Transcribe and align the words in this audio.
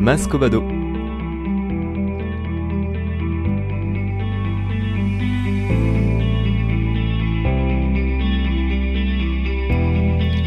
Mascobado. 0.00 0.62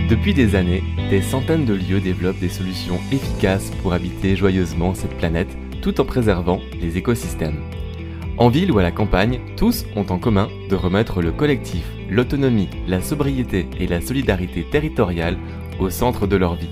Depuis 0.09 0.33
des 0.33 0.55
années, 0.55 0.81
des 1.11 1.21
centaines 1.21 1.65
de 1.65 1.75
lieux 1.75 2.01
développent 2.01 2.39
des 2.39 2.49
solutions 2.49 2.99
efficaces 3.11 3.69
pour 3.83 3.93
habiter 3.93 4.35
joyeusement 4.35 4.95
cette 4.95 5.15
planète 5.19 5.55
tout 5.83 6.01
en 6.01 6.05
préservant 6.05 6.59
les 6.81 6.97
écosystèmes. 6.97 7.61
En 8.39 8.49
ville 8.49 8.71
ou 8.71 8.79
à 8.79 8.83
la 8.83 8.91
campagne, 8.91 9.39
tous 9.55 9.85
ont 9.95 10.07
en 10.09 10.17
commun 10.17 10.49
de 10.71 10.75
remettre 10.75 11.21
le 11.21 11.31
collectif, 11.31 11.85
l'autonomie, 12.09 12.69
la 12.87 13.03
sobriété 13.03 13.67
et 13.79 13.85
la 13.85 14.01
solidarité 14.01 14.63
territoriale 14.63 15.37
au 15.79 15.91
centre 15.91 16.25
de 16.25 16.37
leur 16.37 16.55
vie. 16.55 16.71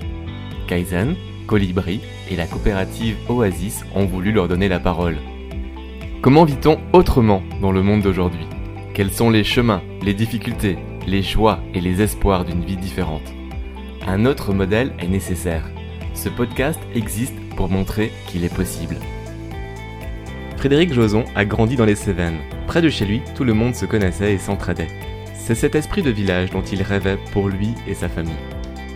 Kaizen, 0.66 1.14
Colibri 1.46 2.00
et 2.32 2.36
la 2.36 2.46
coopérative 2.46 3.16
Oasis 3.28 3.84
ont 3.94 4.06
voulu 4.06 4.32
leur 4.32 4.48
donner 4.48 4.68
la 4.68 4.80
parole. 4.80 5.18
Comment 6.22 6.44
vit-on 6.44 6.78
autrement 6.92 7.42
dans 7.60 7.72
le 7.72 7.82
monde 7.82 8.00
d'aujourd'hui? 8.00 8.46
Quels 8.94 9.12
sont 9.12 9.28
les 9.28 9.44
chemins, 9.44 9.82
les 10.02 10.14
difficultés, 10.14 10.78
les 11.06 11.22
choix 11.22 11.60
et 11.74 11.80
les 11.80 12.00
espoirs 12.00 12.44
d'une 12.44 12.64
vie 12.64 12.76
différente? 12.76 13.34
Un 14.06 14.24
autre 14.24 14.54
modèle 14.54 14.94
est 14.98 15.08
nécessaire. 15.08 15.70
Ce 16.14 16.28
podcast 16.28 16.80
existe 16.94 17.38
pour 17.56 17.68
montrer 17.68 18.12
qu'il 18.26 18.44
est 18.44 18.54
possible. 18.54 18.96
Frédéric 20.56 20.92
Joson 20.92 21.24
a 21.34 21.44
grandi 21.44 21.76
dans 21.76 21.84
les 21.84 21.96
Cévennes. 21.96 22.38
Près 22.66 22.80
de 22.82 22.88
chez 22.88 23.04
lui, 23.04 23.20
tout 23.34 23.44
le 23.44 23.54
monde 23.54 23.74
se 23.74 23.84
connaissait 23.84 24.32
et 24.32 24.38
s'entraidait. 24.38 24.88
C'est 25.34 25.56
cet 25.56 25.74
esprit 25.74 26.02
de 26.02 26.10
village 26.10 26.50
dont 26.50 26.62
il 26.62 26.82
rêvait 26.82 27.18
pour 27.32 27.48
lui 27.48 27.74
et 27.86 27.94
sa 27.94 28.08
famille. 28.08 28.32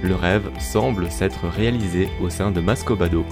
Le 0.07 0.15
rêve 0.15 0.51
semble 0.61 1.11
s'être 1.11 1.49
réalisé 1.49 2.09
au 2.23 2.31
sein 2.31 2.53
de 2.53 2.61
Mascobado, 2.61 3.27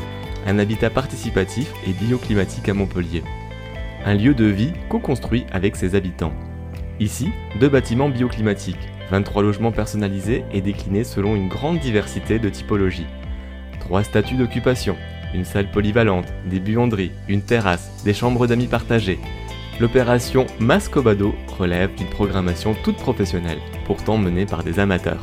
un 0.44 0.58
habitat 0.58 0.90
participatif 0.90 1.72
et 1.86 1.92
bioclimatique 1.92 2.68
à 2.68 2.74
Montpellier. 2.74 3.22
Un 4.04 4.14
lieu 4.14 4.34
de 4.34 4.46
vie 4.46 4.72
co-construit 4.88 5.46
avec 5.52 5.76
ses 5.76 5.94
habitants. 5.94 6.32
Ici, 6.98 7.30
deux 7.60 7.68
bâtiments 7.68 8.08
bioclimatiques, 8.08 8.88
23 9.12 9.44
logements 9.44 9.70
personnalisés 9.70 10.44
et 10.52 10.60
déclinés 10.60 11.04
selon 11.04 11.36
une 11.36 11.48
grande 11.48 11.78
diversité 11.78 12.40
de 12.40 12.48
typologies. 12.48 13.06
Trois 13.78 14.02
statuts 14.02 14.34
d'occupation, 14.36 14.96
une 15.32 15.44
salle 15.44 15.70
polyvalente, 15.70 16.32
des 16.46 16.58
buanderies, 16.58 17.12
une 17.28 17.42
terrasse, 17.42 18.02
des 18.04 18.14
chambres 18.14 18.48
d'amis 18.48 18.66
partagées. 18.66 19.20
L'opération 19.78 20.46
Mascobado 20.58 21.36
relève 21.56 21.94
d'une 21.94 22.10
programmation 22.10 22.74
toute 22.82 22.96
professionnelle, 22.96 23.60
pourtant 23.86 24.18
menée 24.18 24.46
par 24.46 24.64
des 24.64 24.80
amateurs. 24.80 25.22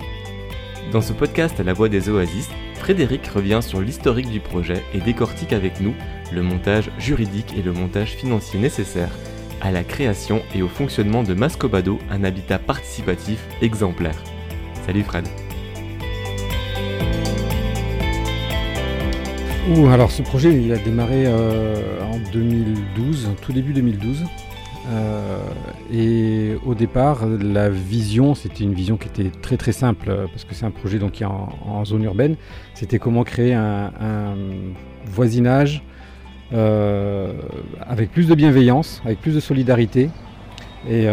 Dans 0.92 1.02
ce 1.02 1.14
podcast 1.14 1.60
la 1.60 1.74
voix 1.74 1.88
des 1.88 2.10
oasis, 2.10 2.50
Frédéric 2.76 3.28
revient 3.28 3.60
sur 3.62 3.80
l'historique 3.80 4.30
du 4.30 4.40
projet 4.40 4.84
et 4.94 5.00
décortique 5.00 5.54
avec 5.54 5.80
nous 5.80 5.94
le 6.34 6.42
montage 6.42 6.90
juridique 6.98 7.54
et 7.58 7.62
le 7.62 7.72
montage 7.72 8.12
financier 8.16 8.60
nécessaires 8.60 9.12
à 9.62 9.72
la 9.72 9.84
création 9.84 10.42
et 10.56 10.62
au 10.62 10.68
fonctionnement 10.68 11.24
de 11.24 11.34
Mascobado, 11.34 12.00
un 12.10 12.24
habitat 12.24 12.60
participatif 12.60 13.40
exemplaire. 13.62 14.16
Salut 14.86 15.04
Fred. 15.04 15.28
alors 19.90 20.12
ce 20.12 20.22
projet 20.22 20.54
il 20.54 20.74
a 20.74 20.78
démarré 20.78 21.24
euh, 21.28 22.02
en 22.02 22.18
2012, 22.34 23.30
tout 23.42 23.54
début 23.54 23.74
2012. 23.74 24.26
Euh, 24.90 25.40
et 25.92 26.56
au 26.66 26.74
départ, 26.74 27.26
la 27.26 27.70
vision, 27.70 28.36
c'était 28.36 28.64
une 28.64 28.74
vision 28.74 28.98
qui 28.98 29.08
était 29.08 29.30
très 29.42 29.58
très 29.58 29.72
simple, 29.72 30.10
euh, 30.10 30.28
parce 30.28 30.44
que 30.44 30.56
c'est 30.56 30.66
un 30.66 30.72
projet 30.72 31.00
donc, 31.00 31.14
qui 31.14 31.24
est 31.24 31.28
en, 31.28 31.86
zone 31.86 32.04
urbaine. 32.04 32.36
C'était 32.74 33.00
comment 33.00 33.24
créer 33.24 33.54
un, 33.54 33.92
voisinage 35.06 35.84
avec 36.52 38.12
plus 38.12 38.28
de 38.28 38.36
bienveillance, 38.36 39.02
avec 39.06 39.20
plus 39.22 39.34
de 39.34 39.40
solidarité, 39.40 40.10
et 40.90 41.08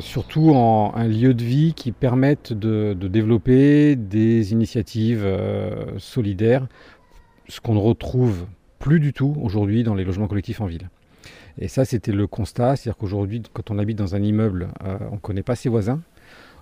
surtout 0.00 0.50
en 0.50 0.92
un 0.94 1.08
lieu 1.08 1.34
de 1.34 1.42
vie 1.42 1.72
qui 1.74 1.92
permette 1.92 2.52
de, 2.52 2.94
développer 2.94 3.96
des 3.96 4.52
initiatives 4.52 5.26
solidaires 5.98 6.66
ce 7.48 7.60
qu'on 7.60 7.74
ne 7.74 7.80
retrouve 7.80 8.46
plus 8.78 9.00
du 9.00 9.12
tout 9.12 9.36
aujourd'hui 9.42 9.82
dans 9.82 9.94
les 9.94 10.04
logements 10.04 10.28
collectifs 10.28 10.60
en 10.60 10.66
ville. 10.66 10.88
Et 11.58 11.68
ça, 11.68 11.84
c'était 11.84 12.12
le 12.12 12.26
constat, 12.26 12.76
c'est-à-dire 12.76 12.96
qu'aujourd'hui, 12.96 13.42
quand 13.52 13.70
on 13.70 13.78
habite 13.78 13.98
dans 13.98 14.14
un 14.14 14.22
immeuble, 14.22 14.68
euh, 14.84 14.96
on 15.10 15.14
ne 15.14 15.20
connaît 15.20 15.42
pas 15.42 15.56
ses 15.56 15.68
voisins. 15.68 16.00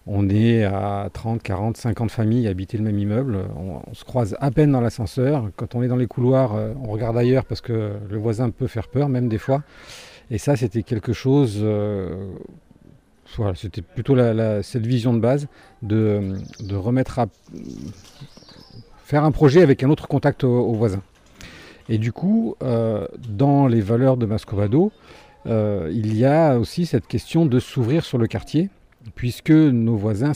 On 0.06 0.28
est 0.28 0.65
à 0.65 1.09
30, 1.12 1.43
40, 1.43 1.77
50 1.77 2.11
familles 2.11 2.49
à 2.49 2.51
habiter 2.51 2.78
le 2.78 2.84
même 2.84 2.99
immeuble. 2.99 3.45
On, 3.56 3.95
se 3.95 4.05
croise 4.05 4.37
à 4.41 4.50
peine 4.50 4.73
dans 4.73 4.81
l'ascenseur. 4.81 5.50
Quand 5.56 5.75
on 5.75 5.83
est 5.83 5.89
dans 5.89 5.97
les 5.97 6.06
couloirs, 6.06 6.55
euh, 6.55 6.73
on 6.83 6.91
regarde 6.91 7.17
ailleurs 7.17 7.45
parce 7.45 7.61
que 7.61 7.93
le 8.09 8.19
voisin 8.19 8.50
peut 8.50 8.67
faire 8.67 8.89
peur, 8.89 9.09
même 9.09 9.29
des 9.29 9.39
fois. 9.39 9.62
Et 10.31 10.39
ça, 10.39 10.56
c'était 10.56 10.83
quelque 10.83 11.12
chose. 11.12 11.59
Euh, 11.61 12.33
c'était 13.55 13.83
plutôt 13.83 14.17
cette 14.62 14.87
vision 14.87 15.15
de 15.15 15.21
base 15.21 15.47
de, 15.83 16.34
remettre 16.73 17.19
à, 17.19 17.27
faire 19.05 19.25
un 19.25 19.31
projet 19.31 19.62
avec 19.62 19.83
un 19.83 19.91
autre 19.91 20.09
contact 20.09 20.45
aux, 20.45 20.73
voisins. 20.73 21.03
Et 21.91 21.99
du 21.99 22.12
coup, 22.12 22.55
euh, 22.62 23.06
dans 23.28 23.67
les 23.67 23.81
valeurs 23.81 24.17
de 24.17 24.25
Mascovado, 24.25 24.93
euh, 25.47 25.91
il 25.93 26.17
y 26.17 26.25
a 26.25 26.56
aussi 26.56 26.87
cette 26.87 27.09
question 27.09 27.47
de 27.47 27.59
s'ouvrir 27.59 28.05
sur 28.05 28.17
le 28.17 28.28
quartier, 28.28 28.71
puisque 29.17 29.51
nos 29.51 29.97
voisins, 29.97 30.31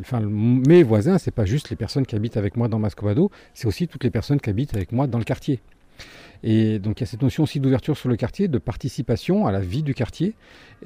enfin 0.00 0.20
mes 0.20 0.82
voisins, 0.82 1.18
c'est 1.18 1.34
pas 1.34 1.44
juste 1.44 1.68
les 1.68 1.76
personnes 1.76 2.06
qui 2.06 2.16
habitent 2.16 2.38
avec 2.38 2.56
moi 2.56 2.68
dans 2.68 2.78
Mascovado, 2.78 3.30
c'est 3.52 3.68
aussi 3.68 3.88
toutes 3.88 4.04
les 4.04 4.10
personnes 4.10 4.40
qui 4.40 4.48
habitent 4.48 4.74
avec 4.74 4.90
moi 4.90 5.06
dans 5.06 5.18
le 5.18 5.24
quartier. 5.24 5.60
Et 6.42 6.78
donc 6.78 7.00
il 7.00 7.02
y 7.02 7.04
a 7.04 7.06
cette 7.06 7.22
notion 7.22 7.42
aussi 7.42 7.60
d'ouverture 7.60 7.96
sur 7.96 8.08
le 8.08 8.16
quartier, 8.16 8.48
de 8.48 8.58
participation 8.58 9.46
à 9.46 9.52
la 9.52 9.60
vie 9.60 9.82
du 9.82 9.94
quartier. 9.94 10.34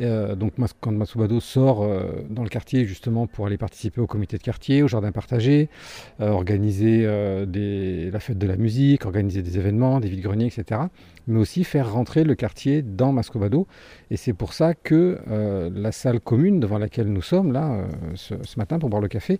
Euh, 0.01 0.37
donc 0.37 0.55
quand 0.81 0.93
Masubado 0.93 1.41
sort 1.41 1.83
euh, 1.83 2.25
dans 2.31 2.45
le 2.45 2.49
quartier 2.49 2.85
justement 2.85 3.27
pour 3.27 3.47
aller 3.47 3.59
participer 3.59 4.01
au 4.01 4.07
comité 4.07 4.39
de 4.39 4.43
quartier, 4.43 4.83
au 4.83 4.89
jardin 4.89 5.13
partagé, 5.13 5.69
euh, 6.21 6.29
organiser 6.29 7.03
la 7.03 8.21
fête 8.21 8.39
de 8.39 8.47
la 8.47 8.57
musique, 8.57 9.05
organiser 9.05 9.43
des 9.43 9.59
événements, 9.59 10.01
des 10.01 10.09
vides-greniers, 10.09 10.47
etc. 10.47 10.83
Mais 11.27 11.39
aussi 11.39 11.65
faire 11.65 11.93
rentrer 11.93 12.25
le 12.25 12.35
quartier 12.35 12.83
dans 12.83 13.13
Mascobado. 13.13 13.67
Et 14.11 14.17
c'est 14.17 14.33
pour 14.33 14.53
ça 14.53 14.75
que 14.75 15.19
la 15.75 15.93
salle 15.93 16.21
commune 16.21 16.61
devant 16.61 16.79
laquelle 16.79 17.09
nous 17.13 17.23
sommes 17.23 17.53
là 17.53 17.85
ce, 18.15 18.35
matin 18.57 18.79
pour 18.79 18.89
boire 18.89 19.03
le 19.03 19.09
café 19.09 19.39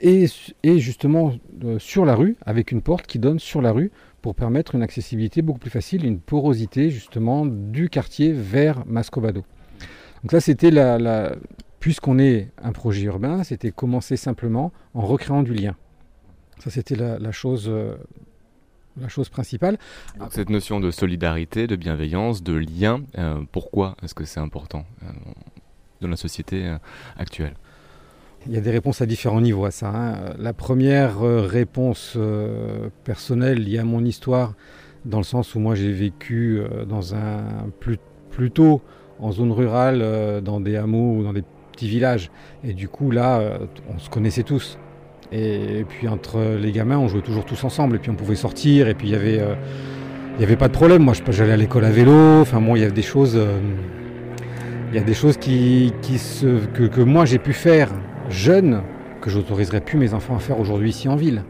est, 0.00 0.78
justement 0.78 1.32
sur 1.78 2.04
la 2.04 2.14
rue 2.14 2.36
avec 2.44 2.72
une 2.72 2.82
porte 2.82 3.06
qui 3.06 3.18
donne 3.18 3.38
sur 3.38 3.62
la 3.62 3.72
rue 3.72 3.90
pour 4.22 4.34
permettre 4.34 4.74
une 4.74 4.82
accessibilité 4.82 5.42
beaucoup 5.42 5.60
plus 5.60 5.70
facile, 5.70 6.04
une 6.04 6.18
porosité 6.18 6.90
justement 6.90 7.46
du 7.46 7.88
quartier 7.88 8.32
vers 8.32 8.84
Mascobado. 8.86 9.44
Donc 10.22 10.32
là, 10.32 10.40
c'était 10.40 10.72
la, 10.72 11.36
puisqu'on 11.78 12.18
est 12.18 12.50
un 12.60 12.72
projet 12.72 13.02
urbain, 13.02 13.44
c'était 13.44 13.70
commencer 13.70 14.16
simplement 14.16 14.72
en 14.94 15.02
recréant 15.02 15.44
du 15.44 15.54
lien. 15.54 15.76
Ça, 16.58 16.70
c'était 16.70 16.96
la, 16.96 17.30
chose. 17.30 17.68
Euh, 17.68 17.94
la 19.00 19.08
chose 19.08 19.28
principale. 19.28 19.78
cette 20.30 20.50
notion 20.50 20.80
de 20.80 20.90
solidarité, 20.90 21.68
de 21.68 21.76
bienveillance, 21.76 22.42
de 22.42 22.54
lien, 22.54 23.02
euh, 23.18 23.42
pourquoi 23.52 23.94
est-ce 24.02 24.14
que 24.14 24.24
c'est 24.24 24.40
important 24.40 24.86
euh, 25.04 25.06
dans 26.00 26.08
la 26.08 26.16
société 26.16 26.74
actuelle? 27.16 27.54
Il 28.48 28.54
y 28.54 28.58
a 28.58 28.60
des 28.60 28.70
réponses 28.70 29.00
à 29.00 29.06
différents 29.06 29.40
niveaux 29.40 29.64
à 29.64 29.70
ça. 29.70 29.88
Hein. 29.94 30.34
La 30.38 30.52
première 30.52 31.22
euh, 31.22 31.40
réponse 31.40 32.14
euh, 32.16 32.88
personnelle 33.04 33.62
liée 33.62 33.78
à 33.78 33.84
mon 33.84 34.04
histoire, 34.04 34.54
dans 35.04 35.18
le 35.18 35.24
sens 35.24 35.54
où 35.54 35.60
moi 35.60 35.74
j'ai 35.74 35.92
vécu 35.92 36.60
euh, 36.60 36.84
dans 36.84 37.14
un 37.14 37.42
plutôt 38.30 38.82
en 39.18 39.32
zone 39.32 39.50
rurale, 39.50 40.42
dans 40.42 40.60
des 40.60 40.76
hameaux 40.76 41.16
ou 41.16 41.22
dans 41.24 41.32
des 41.32 41.42
petits 41.72 41.88
villages. 41.88 42.30
Et 42.62 42.74
du 42.74 42.88
coup 42.88 43.10
là, 43.10 43.58
on 43.92 43.98
se 43.98 44.10
connaissait 44.10 44.42
tous. 44.42 44.78
Et, 45.32 45.86
puis 45.88 46.06
entre 46.06 46.38
les 46.60 46.70
gamins, 46.70 46.98
on 46.98 47.08
jouait 47.08 47.22
toujours 47.22 47.46
tous 47.46 47.64
ensemble. 47.64 47.96
Et 47.96 47.98
puis 47.98 48.10
on 48.10 48.14
pouvait 48.14 48.34
sortir. 48.34 48.88
Et 48.88 48.94
puis 48.94 49.08
il 49.08 49.12
y 49.12 49.16
avait, 49.16 49.40
il 50.34 50.40
y 50.42 50.44
avait 50.44 50.56
pas 50.56 50.68
de 50.68 50.74
problème. 50.74 51.02
Moi, 51.02 51.14
j'allais 51.30 51.54
à 51.54 51.56
l'école 51.56 51.86
à 51.86 51.90
vélo. 51.90 52.42
Enfin 52.42 52.60
bon, 52.60 52.76
il 52.76 52.80
y 52.80 52.84
avait 52.84 52.92
des 52.92 53.00
choses. 53.00 53.40
il 54.90 54.94
y 54.94 54.98
a 54.98 55.02
des 55.02 55.14
choses 55.14 55.38
qui, 55.38 55.94
qui 56.02 56.18
se, 56.18 56.66
que, 56.74 56.82
que 56.82 57.00
moi 57.00 57.24
j'ai 57.24 57.38
pu 57.38 57.54
faire 57.54 57.90
jeune 58.28 58.82
que 59.20 59.30
j'autoriserais 59.30 59.80
plus 59.80 59.98
mes 59.98 60.14
enfants 60.14 60.36
à 60.36 60.38
faire 60.38 60.60
aujourd'hui 60.60 60.90
ici 60.90 61.08
en 61.08 61.16
ville. 61.16 61.42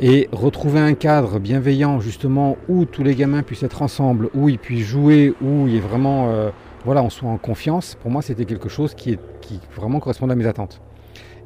Et 0.00 0.28
retrouver 0.32 0.80
un 0.80 0.94
cadre 0.94 1.38
bienveillant 1.38 2.00
justement 2.00 2.56
où 2.68 2.84
tous 2.84 3.04
les 3.04 3.14
gamins 3.14 3.42
puissent 3.42 3.62
être 3.62 3.82
ensemble, 3.82 4.28
où 4.34 4.48
ils 4.48 4.58
puissent 4.58 4.86
jouer, 4.86 5.34
où 5.40 5.68
il 5.68 5.76
est 5.76 5.80
vraiment, 5.80 6.30
euh, 6.30 6.50
voilà, 6.84 7.02
on 7.02 7.10
soit 7.10 7.28
en 7.28 7.38
confiance, 7.38 7.96
pour 8.00 8.10
moi 8.10 8.20
c'était 8.20 8.44
quelque 8.44 8.68
chose 8.68 8.94
qui, 8.94 9.12
est, 9.12 9.20
qui 9.40 9.60
vraiment 9.76 10.00
correspondait 10.00 10.32
à 10.32 10.36
mes 10.36 10.46
attentes. 10.46 10.80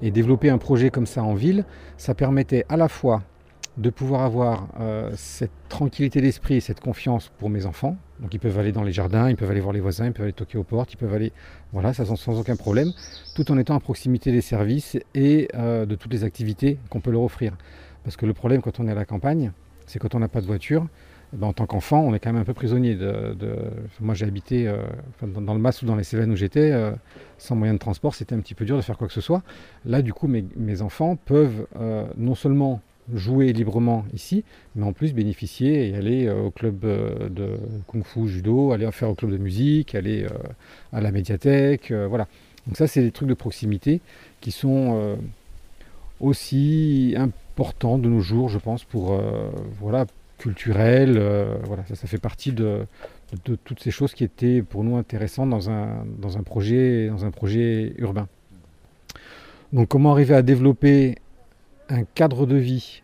Et 0.00 0.10
développer 0.10 0.48
un 0.48 0.58
projet 0.58 0.90
comme 0.90 1.06
ça 1.06 1.22
en 1.22 1.34
ville, 1.34 1.64
ça 1.96 2.14
permettait 2.14 2.64
à 2.68 2.76
la 2.76 2.88
fois 2.88 3.22
de 3.76 3.90
pouvoir 3.90 4.22
avoir 4.22 4.68
euh, 4.80 5.10
cette 5.14 5.52
tranquillité 5.68 6.20
d'esprit 6.20 6.56
et 6.56 6.60
cette 6.60 6.80
confiance 6.80 7.30
pour 7.38 7.50
mes 7.50 7.66
enfants. 7.66 7.96
Donc 8.20 8.34
ils 8.34 8.40
peuvent 8.40 8.58
aller 8.58 8.72
dans 8.72 8.82
les 8.82 8.92
jardins, 8.92 9.30
ils 9.30 9.36
peuvent 9.36 9.50
aller 9.50 9.60
voir 9.60 9.72
les 9.72 9.80
voisins, 9.80 10.06
ils 10.06 10.12
peuvent 10.12 10.24
aller 10.24 10.32
toquer 10.32 10.58
aux 10.58 10.64
portes, 10.64 10.92
ils 10.92 10.96
peuvent 10.96 11.14
aller, 11.14 11.32
voilà, 11.72 11.92
ça 11.92 12.04
sans, 12.04 12.38
aucun 12.38 12.56
problème, 12.56 12.92
tout 13.34 13.50
en 13.52 13.58
étant 13.58 13.76
à 13.76 13.80
proximité 13.80 14.32
des 14.32 14.40
services 14.40 14.96
et 15.14 15.48
euh, 15.54 15.86
de 15.86 15.94
toutes 15.94 16.12
les 16.12 16.24
activités 16.24 16.78
qu'on 16.90 17.00
peut 17.00 17.10
leur 17.10 17.22
offrir. 17.22 17.56
Parce 18.04 18.16
que 18.16 18.26
le 18.26 18.32
problème 18.32 18.60
quand 18.60 18.80
on 18.80 18.88
est 18.88 18.92
à 18.92 18.96
la 18.96 19.04
campagne, 19.04 19.52
c'est 19.86 19.98
quand 19.98 20.14
on 20.14 20.18
n'a 20.18 20.28
pas 20.28 20.40
de 20.40 20.46
voiture, 20.46 20.86
eh 21.32 21.36
ben, 21.36 21.46
en 21.46 21.52
tant 21.52 21.66
qu'enfant, 21.66 22.00
on 22.00 22.14
est 22.14 22.20
quand 22.20 22.32
même 22.32 22.40
un 22.40 22.44
peu 22.44 22.54
prisonnier. 22.54 22.94
De, 22.94 23.36
Moi, 24.00 24.14
j'ai 24.14 24.24
habité 24.24 24.66
euh, 24.66 24.82
dans, 25.22 25.52
le 25.52 25.60
Mas 25.60 25.82
ou 25.82 25.86
dans 25.86 25.96
les 25.96 26.04
Cévennes 26.04 26.32
où 26.32 26.36
j'étais, 26.36 26.72
euh, 26.72 26.92
sans 27.36 27.54
moyen 27.54 27.74
de 27.74 27.78
transport, 27.78 28.14
c'était 28.14 28.34
un 28.34 28.40
petit 28.40 28.54
peu 28.54 28.64
dur 28.64 28.76
de 28.76 28.82
faire 28.82 28.96
quoi 28.96 29.08
que 29.08 29.12
ce 29.12 29.20
soit. 29.20 29.42
Là, 29.84 30.00
du 30.00 30.14
coup, 30.14 30.26
mes, 30.26 30.82
enfants 30.82 31.16
peuvent 31.16 31.66
non 32.16 32.34
seulement 32.34 32.80
jouer 33.14 33.52
librement 33.52 34.04
ici, 34.14 34.44
mais 34.76 34.84
en 34.84 34.92
plus 34.92 35.12
bénéficier 35.14 35.88
et 35.88 35.94
aller 35.94 36.30
au 36.30 36.50
club 36.50 36.80
de 36.80 37.58
kung-fu, 37.86 38.28
judo, 38.28 38.72
aller 38.72 38.90
faire 38.92 39.10
au 39.10 39.14
club 39.14 39.30
de 39.30 39.38
musique, 39.38 39.94
aller 39.94 40.26
à 40.92 41.00
la 41.00 41.10
médiathèque, 41.10 41.92
voilà. 41.92 42.28
Donc 42.66 42.76
ça, 42.76 42.86
c'est 42.86 43.00
des 43.00 43.10
trucs 43.10 43.28
de 43.28 43.34
proximité 43.34 44.00
qui 44.40 44.50
sont 44.50 45.16
aussi 46.20 47.14
importants 47.16 47.98
de 47.98 48.08
nos 48.08 48.20
jours, 48.20 48.48
je 48.48 48.58
pense, 48.58 48.84
pour 48.84 49.18
voilà 49.80 50.06
culturel. 50.38 51.16
Euh, 51.18 51.56
voilà, 51.64 51.84
ça, 51.86 51.94
ça 51.94 52.06
fait 52.06 52.18
partie 52.18 52.52
de, 52.52 52.86
toutes 53.44 53.80
ces 53.80 53.90
choses 53.90 54.14
qui 54.14 54.24
étaient 54.24 54.62
pour 54.62 54.84
nous 54.84 54.96
intéressantes 54.96 55.50
dans 55.50 55.68
un, 55.68 56.04
dans 56.18 56.38
un, 56.38 56.42
projet, 56.42 57.08
dans 57.08 57.26
un 57.26 57.30
projet 57.30 57.92
urbain. 57.98 58.26
Donc 59.72 59.88
comment 59.88 60.12
arriver 60.12 60.34
à 60.34 60.40
développer 60.40 61.16
un 61.88 62.04
cadre 62.04 62.46
de 62.46 62.56
vie 62.56 63.02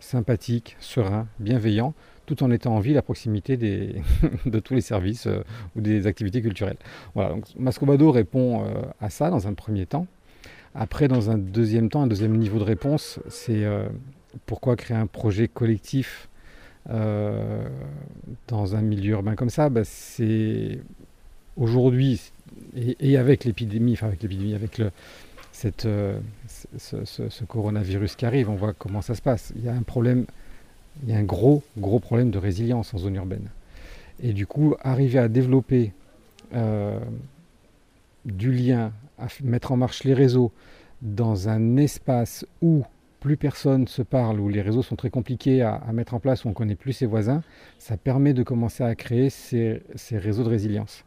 sympathique, 0.00 0.76
serein, 0.80 1.26
bienveillant, 1.38 1.94
tout 2.26 2.42
en 2.42 2.50
étant 2.50 2.76
en 2.76 2.80
ville 2.80 2.98
à 2.98 3.02
proximité 3.02 3.56
de 4.46 4.58
tous 4.60 4.74
les 4.74 4.80
services 4.80 5.26
euh, 5.26 5.42
ou 5.76 5.80
des 5.80 6.06
activités 6.06 6.42
culturelles. 6.42 6.76
Voilà, 7.14 7.30
donc 7.30 7.44
Mascobado 7.58 8.10
répond 8.10 8.64
euh, 8.64 8.82
à 9.00 9.10
ça 9.10 9.30
dans 9.30 9.48
un 9.48 9.54
premier 9.54 9.86
temps. 9.86 10.06
Après, 10.74 11.08
dans 11.08 11.30
un 11.30 11.38
deuxième 11.38 11.88
temps, 11.88 12.02
un 12.02 12.06
deuxième 12.06 12.36
niveau 12.36 12.58
de 12.58 12.64
réponse, 12.64 13.18
c'est 13.28 13.64
pourquoi 14.46 14.76
créer 14.76 14.96
un 14.96 15.06
projet 15.06 15.48
collectif 15.48 16.28
euh, 16.90 17.68
dans 18.46 18.76
un 18.76 18.80
milieu 18.80 19.12
urbain 19.12 19.34
comme 19.34 19.50
ça, 19.50 19.68
bah, 19.68 19.82
c'est 19.84 20.80
aujourd'hui 21.56 22.32
et, 22.74 23.18
avec 23.18 23.44
l'épidémie, 23.44 23.92
enfin 23.92 24.06
avec 24.06 24.22
l'épidémie, 24.22 24.54
avec 24.54 24.78
le, 24.78 24.90
euh, 25.84 26.18
ce, 26.76 27.44
coronavirus 27.44 28.16
qui 28.16 28.26
arrive, 28.26 28.50
on 28.50 28.56
voit 28.56 28.72
comment 28.72 29.02
ça 29.02 29.14
se 29.14 29.22
passe. 29.22 29.52
Il 29.56 29.64
y 29.64 29.68
a 29.68 29.74
un 29.74 29.82
problème, 29.82 30.26
il 31.02 31.10
y 31.10 31.14
a 31.14 31.18
un 31.18 31.24
gros, 31.24 31.62
gros 31.76 32.00
problème 32.00 32.30
de 32.30 32.38
résilience 32.38 32.94
en 32.94 32.98
zone 32.98 33.16
urbaine. 33.16 33.48
Et 34.20 34.32
du 34.32 34.46
coup, 34.46 34.74
arriver 34.82 35.18
à 35.18 35.28
développer 35.28 35.92
euh, 36.54 36.98
du 38.24 38.52
lien, 38.52 38.92
à 39.18 39.26
mettre 39.42 39.72
en 39.72 39.76
marche 39.76 40.04
les 40.04 40.14
réseaux 40.14 40.52
dans 41.02 41.48
un 41.48 41.76
espace 41.76 42.44
où 42.60 42.84
plus 43.20 43.36
personne 43.36 43.88
se 43.88 44.02
parle, 44.02 44.40
où 44.40 44.48
les 44.48 44.62
réseaux 44.62 44.82
sont 44.82 44.96
très 44.96 45.10
compliqués 45.10 45.62
à, 45.62 45.82
mettre 45.92 46.14
en 46.14 46.20
place, 46.20 46.44
où 46.44 46.48
on 46.48 46.52
connaît 46.52 46.74
plus 46.74 46.92
ses 46.92 47.06
voisins, 47.06 47.42
ça 47.78 47.96
permet 47.96 48.32
de 48.32 48.42
commencer 48.42 48.84
à 48.84 48.94
créer 48.94 49.30
ces, 49.30 49.82
réseaux 50.12 50.44
de 50.44 50.48
résilience. 50.48 51.04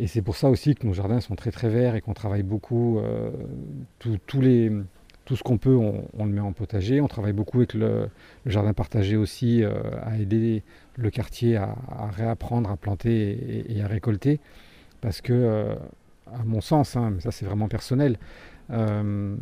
Et 0.00 0.06
c'est 0.06 0.22
pour 0.22 0.34
ça 0.34 0.48
aussi 0.48 0.74
que 0.74 0.86
nos 0.86 0.94
jardins 0.94 1.20
sont 1.20 1.36
très 1.36 1.50
très 1.50 1.68
verts 1.68 1.94
et 1.94 2.00
qu'on 2.00 2.14
travaille 2.14 2.42
beaucoup. 2.42 2.98
Euh, 2.98 3.30
tout, 3.98 4.16
tout, 4.26 5.36
ce 5.36 5.42
qu'on 5.42 5.58
peut, 5.58 5.76
on, 5.76 6.24
le 6.24 6.32
met 6.32 6.40
en 6.40 6.52
potager. 6.52 7.02
On 7.02 7.06
travaille 7.06 7.34
beaucoup 7.34 7.58
avec 7.58 7.74
le, 7.74 8.08
jardin 8.46 8.72
partagé 8.72 9.16
aussi, 9.16 9.62
euh, 9.62 9.74
à 10.02 10.16
aider 10.16 10.62
le 10.96 11.10
quartier 11.10 11.56
à, 11.56 11.76
réapprendre 12.16 12.70
à 12.70 12.78
planter 12.78 13.66
et, 13.68 13.82
à 13.82 13.86
récolter. 13.86 14.40
Parce 15.02 15.20
que, 15.20 15.34
euh, 15.34 15.74
à 16.32 16.44
mon 16.46 16.62
sens, 16.62 16.96
hein, 16.96 17.10
mais 17.14 17.20
ça 17.20 17.30
c'est 17.30 17.44
vraiment 17.44 17.68
personnel, 17.68 18.18
on 18.70 19.36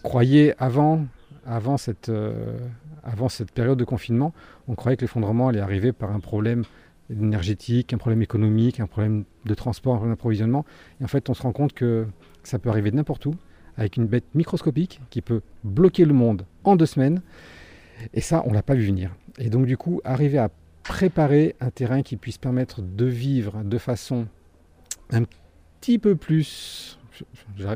croyait 0.00 0.54
avant, 0.58 1.06
avant, 1.44 1.76
cette, 1.76 2.12
avant 3.02 3.28
cette 3.28 3.50
période 3.50 3.78
de 3.78 3.84
confinement, 3.84 4.32
on 4.68 4.76
croyait 4.76 4.96
que 4.96 5.02
l'effondrement 5.02 5.48
allait 5.48 5.60
arriver 5.60 5.92
par 5.92 6.12
un 6.12 6.20
problème 6.20 6.62
énergétique, 7.12 7.92
un 7.92 7.98
problème 7.98 8.22
économique, 8.22 8.80
un 8.80 8.86
problème 8.86 9.24
de 9.44 9.54
transport, 9.54 9.94
un 9.94 9.96
problème 9.98 10.14
d'approvisionnement. 10.14 10.64
Et 11.00 11.04
en 11.04 11.08
fait, 11.08 11.28
on 11.30 11.34
se 11.34 11.42
rend 11.42 11.52
compte 11.52 11.72
que 11.72 12.06
ça 12.42 12.58
peut 12.58 12.68
arriver 12.68 12.90
de 12.90 12.96
n'importe 12.96 13.26
où, 13.26 13.34
avec 13.76 13.96
une 13.96 14.06
bête 14.06 14.34
microscopique 14.34 15.00
qui 15.10 15.22
peut 15.22 15.42
bloquer 15.64 16.04
le 16.04 16.14
monde 16.14 16.44
en 16.64 16.76
deux 16.76 16.86
semaines. 16.86 17.22
Et 18.14 18.20
ça, 18.20 18.42
on 18.46 18.50
ne 18.50 18.54
l'a 18.54 18.62
pas 18.62 18.74
vu 18.74 18.86
venir. 18.86 19.14
Et 19.38 19.50
donc, 19.50 19.66
du 19.66 19.76
coup, 19.76 20.00
arriver 20.04 20.38
à 20.38 20.50
préparer 20.82 21.54
un 21.60 21.70
terrain 21.70 22.02
qui 22.02 22.16
puisse 22.16 22.38
permettre 22.38 22.82
de 22.82 23.04
vivre 23.04 23.62
de 23.62 23.78
façon 23.78 24.26
un 25.10 25.22
petit 25.80 25.98
peu 25.98 26.16
plus 26.16 26.98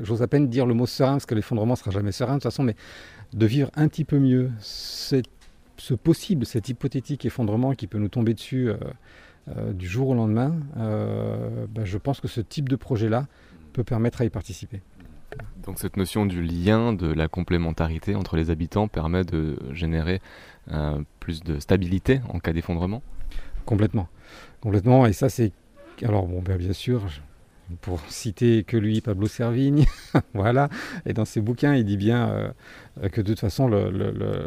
j'ose 0.02 0.22
à 0.22 0.28
peine 0.28 0.48
dire 0.48 0.66
le 0.66 0.74
mot 0.74 0.86
serein, 0.86 1.12
parce 1.12 1.26
que 1.26 1.34
l'effondrement 1.34 1.74
ne 1.74 1.78
sera 1.78 1.90
jamais 1.90 2.12
serein 2.12 2.34
de 2.34 2.38
toute 2.38 2.44
façon, 2.44 2.62
mais 2.62 2.74
de 3.32 3.46
vivre 3.46 3.70
un 3.76 3.88
petit 3.88 4.04
peu 4.04 4.18
mieux 4.18 4.50
ce 5.78 5.94
possible, 5.94 6.46
cet 6.46 6.68
hypothétique 6.68 7.24
effondrement 7.24 7.74
qui 7.74 7.86
peut 7.86 7.98
nous 7.98 8.08
tomber 8.08 8.34
dessus 8.34 8.68
euh, 8.68 8.76
euh, 9.48 9.72
du 9.72 9.86
jour 9.86 10.08
au 10.08 10.14
lendemain, 10.14 10.56
euh, 10.76 11.66
bah, 11.68 11.84
je 11.84 11.98
pense 11.98 12.20
que 12.20 12.28
ce 12.28 12.40
type 12.40 12.68
de 12.68 12.76
projet-là 12.76 13.26
peut 13.72 13.84
permettre 13.84 14.22
à 14.22 14.24
y 14.24 14.30
participer. 14.30 14.80
Donc 15.62 15.78
cette 15.78 15.96
notion 15.96 16.24
du 16.24 16.42
lien, 16.42 16.92
de 16.92 17.12
la 17.12 17.28
complémentarité 17.28 18.14
entre 18.14 18.36
les 18.36 18.50
habitants 18.50 18.88
permet 18.88 19.24
de 19.24 19.58
générer 19.72 20.20
plus 21.20 21.42
de 21.42 21.58
stabilité 21.58 22.20
en 22.32 22.38
cas 22.38 22.52
d'effondrement? 22.52 23.02
Complètement. 23.66 24.08
Complètement. 24.60 25.06
Et 25.06 25.12
ça, 25.12 25.28
c'est... 25.28 25.52
Alors 26.02 26.26
bon, 26.26 26.40
ben, 26.40 26.56
bien 26.56 26.72
sûr, 26.72 27.02
pour 27.80 28.00
citer 28.08 28.64
que 28.64 28.76
lui, 28.76 29.00
Pablo 29.00 29.26
Servigne, 29.26 29.86
voilà. 30.34 30.68
Et 31.04 31.12
dans 31.12 31.24
ses 31.24 31.40
bouquins, 31.40 31.74
il 31.74 31.84
dit 31.84 31.96
bien 31.96 32.28
euh, 32.30 33.08
que 33.08 33.20
de 33.20 33.28
toute 33.28 33.40
façon, 33.40 33.70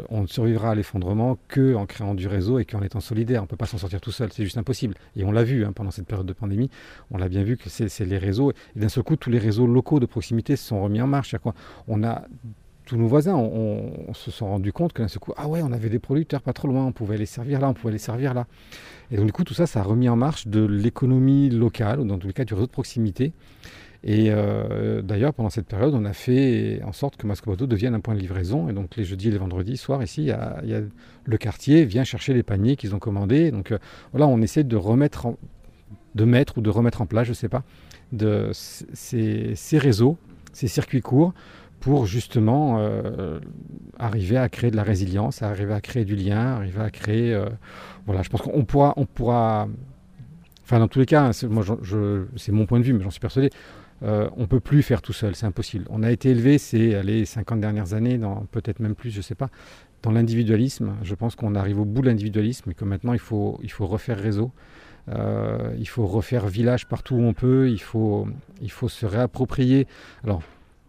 on 0.08 0.22
ne 0.22 0.26
survivra 0.26 0.70
à 0.70 0.74
l'effondrement 0.74 1.38
que 1.48 1.74
en 1.74 1.86
créant 1.86 2.14
du 2.14 2.26
réseau 2.28 2.58
et 2.58 2.64
qu'en 2.64 2.82
étant 2.82 3.00
solidaire. 3.00 3.42
On 3.42 3.44
ne 3.44 3.48
peut 3.48 3.56
pas 3.56 3.66
s'en 3.66 3.78
sortir 3.78 4.00
tout 4.00 4.12
seul, 4.12 4.32
c'est 4.32 4.44
juste 4.44 4.58
impossible. 4.58 4.94
Et 5.16 5.24
on 5.24 5.32
l'a 5.32 5.44
vu 5.44 5.64
hein, 5.64 5.72
pendant 5.72 5.90
cette 5.90 6.06
période 6.06 6.26
de 6.26 6.32
pandémie, 6.32 6.70
on 7.10 7.18
l'a 7.18 7.28
bien 7.28 7.42
vu 7.42 7.56
que 7.56 7.68
c'est 7.68 8.04
les 8.04 8.18
réseaux. 8.18 8.52
Et 8.76 8.80
d'un 8.80 8.88
seul 8.88 9.04
coup, 9.04 9.16
tous 9.16 9.30
les 9.30 9.38
réseaux 9.38 9.66
locaux 9.66 10.00
de 10.00 10.06
proximité 10.06 10.56
se 10.56 10.66
sont 10.66 10.82
remis 10.82 11.00
en 11.02 11.06
marche. 11.06 11.34
On 11.88 12.02
a 12.02 12.24
tous 12.90 12.96
nos 12.96 13.06
voisins 13.06 13.36
on, 13.36 14.12
se 14.14 14.32
sont 14.32 14.46
rendus 14.46 14.72
compte 14.72 14.92
que 14.92 15.00
d'un 15.00 15.06
seul 15.06 15.20
coup, 15.20 15.32
ah 15.36 15.46
ouais, 15.46 15.62
on 15.62 15.70
avait 15.70 15.88
des 15.88 16.00
producteurs 16.00 16.42
pas 16.42 16.52
trop 16.52 16.66
loin, 16.66 16.84
on 16.84 16.90
pouvait 16.90 17.18
les 17.18 17.26
servir 17.26 17.60
là, 17.60 17.68
on 17.68 17.72
pouvait 17.72 17.92
les 17.92 17.98
servir 17.98 18.34
là. 18.34 18.48
Et 19.12 19.16
donc 19.16 19.26
du 19.26 19.32
coup, 19.32 19.44
tout 19.44 19.54
ça, 19.54 19.66
ça 19.66 19.78
a 19.78 19.82
remis 19.84 20.08
en 20.08 20.16
marche 20.16 20.48
de 20.48 20.64
l'économie 20.64 21.50
locale, 21.50 22.00
ou 22.00 22.04
dans 22.04 22.18
tous 22.18 22.26
les 22.26 22.32
cas 22.32 22.44
du 22.44 22.52
réseau 22.52 22.66
de 22.66 22.72
proximité. 22.72 23.32
Et 24.02 24.30
euh, 24.30 25.02
d'ailleurs, 25.02 25.32
pendant 25.34 25.50
cette 25.50 25.66
période, 25.66 25.94
on 25.94 26.04
a 26.04 26.12
fait 26.12 26.82
en 26.84 26.90
sorte 26.90 27.16
que 27.16 27.28
Mascobato 27.28 27.68
devienne 27.68 27.94
un 27.94 28.00
point 28.00 28.14
de 28.14 28.20
livraison. 28.20 28.68
Et 28.68 28.72
donc 28.72 28.96
les 28.96 29.04
jeudis 29.04 29.28
et 29.28 29.30
les 29.30 29.38
vendredis 29.38 29.76
soirs, 29.76 30.02
ici, 30.02 30.22
il 30.22 30.26
y 30.26 30.32
a, 30.32 30.60
le 31.24 31.38
quartier 31.38 31.84
vient 31.84 32.02
chercher 32.02 32.34
les 32.34 32.42
paniers 32.42 32.74
qu'ils 32.74 32.96
ont 32.96 32.98
commandés. 32.98 33.52
Donc 33.52 33.70
euh, 33.70 33.78
voilà, 34.10 34.26
on 34.26 34.42
essaie 34.42 34.64
de 34.64 34.76
remettre, 34.76 35.28
de 36.16 36.24
mettre 36.24 36.58
ou 36.58 36.60
de 36.60 36.70
remettre 36.70 37.02
en 37.02 37.06
place, 37.06 37.26
je 37.26 37.30
ne 37.30 37.36
sais 37.36 37.48
pas, 37.48 37.62
de 38.10 38.50
ces 38.52 39.78
réseaux, 39.78 40.16
ces 40.52 40.66
circuits 40.66 41.02
courts 41.02 41.32
pour 41.80 42.06
justement 42.06 42.76
euh, 42.78 43.40
arriver 43.98 44.36
à 44.36 44.48
créer 44.48 44.70
de 44.70 44.76
la 44.76 44.82
résilience, 44.82 45.42
arriver 45.42 45.72
à 45.72 45.80
créer 45.80 46.04
du 46.04 46.14
lien, 46.14 46.56
arriver 46.56 46.80
à 46.80 46.90
créer... 46.90 47.34
Euh, 47.34 47.48
voilà, 48.06 48.22
je 48.22 48.28
pense 48.28 48.42
qu'on 48.42 48.64
pourra, 48.64 48.92
on 48.96 49.06
pourra... 49.06 49.66
Enfin, 50.62 50.78
dans 50.78 50.88
tous 50.88 51.00
les 51.00 51.06
cas, 51.06 51.32
c'est, 51.32 51.48
moi, 51.48 51.64
c'est 52.36 52.52
mon 52.52 52.66
point 52.66 52.78
de 52.78 52.84
vue, 52.84 52.92
mais 52.92 53.02
j'en 53.02 53.10
suis 53.10 53.20
persuadé, 53.20 53.50
euh, 54.02 54.28
on 54.36 54.42
ne 54.42 54.46
peut 54.46 54.60
plus 54.60 54.82
faire 54.82 55.02
tout 55.02 55.12
seul, 55.12 55.34
c'est 55.34 55.46
impossible. 55.46 55.86
On 55.90 56.02
a 56.02 56.10
été 56.10 56.30
élevé 56.30 56.58
ces 56.58 57.02
les 57.02 57.24
50 57.24 57.60
dernières 57.60 57.94
années, 57.94 58.20
peut-être 58.52 58.78
même 58.78 58.94
plus, 58.94 59.10
je 59.10 59.18
ne 59.18 59.22
sais 59.22 59.34
pas, 59.34 59.48
dans 60.02 60.12
l'individualisme. 60.12 60.94
Je 61.02 61.14
pense 61.14 61.34
qu'on 61.34 61.54
arrive 61.54 61.80
au 61.80 61.84
bout 61.84 62.02
de 62.02 62.06
l'individualisme 62.06 62.70
et 62.70 62.74
que 62.74 62.84
maintenant, 62.84 63.14
il 63.14 63.18
faut, 63.18 63.58
il 63.62 63.70
faut 63.70 63.86
refaire 63.86 64.18
réseau. 64.18 64.52
il 65.08 65.88
faut 65.88 66.06
refaire 66.06 66.46
village 66.46 66.86
partout 66.86 67.16
où 67.16 67.22
on 67.22 67.32
peut, 67.34 67.68
il 67.68 67.80
faut, 67.80 68.28
il 68.60 68.70
faut 68.70 68.88
se 68.88 69.06
réapproprier. 69.06 69.88
Alors, 70.22 70.42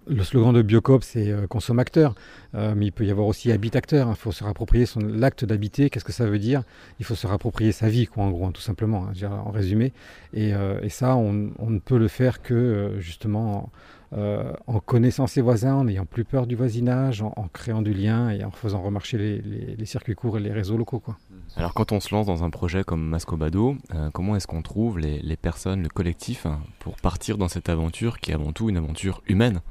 le 0.07 0.23
slogan 0.23 0.53
de 0.53 0.61
Biocop, 0.61 1.03
c'est 1.03 1.29
euh, 1.29 1.47
consommateur, 1.47 2.15
euh, 2.55 2.73
mais 2.75 2.87
il 2.87 2.91
peut 2.91 3.05
y 3.05 3.11
avoir 3.11 3.27
aussi 3.27 3.51
habitacteur. 3.51 4.07
Il 4.09 4.15
faut 4.15 4.31
se 4.31 4.43
rapproprier 4.43 4.85
son 4.85 4.99
l'acte 4.99 5.45
d'habiter. 5.45 5.89
Qu'est-ce 5.89 6.05
que 6.05 6.11
ça 6.11 6.25
veut 6.25 6.39
dire? 6.39 6.63
Il 6.99 7.05
faut 7.05 7.15
se 7.15 7.27
rapproprier 7.27 7.71
sa 7.71 7.87
vie, 7.87 8.07
quoi, 8.07 8.23
en 8.23 8.31
gros, 8.31 8.45
hein, 8.45 8.51
tout 8.51 8.61
simplement, 8.61 9.07
hein, 9.07 9.41
en 9.45 9.51
résumé. 9.51 9.93
Et, 10.33 10.53
euh, 10.53 10.87
ça, 10.89 11.15
on, 11.15 11.31
ne 11.33 11.79
peut 11.79 11.97
le 11.97 12.07
faire 12.07 12.41
que 12.41 12.95
justement 12.99 13.71
en 14.13 14.81
connaissant 14.81 15.25
ses 15.25 15.39
voisins, 15.39 15.75
en 15.75 15.83
n'ayant 15.85 16.05
plus 16.05 16.25
peur 16.25 16.45
du 16.45 16.57
voisinage, 16.57 17.21
en, 17.21 17.47
créant 17.53 17.81
du 17.81 17.93
lien 17.93 18.29
et 18.29 18.43
en 18.43 18.51
faisant 18.51 18.81
remarcher 18.81 19.41
les, 19.77 19.85
circuits 19.85 20.15
courts 20.15 20.37
et 20.37 20.41
les 20.41 20.51
réseaux 20.51 20.75
locaux. 20.75 20.99
Quoi. 20.99 21.17
Alors, 21.55 21.73
quand 21.73 21.93
on 21.93 22.01
se 22.01 22.13
lance 22.13 22.25
dans 22.25 22.43
un 22.43 22.49
projet 22.49 22.83
comme 22.83 23.07
Mascobado, 23.07 23.77
comment 24.11 24.35
est-ce 24.35 24.47
qu'on 24.47 24.61
trouve 24.61 24.99
les, 24.99 25.37
personnes, 25.37 25.83
le 25.83 25.89
collectif, 25.89 26.45
hein, 26.45 26.59
pour 26.79 26.97
partir 26.97 27.37
dans 27.37 27.47
cette 27.47 27.69
aventure 27.69 28.19
qui 28.19 28.31
est 28.31 28.33
avant 28.33 28.51
tout 28.51 28.69
une 28.69 28.75
aventure 28.75 29.21
humaine? 29.27 29.61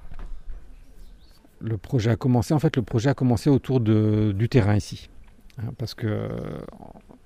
Le 1.61 1.77
projet 1.77 2.11
a 2.11 2.17
commencé, 2.17 2.55
en 2.55 2.59
fait, 2.59 2.77
le 2.77 2.83
projet 2.83 3.11
a 3.11 3.15
commencé 3.15 3.51
autour 3.51 3.81
de, 3.81 4.33
du 4.33 4.49
terrain 4.49 4.77
ici. 4.77 5.11
Hein, 5.59 5.73
parce 5.79 5.95
que 5.95 6.29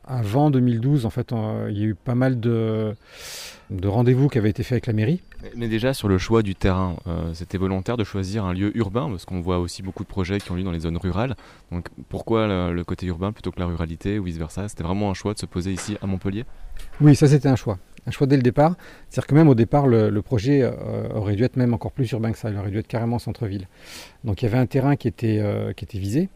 avant 0.06 0.50
2012, 0.50 1.06
en 1.06 1.10
fait, 1.10 1.32
il 1.70 1.78
y 1.78 1.82
a 1.82 1.86
eu 1.86 1.94
pas 1.94 2.14
mal 2.14 2.38
de, 2.38 2.94
rendez-vous 3.82 4.28
qui 4.28 4.38
avaient 4.38 4.50
été 4.50 4.62
faits 4.62 4.72
avec 4.72 4.86
la 4.86 4.92
mairie. 4.92 5.22
Mais 5.56 5.68
déjà 5.68 5.94
sur 5.94 6.08
le 6.08 6.18
choix 6.18 6.42
du 6.42 6.54
terrain, 6.54 6.96
euh, 7.06 7.32
c'était 7.34 7.58
volontaire 7.58 7.96
de 7.96 8.04
choisir 8.04 8.44
un 8.44 8.52
lieu 8.52 8.76
urbain 8.76 9.08
parce 9.10 9.24
qu'on 9.24 9.40
voit 9.40 9.58
aussi 9.58 9.82
beaucoup 9.82 10.02
de 10.02 10.08
projets 10.08 10.38
qui 10.38 10.50
ont 10.50 10.54
lieu 10.54 10.62
dans 10.62 10.72
les 10.72 10.80
zones 10.80 10.96
rurales. 10.96 11.36
Donc 11.70 11.88
pourquoi 12.08 12.46
le, 12.72 12.84
côté 12.84 13.06
urbain 13.06 13.32
plutôt 13.32 13.50
que 13.50 13.60
la 13.60 13.66
ruralité 13.66 14.18
ou 14.18 14.24
vice 14.24 14.38
versa 14.38 14.68
C'était 14.68 14.84
vraiment 14.84 15.10
un 15.10 15.14
choix 15.14 15.34
de 15.34 15.38
se 15.38 15.46
poser 15.46 15.72
ici 15.72 15.96
à 16.02 16.06
Montpellier? 16.06 16.44
Oui, 17.00 17.14
ça 17.14 17.28
c'était 17.28 17.48
un 17.48 17.56
choix. 17.56 17.78
Un 18.06 18.10
choix 18.10 18.26
dès 18.26 18.36
le 18.36 18.42
départ. 18.42 18.76
C'est-à-dire 19.08 19.26
que 19.26 19.34
même 19.34 19.48
au 19.48 19.54
départ, 19.54 19.86
le, 19.86 20.22
projet 20.22 20.62
euh, 20.62 21.08
aurait 21.14 21.36
dû 21.36 21.44
être 21.44 21.56
même 21.56 21.74
encore 21.74 21.92
plus 21.92 22.10
urbain 22.12 22.32
que 22.32 22.38
ça. 22.38 22.50
Il 22.50 22.56
aurait 22.58 22.70
dû 22.70 22.78
être 22.78 22.86
carrément 22.86 23.18
centre-ville. 23.18 23.68
Donc 24.24 24.42
il 24.42 24.46
y 24.46 24.48
avait 24.48 24.58
un 24.58 24.66
terrain 24.66 24.96
qui 24.96 25.08
était, 25.08 25.38
euh, 25.40 25.72
visé. 25.94 26.28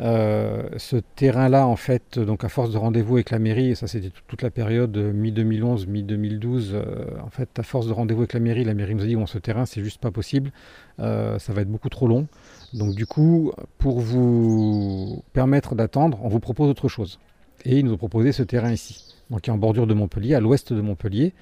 Euh, 0.00 0.68
ce 0.76 0.96
terrain-là, 1.16 1.66
en 1.66 1.74
fait, 1.74 2.20
donc 2.20 2.44
à 2.44 2.48
force 2.48 2.70
de 2.70 2.78
rendez-vous 2.78 3.16
avec 3.16 3.30
la 3.30 3.40
mairie, 3.40 3.70
et 3.70 3.74
ça 3.74 3.88
c'était 3.88 4.12
toute 4.28 4.42
la 4.42 4.50
période 4.50 4.96
mi-2011, 4.96 5.88
mi-2012, 5.88 6.70
euh, 6.72 7.06
en 7.20 7.30
fait, 7.30 7.48
à 7.58 7.64
force 7.64 7.88
de 7.88 7.92
rendez-vous 7.92 8.20
avec 8.20 8.32
la 8.32 8.38
mairie, 8.38 8.62
la 8.62 8.74
mairie 8.74 8.94
nous 8.94 9.02
a 9.02 9.06
dit 9.06 9.16
bon, 9.16 9.26
ce 9.26 9.38
terrain, 9.38 9.66
c'est 9.66 9.82
juste 9.82 10.00
pas 10.00 10.12
possible, 10.12 10.52
ça 10.98 11.52
va 11.52 11.62
être 11.62 11.68
beaucoup 11.68 11.88
trop 11.88 12.06
long. 12.06 12.28
Donc 12.74 12.94
du 12.94 13.06
coup, 13.06 13.52
pour 13.78 13.98
vous 13.98 15.24
permettre 15.32 15.74
d'attendre, 15.74 16.20
on 16.22 16.28
vous 16.28 16.40
propose 16.40 16.68
autre 16.68 16.88
chose. 16.88 17.18
Et 17.64 17.78
ils 17.78 17.84
nous 17.84 17.92
ont 17.92 17.98
proposé 17.98 18.32
ce 18.32 18.42
terrain 18.42 18.72
ici, 18.72 19.14
donc 19.30 19.42
qui 19.42 19.50
est 19.50 19.52
en 19.52 19.58
bordure 19.58 19.86
de 19.86 19.94
Montpellier, 19.94 20.34
à 20.34 20.40
l'ouest 20.40 20.72
de 20.72 20.80
Montpellier, 20.80 21.32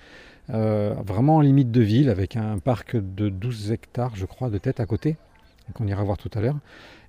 vraiment 0.48 1.36
en 1.36 1.40
limite 1.40 1.70
de 1.70 1.80
ville, 1.80 2.08
avec 2.08 2.36
un 2.36 2.58
parc 2.58 2.96
de 2.96 3.28
12 3.28 3.72
hectares, 3.72 4.16
je 4.16 4.26
crois, 4.26 4.48
de 4.48 4.58
tête 4.58 4.80
à 4.80 4.86
côté, 4.86 5.16
qu'on 5.74 5.86
ira 5.86 6.02
voir 6.04 6.16
tout 6.16 6.30
à 6.34 6.40
l'heure. 6.40 6.56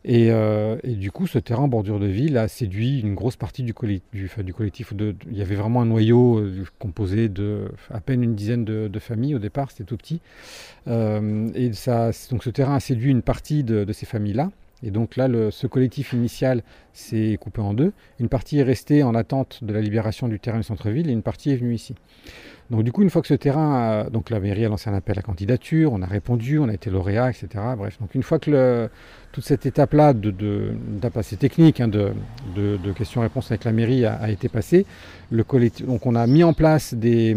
Euh, 0.09 0.77
et, 0.83 0.93
du 0.93 1.11
coup, 1.11 1.27
ce 1.27 1.39
terrain 1.39 1.63
en 1.63 1.67
bordure 1.67 1.99
de 1.99 2.05
ville 2.05 2.37
a 2.37 2.47
séduit 2.47 3.01
une 3.01 3.13
grosse 3.13 3.35
partie 3.35 3.63
du, 3.63 3.73
collectif. 3.73 4.93
il 5.29 5.37
y 5.37 5.41
avait 5.41 5.55
vraiment 5.55 5.81
un 5.81 5.85
noyau 5.85 6.39
euh, 6.39 6.63
composé 6.79 7.29
de 7.29 7.71
à 7.91 7.99
peine 7.99 8.23
une 8.23 8.35
dizaine 8.35 8.63
de, 8.63 8.99
familles 8.99 9.35
au 9.35 9.39
départ, 9.39 9.71
c'était 9.71 9.83
tout 9.83 9.97
petit. 9.97 10.21
Euh, 10.87 11.49
et 11.53 11.69
donc 12.31 12.43
ce 12.43 12.49
terrain 12.49 12.75
a 12.75 12.79
séduit 12.79 13.11
une 13.11 13.21
partie 13.21 13.63
de, 13.63 13.91
ces 13.91 14.05
familles-là. 14.05 14.51
Et 14.83 14.91
donc 14.91 15.15
là, 15.15 15.27
ce 15.49 15.67
collectif 15.67 16.13
initial 16.13 16.61
s'est 16.93 17.37
coupé 17.39 17.61
en 17.61 17.73
deux. 17.73 17.93
Une 18.19 18.29
partie 18.29 18.59
est 18.59 18.63
restée 18.63 19.03
en 19.03 19.15
attente 19.15 19.63
de 19.63 19.73
la 19.73 19.81
libération 19.81 20.27
du 20.27 20.39
terrain 20.39 20.57
du 20.57 20.63
centre-ville 20.63 21.09
et 21.09 21.13
une 21.13 21.23
partie 21.23 21.51
est 21.51 21.55
venue 21.55 21.73
ici. 21.73 21.95
Donc 22.69 22.83
du 22.83 22.91
coup, 22.91 23.01
une 23.01 23.09
fois 23.09 23.21
que 23.21 23.27
ce 23.27 23.33
terrain, 23.33 24.07
donc 24.11 24.29
la 24.29 24.39
mairie 24.39 24.65
a 24.65 24.69
lancé 24.69 24.89
un 24.89 24.93
appel 24.93 25.17
à 25.17 25.21
candidature, 25.21 25.93
on 25.93 26.01
a 26.01 26.05
répondu, 26.05 26.59
on 26.59 26.67
a 26.67 26.73
été 26.73 26.89
lauréat, 26.89 27.29
etc. 27.29 27.47
Bref, 27.77 27.97
donc 27.99 28.13
une 28.13 28.23
fois 28.23 28.39
que 28.39 28.89
toute 29.31 29.45
cette 29.45 29.65
étape-là 29.65 30.13
de, 30.13 30.31
de, 30.31 30.73
technique 31.39 31.79
hein, 31.79 31.87
de, 31.87 32.13
de 32.55 32.91
questions-réponses 32.91 33.51
avec 33.51 33.63
la 33.63 33.71
mairie 33.71 34.05
a, 34.05 34.29
été 34.29 34.49
passée, 34.49 34.85
le 35.31 35.45
donc 35.85 36.05
on 36.05 36.15
a 36.15 36.27
mis 36.27 36.43
en 36.43 36.53
place 36.53 36.93
des, 36.93 37.35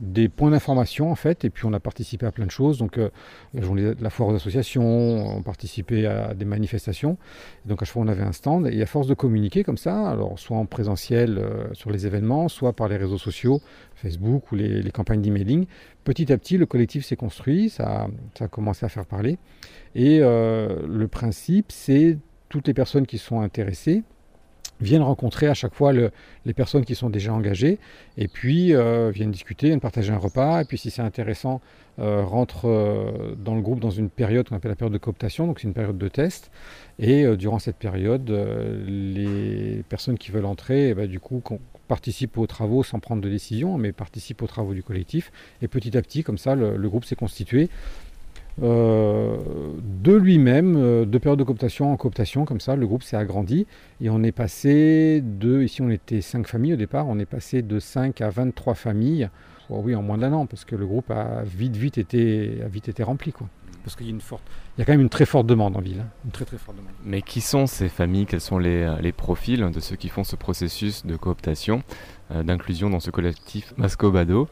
des 0.00 0.28
points 0.28 0.50
d'information 0.50 1.10
en 1.10 1.14
fait, 1.14 1.44
et 1.44 1.50
puis 1.50 1.64
on 1.64 1.72
a 1.72 1.80
participé 1.80 2.26
à 2.26 2.32
plein 2.32 2.46
de 2.46 2.50
choses. 2.50 2.78
Donc 2.78 2.98
euh, 2.98 3.10
la 3.54 4.10
foire 4.10 4.28
aux 4.28 4.34
associations, 4.34 5.36
on 5.36 5.42
participait 5.42 6.06
à 6.06 6.34
des 6.34 6.44
manifestations. 6.44 7.16
donc 7.66 7.82
à 7.82 7.84
chaque 7.84 7.94
fois 7.94 8.02
on 8.02 8.08
avait 8.08 8.22
un 8.22 8.32
stand 8.32 8.68
et 8.68 8.80
à 8.80 8.86
force 8.86 9.06
de 9.06 9.14
communiquer 9.14 9.64
comme 9.64 9.76
ça, 9.76 10.08
alors 10.08 10.38
soit 10.38 10.56
en 10.56 10.66
présentiel 10.66 11.38
euh, 11.38 11.72
sur 11.72 11.90
les 11.90 12.06
événements, 12.06 12.48
soit 12.48 12.72
par 12.72 12.88
les 12.88 12.96
réseaux 12.96 13.18
sociaux, 13.18 13.60
Facebook 13.94 14.52
ou 14.52 14.56
les, 14.56 14.90
campagnes 14.90 15.22
d'emailing, 15.22 15.66
petit 16.04 16.32
à 16.32 16.38
petit 16.38 16.56
le 16.56 16.66
collectif 16.66 17.04
s'est 17.04 17.16
construit, 17.16 17.68
ça, 17.68 18.08
ça, 18.36 18.44
a 18.44 18.48
commencé 18.48 18.86
à 18.86 18.88
faire 18.88 19.06
parler. 19.06 19.38
Et 19.94 20.20
euh, 20.20 20.86
le 20.86 21.08
principe 21.08 21.72
c'est 21.72 22.18
toutes 22.48 22.66
les 22.66 22.74
personnes 22.74 23.06
qui 23.06 23.18
sont 23.18 23.40
intéressées 23.40 24.02
viennent 24.80 25.02
rencontrer 25.02 25.48
à 25.48 25.54
chaque 25.54 25.74
fois 25.74 25.92
les 25.92 26.54
personnes 26.54 26.84
qui 26.84 26.94
sont 26.94 27.10
déjà 27.10 27.32
engagées 27.32 27.78
et 28.16 28.28
puis 28.28 28.74
euh, 28.74 29.10
viennent 29.10 29.30
discuter, 29.30 29.68
viennent 29.68 29.80
partager 29.80 30.12
un 30.12 30.18
repas 30.18 30.62
et 30.62 30.64
puis 30.64 30.78
si 30.78 30.90
c'est 30.90 31.02
intéressant, 31.02 31.60
euh, 31.98 32.24
rentrent 32.24 32.68
euh, 32.68 33.34
dans 33.36 33.54
le 33.54 33.60
groupe 33.60 33.80
dans 33.80 33.90
une 33.90 34.08
période 34.08 34.48
qu'on 34.48 34.56
appelle 34.56 34.70
la 34.70 34.76
période 34.76 34.92
de 34.92 34.98
cooptation, 34.98 35.46
donc 35.46 35.60
c'est 35.60 35.66
une 35.66 35.74
période 35.74 35.98
de 35.98 36.08
test 36.08 36.50
et 36.98 37.26
durant 37.36 37.60
cette 37.60 37.76
période, 37.76 38.28
les 38.86 39.84
personnes 39.88 40.18
qui 40.18 40.32
veulent 40.32 40.46
entrer, 40.46 40.88
eh 40.88 40.94
ben, 40.94 41.08
du 41.08 41.20
coup, 41.20 41.40
participent 41.86 42.36
aux 42.38 42.48
travaux 42.48 42.82
sans 42.82 42.98
prendre 42.98 43.22
de 43.22 43.28
décision, 43.28 43.78
mais 43.78 43.92
participent 43.92 44.42
aux 44.42 44.48
travaux 44.48 44.74
du 44.74 44.82
collectif 44.82 45.30
et 45.62 45.68
petit 45.68 45.96
à 45.96 46.02
petit, 46.02 46.24
comme 46.24 46.38
ça, 46.38 46.56
le 46.56 46.88
groupe 46.88 47.04
s'est 47.04 47.14
constitué 47.14 47.70
euh, 48.62 49.36
de 50.02 50.14
lui-même, 50.14 50.76
euh, 50.76 51.04
de 51.04 51.18
période 51.18 51.38
de 51.38 51.44
cooptation 51.44 51.92
en 51.92 51.96
cooptation, 51.96 52.44
comme 52.44 52.60
ça, 52.60 52.76
le 52.76 52.86
groupe 52.86 53.02
s'est 53.02 53.16
agrandi 53.16 53.66
et 54.00 54.10
on 54.10 54.22
est 54.22 54.32
passé 54.32 55.22
de, 55.22 55.62
ici 55.62 55.82
on 55.82 55.90
était 55.90 56.20
5 56.20 56.46
familles 56.46 56.74
au 56.74 56.76
départ, 56.76 57.06
on 57.08 57.18
est 57.18 57.26
passé 57.26 57.62
de 57.62 57.78
5 57.78 58.20
à 58.20 58.30
23 58.30 58.74
familles, 58.74 59.30
oh 59.70 59.80
oui, 59.84 59.94
en 59.94 60.02
moins 60.02 60.18
d'un 60.18 60.32
an, 60.32 60.46
parce 60.46 60.64
que 60.64 60.74
le 60.74 60.86
groupe 60.86 61.10
a 61.10 61.42
vite, 61.44 61.76
vite 61.76 61.98
été, 61.98 62.60
a 62.64 62.68
vite 62.68 62.88
été 62.88 63.02
rempli. 63.02 63.32
Quoi. 63.32 63.48
Parce 63.84 63.94
qu'il 63.94 64.06
y 64.06 64.10
a 64.10 64.12
une 64.12 64.20
forte, 64.20 64.42
il 64.76 64.80
y 64.80 64.82
a 64.82 64.84
quand 64.84 64.92
même 64.92 65.00
une 65.00 65.08
très 65.08 65.24
forte 65.24 65.46
demande 65.46 65.76
en 65.76 65.80
ville, 65.80 66.00
hein. 66.00 66.10
une 66.24 66.32
très 66.32 66.44
très 66.44 66.58
forte 66.58 66.76
demande. 66.76 66.90
Mais 67.04 67.22
qui 67.22 67.40
sont 67.40 67.66
ces 67.66 67.88
familles? 67.88 68.26
Quels 68.26 68.40
sont 68.40 68.58
les, 68.58 68.92
les, 69.00 69.12
profils 69.12 69.70
de 69.70 69.80
ceux 69.80 69.96
qui 69.96 70.08
font 70.08 70.24
ce 70.24 70.36
processus 70.36 71.06
de 71.06 71.16
cooptation, 71.16 71.78
euh, 71.78 72.17
d'inclusion 72.30 72.90
dans 72.90 73.00
ce 73.00 73.10
collectif 73.10 73.72
Mascobado 73.76 74.48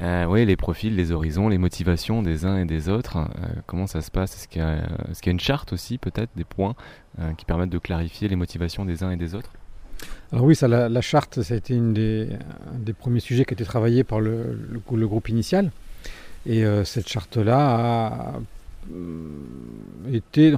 euh, 0.00 0.24
oui, 0.24 0.46
les 0.46 0.56
profils, 0.56 0.94
les 0.94 1.12
horizons, 1.12 1.48
les 1.48 1.58
motivations 1.58 2.22
des 2.22 2.46
uns 2.46 2.58
et 2.58 2.64
des 2.64 2.88
autres. 2.88 3.18
Euh, 3.18 3.48
comment 3.66 3.86
ça 3.86 4.00
se 4.00 4.10
passe? 4.10 4.34
Est-ce 4.34 4.48
qu'il 4.48 4.62
y, 4.62 4.64
a 4.64 5.30
une 5.30 5.40
charte 5.40 5.72
aussi, 5.72 5.98
peut-être, 5.98 6.30
des 6.34 6.44
points 6.44 6.74
euh, 7.20 7.32
qui 7.34 7.44
permettent 7.44 7.70
de 7.70 7.78
clarifier 7.78 8.28
les 8.28 8.36
motivations 8.36 8.84
des 8.84 9.04
uns 9.04 9.10
et 9.10 9.16
des 9.16 9.34
autres? 9.34 9.50
Alors 10.32 10.46
oui, 10.46 10.56
ça, 10.56 10.66
la, 10.66 11.00
charte, 11.00 11.42
ça 11.42 11.54
a 11.54 11.56
été 11.56 11.74
une 11.74 11.92
des, 11.92 12.28
un 12.74 12.78
des 12.78 12.94
premiers 12.94 13.20
sujets 13.20 13.44
qui 13.44 13.52
a 13.52 13.54
été 13.54 13.64
travaillé 13.64 14.02
par 14.02 14.20
le, 14.20 14.58
groupe 14.90 15.28
initial. 15.28 15.70
Et 16.46 16.64
cette 16.84 17.08
charte-là 17.08 18.16
a 18.16 18.32
été... 20.12 20.56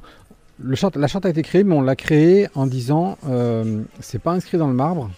Le 0.61 0.77
charte, 0.77 0.97
la 0.97 1.09
charte 1.09 1.27
a 1.27 1.29
été 1.29 1.43
créée, 1.43 1.65
mais 1.65 1.75
on 1.75 1.83
l'a 1.83 1.97
créée 1.97 2.49
en 2.55 2.67
disant 2.67 3.19
c'est 4.01 4.23
pas 4.23 4.33
inscrit 4.33 4.57
dans 4.57 4.69
le 4.69 4.75
marbre, 4.75 5.11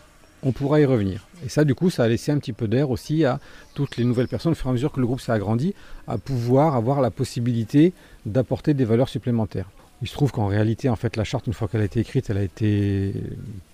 on 0.43 0.51
pourra 0.51 0.81
y 0.81 0.85
revenir. 0.87 1.26
Et 1.45 1.49
ça, 1.49 1.65
du 1.65 1.75
coup, 1.75 1.91
ça 1.91 2.05
a 2.05 2.09
laissé 2.09 2.33
un 2.33 2.39
petit 2.39 2.53
peu 2.53 2.67
d'air 2.69 2.91
aussi 2.91 3.25
à 3.25 3.41
toutes 3.75 3.97
les 3.97 4.05
nouvelles 4.05 4.29
personnes, 4.29 4.53
au 4.53 4.55
fur 4.55 4.67
et 4.67 4.71
à 4.71 4.73
mesure 4.73 4.93
que 4.93 5.01
le 5.01 5.07
groupe 5.07 5.21
s'est 5.21 5.33
agrandi, 5.33 5.75
à 6.09 6.19
pouvoir 6.19 6.75
avoir 6.75 7.01
la 7.01 7.11
possibilité 7.11 7.93
d'apporter 8.25 8.75
des 8.75 8.85
valeurs 8.85 9.09
supplémentaires. 9.09 9.69
Il 10.03 10.09
se 10.09 10.13
trouve 10.13 10.31
qu'en 10.31 10.47
réalité, 10.47 10.89
en 10.89 10.97
fait, 10.97 11.17
la 11.17 11.25
charte, 11.25 11.47
une 11.47 11.55
fois 11.55 11.69
qu'elle 11.69 11.81
a 11.81 11.85
été 11.85 12.01
écrite, 12.01 12.29
elle 12.29 12.37
a 12.37 12.43
été, 12.43 13.15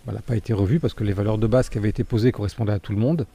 n'a 0.07 0.21
pas 0.21 0.37
été 0.37 0.53
revue 0.53 0.79
parce 0.79 0.95
que 0.95 1.03
les 1.03 1.13
valeurs 1.13 1.39
de 1.39 1.47
base 1.47 1.69
qui 1.69 1.79
avaient 1.79 1.89
été 1.89 2.05
posées 2.05 2.31
correspondaient 2.31 2.73
à 2.73 2.79
tout 2.79 2.93
le 2.93 2.99
monde. 2.99 3.27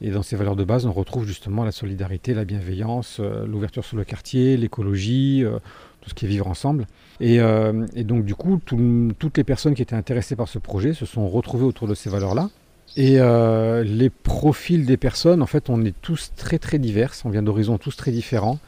Et 0.00 0.10
dans 0.10 0.22
ces 0.22 0.36
valeurs 0.36 0.56
de 0.56 0.64
base, 0.64 0.86
on 0.86 0.92
retrouve 0.92 1.26
justement 1.26 1.64
la 1.64 1.72
solidarité, 1.72 2.34
la 2.34 2.44
bienveillance, 2.44 3.18
euh, 3.20 3.46
l'ouverture 3.46 3.84
sur 3.84 3.96
le 3.96 4.04
quartier, 4.04 4.56
l'écologie, 4.56 5.44
euh, 5.44 5.58
tout 6.00 6.10
ce 6.10 6.14
qui 6.14 6.24
est 6.24 6.28
vivre 6.28 6.48
ensemble. 6.48 6.86
Et, 7.20 7.40
euh, 7.40 7.86
donc, 7.96 8.24
du 8.24 8.34
coup, 8.34 8.58
toutes 8.66 9.36
les 9.36 9.44
personnes 9.44 9.74
qui 9.74 9.82
étaient 9.82 9.94
intéressées 9.94 10.36
par 10.36 10.48
ce 10.48 10.58
projet 10.58 10.94
se 10.94 11.06
sont 11.06 11.28
retrouvées 11.28 11.64
autour 11.64 11.88
de 11.88 11.94
ces 11.94 12.10
valeurs-là. 12.10 12.50
Et 12.96 13.18
euh, 13.18 13.82
les 13.82 14.10
profils 14.10 14.86
des 14.86 14.96
personnes, 14.96 15.42
en 15.42 15.46
fait, 15.46 15.68
on 15.68 15.84
est 15.84 15.94
tous 16.00 16.32
très 16.36 16.58
très 16.58 16.78
divers, 16.78 17.12
on 17.24 17.30
vient 17.30 17.42
d'horizons 17.42 17.76
tous 17.76 17.96
très 17.96 18.12
différents, 18.12 18.58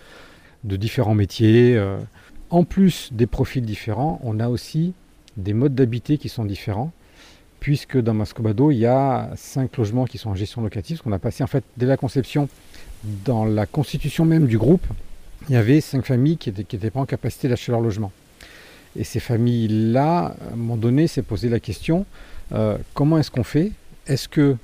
de 0.65 0.77
différents 0.77 1.15
métiers. 1.15 1.77
Euh. 1.77 1.99
En 2.51 2.65
plus 2.65 3.11
des 3.13 3.27
profils 3.27 3.65
différents, 3.65 4.21
on 4.25 4.41
a 4.41 4.49
aussi 4.49 4.95
des 5.37 5.53
modes 5.53 5.75
d'habiter 5.75 6.19
qui 6.19 6.29
sont 6.29 6.45
différents, 6.45 6.93
puisque 7.61 7.99
dans 7.99 8.15
Mascobado, 8.15 8.71
il 8.71 8.79
y 8.79 8.87
a 8.87 9.31
cinq 9.37 9.77
logements 9.77 10.05
qui 10.05 10.19
sont 10.19 10.31
en 10.31 10.35
gestion 10.35 10.63
locative, 10.63 10.99
ce 10.99 11.03
qu'on 11.03 11.13
a 11.13 11.19
passé 11.19 11.45
en 11.45 11.49
fait 11.49 11.65
dès 11.77 11.87
la 11.87 11.97
conception, 11.97 12.49
dans 13.25 13.45
la 13.45 13.67
constitution 13.67 14.25
même 14.25 14.47
du 14.47 14.59
groupe, 14.59 14.87
il 15.49 15.55
y 15.55 15.57
avait 15.57 15.81
cinq 15.81 16.05
familles 16.05 16.37
qui 16.37 16.51
n'étaient 16.51 16.91
pas 16.91 17.01
en 17.01 17.07
capacité 17.07 17.49
d'acheter 17.49 17.73
leur 17.73 17.81
logement. 17.81 18.13
Et 18.97 19.05
ces 19.05 19.21
familles-là, 19.21 20.35
à 20.51 20.53
un 20.53 20.57
moment 20.57 20.77
donné, 20.77 21.07
s'est 21.07 21.23
posé 21.23 21.49
la 21.49 21.61
question, 21.61 22.07
euh, 22.53 22.79
comment 22.95 23.19
est-ce 23.19 23.31
qu'on 23.31 23.45
fait 23.45 23.73
est-ce 24.07 24.29
que 24.29 24.57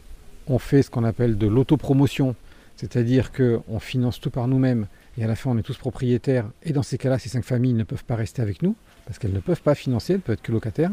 on 0.47 0.59
fait 0.59 0.83
ce 0.83 0.91
qu'on 0.91 1.05
appelle 1.05 1.39
de 1.39 1.47
l'autopromotion, 1.47 2.35
c'est-à-dire 2.77 3.31
qu'on 3.33 3.79
finance 3.79 4.21
tout 4.21 4.31
par 4.31 4.49
nous-mêmes 4.49 4.87
et 5.17 5.25
à 5.25 5.27
la 5.27 5.37
fin 5.37 5.51
on 5.51 5.59
est 5.59 5.63
tous 5.63 5.77
propriétaires 5.77 6.47
et 6.63 6.73
dans 6.73 6.83
ces 6.83 6.99
cas-là 6.99 7.19
ces 7.19 7.29
cinq 7.29 7.45
familles 7.45 7.75
ne 7.75 7.85
peuvent 7.85 8.05
pas 8.05 8.17
rester 8.17 8.43
avec 8.43 8.63
nous 8.63 8.75
parce 9.07 9.19
qu'elles 9.19 9.33
ne 9.33 9.41
peuvent 9.41 9.63
pas 9.63 9.75
financer, 9.75 10.15
elles 10.15 10.21
peuvent 10.21 10.35
être 10.35 10.43
que 10.43 10.53
locataires. 10.53 10.91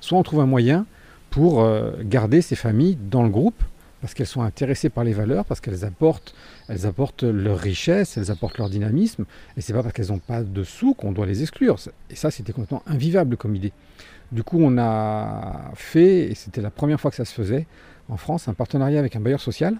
Soit 0.00 0.18
on 0.18 0.22
trouve 0.22 0.40
un 0.40 0.46
moyen 0.46 0.86
pour 1.30 1.62
euh, 1.62 1.92
garder 2.02 2.42
ces 2.42 2.56
familles 2.56 2.96
dans 3.10 3.22
le 3.22 3.30
groupe 3.30 3.62
parce 4.04 4.12
qu'elles 4.12 4.26
sont 4.26 4.42
intéressées 4.42 4.90
par 4.90 5.02
les 5.02 5.14
valeurs, 5.14 5.46
parce 5.46 5.62
qu'elles 5.62 5.82
apportent, 5.82 6.34
elles 6.68 6.84
apportent 6.84 7.22
leur 7.22 7.58
richesse, 7.58 8.18
elles 8.18 8.30
apportent 8.30 8.58
leur 8.58 8.68
dynamisme, 8.68 9.24
et 9.56 9.62
c'est 9.62 9.72
pas 9.72 9.82
parce 9.82 9.94
qu'elles 9.94 10.08
n'ont 10.08 10.18
pas 10.18 10.42
de 10.42 10.62
sous 10.62 10.92
qu'on 10.92 11.10
doit 11.10 11.24
les 11.24 11.40
exclure. 11.40 11.78
Et 12.10 12.14
ça, 12.14 12.30
c'était 12.30 12.52
complètement 12.52 12.82
invivable 12.84 13.38
comme 13.38 13.56
idée. 13.56 13.72
Du 14.34 14.42
coup, 14.42 14.58
on 14.60 14.78
a 14.78 15.70
fait, 15.74 16.30
et 16.30 16.34
c'était 16.34 16.60
la 16.60 16.72
première 16.72 17.00
fois 17.00 17.12
que 17.12 17.16
ça 17.16 17.24
se 17.24 17.32
faisait 17.32 17.68
en 18.08 18.16
France, 18.16 18.48
un 18.48 18.52
partenariat 18.52 18.98
avec 18.98 19.14
un 19.14 19.20
bailleur 19.20 19.40
social, 19.40 19.76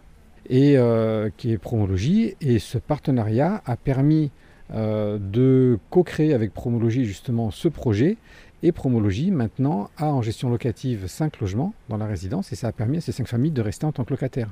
et, 0.49 0.79
euh, 0.79 1.29
qui 1.37 1.51
est 1.51 1.59
Promologie. 1.59 2.37
Et 2.41 2.61
ce 2.61 2.79
partenariat 2.79 3.63
a 3.67 3.77
permis 3.77 4.31
euh, 4.73 5.19
de 5.21 5.81
co-créer 5.91 6.35
avec 6.35 6.55
Promologie 6.55 7.05
justement 7.05 7.51
ce 7.51 7.67
projet 7.67 8.17
Et 8.63 8.71
Promologie, 8.71 9.33
maintenant, 9.33 9.91
a 9.97 10.07
en 10.07 10.23
gestion 10.23 10.51
locative 10.51 11.09
5 11.09 11.41
logements 11.41 11.75
dans 11.89 11.97
la 11.97 12.07
résidence 12.07 12.53
et 12.53 12.57
ça 12.57 12.69
a 12.69 12.73
permis 12.73 12.99
à 12.99 13.01
ces 13.01 13.11
5 13.11 13.27
familles 13.27 13.51
de 13.51 13.61
rester 13.61 13.87
en 13.87 13.93
tant 13.93 14.05
que 14.05 14.11
locataires. 14.11 14.51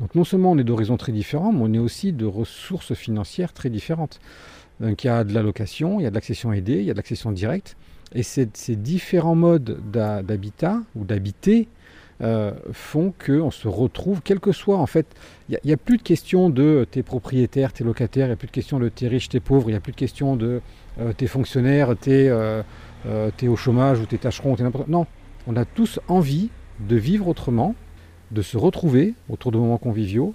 Donc 0.00 0.16
non 0.16 0.24
seulement 0.24 0.50
on 0.50 0.58
est 0.58 0.64
d'horizons 0.64 0.96
très 0.96 1.12
différents, 1.12 1.52
mais 1.52 1.60
on 1.62 1.72
est 1.72 1.78
aussi 1.78 2.12
de 2.12 2.26
ressources 2.26 2.94
financières 2.94 3.52
très 3.52 3.70
différentes. 3.70 4.18
Donc 4.80 5.04
il 5.04 5.06
y 5.06 5.10
a 5.10 5.22
de 5.22 5.32
la 5.32 5.42
location, 5.42 6.00
il 6.00 6.02
y 6.02 6.06
a 6.06 6.10
de 6.10 6.16
l'accession 6.16 6.52
aidée, 6.52 6.80
il 6.80 6.84
y 6.84 6.90
a 6.90 6.94
de 6.94 6.98
l'accession 6.98 7.30
directe. 7.30 7.76
Et 8.14 8.22
ces, 8.22 8.46
différents 8.76 9.34
modes 9.34 9.80
d'habitat 9.90 10.80
ou 10.94 11.04
d'habiter 11.04 11.68
euh, 12.22 12.52
font 12.72 13.12
qu'on 13.24 13.50
se 13.50 13.68
retrouve, 13.68 14.20
quel 14.24 14.40
que 14.40 14.52
soit 14.52 14.78
en 14.78 14.86
fait, 14.86 15.06
il 15.48 15.58
n'y 15.64 15.72
a, 15.72 15.76
plus 15.76 15.98
de 15.98 16.02
question 16.02 16.48
de 16.48 16.86
t'es 16.90 17.02
propriétaire, 17.02 17.72
t'es 17.72 17.84
locataire, 17.84 18.26
il 18.26 18.30
n'y 18.30 18.34
a 18.34 18.36
plus 18.36 18.46
de 18.46 18.52
question 18.52 18.78
de 18.78 18.88
t'es 18.88 19.08
riche, 19.08 19.28
t'es 19.28 19.40
pauvre, 19.40 19.68
il 19.68 19.72
n'y 19.72 19.76
a 19.76 19.80
plus 19.80 19.92
de 19.92 19.98
question 19.98 20.34
de 20.36 20.62
euh, 20.98 21.12
t'es 21.14 21.26
fonctionnaire, 21.26 21.94
t'es 22.00 22.28
euh, 22.28 22.62
es 23.06 23.48
au 23.48 23.56
chômage 23.56 24.00
ou 24.00 24.06
t'es 24.06 24.18
tâcheron, 24.18 24.56
t'es 24.56 24.62
n'importe 24.62 24.88
Non, 24.88 25.06
on 25.46 25.56
a 25.56 25.64
tous 25.64 26.00
envie 26.08 26.48
de 26.80 26.96
vivre 26.96 27.28
autrement, 27.28 27.74
de 28.30 28.42
se 28.42 28.56
retrouver 28.56 29.14
autour 29.28 29.52
de 29.52 29.58
moments 29.58 29.78
conviviaux, 29.78 30.34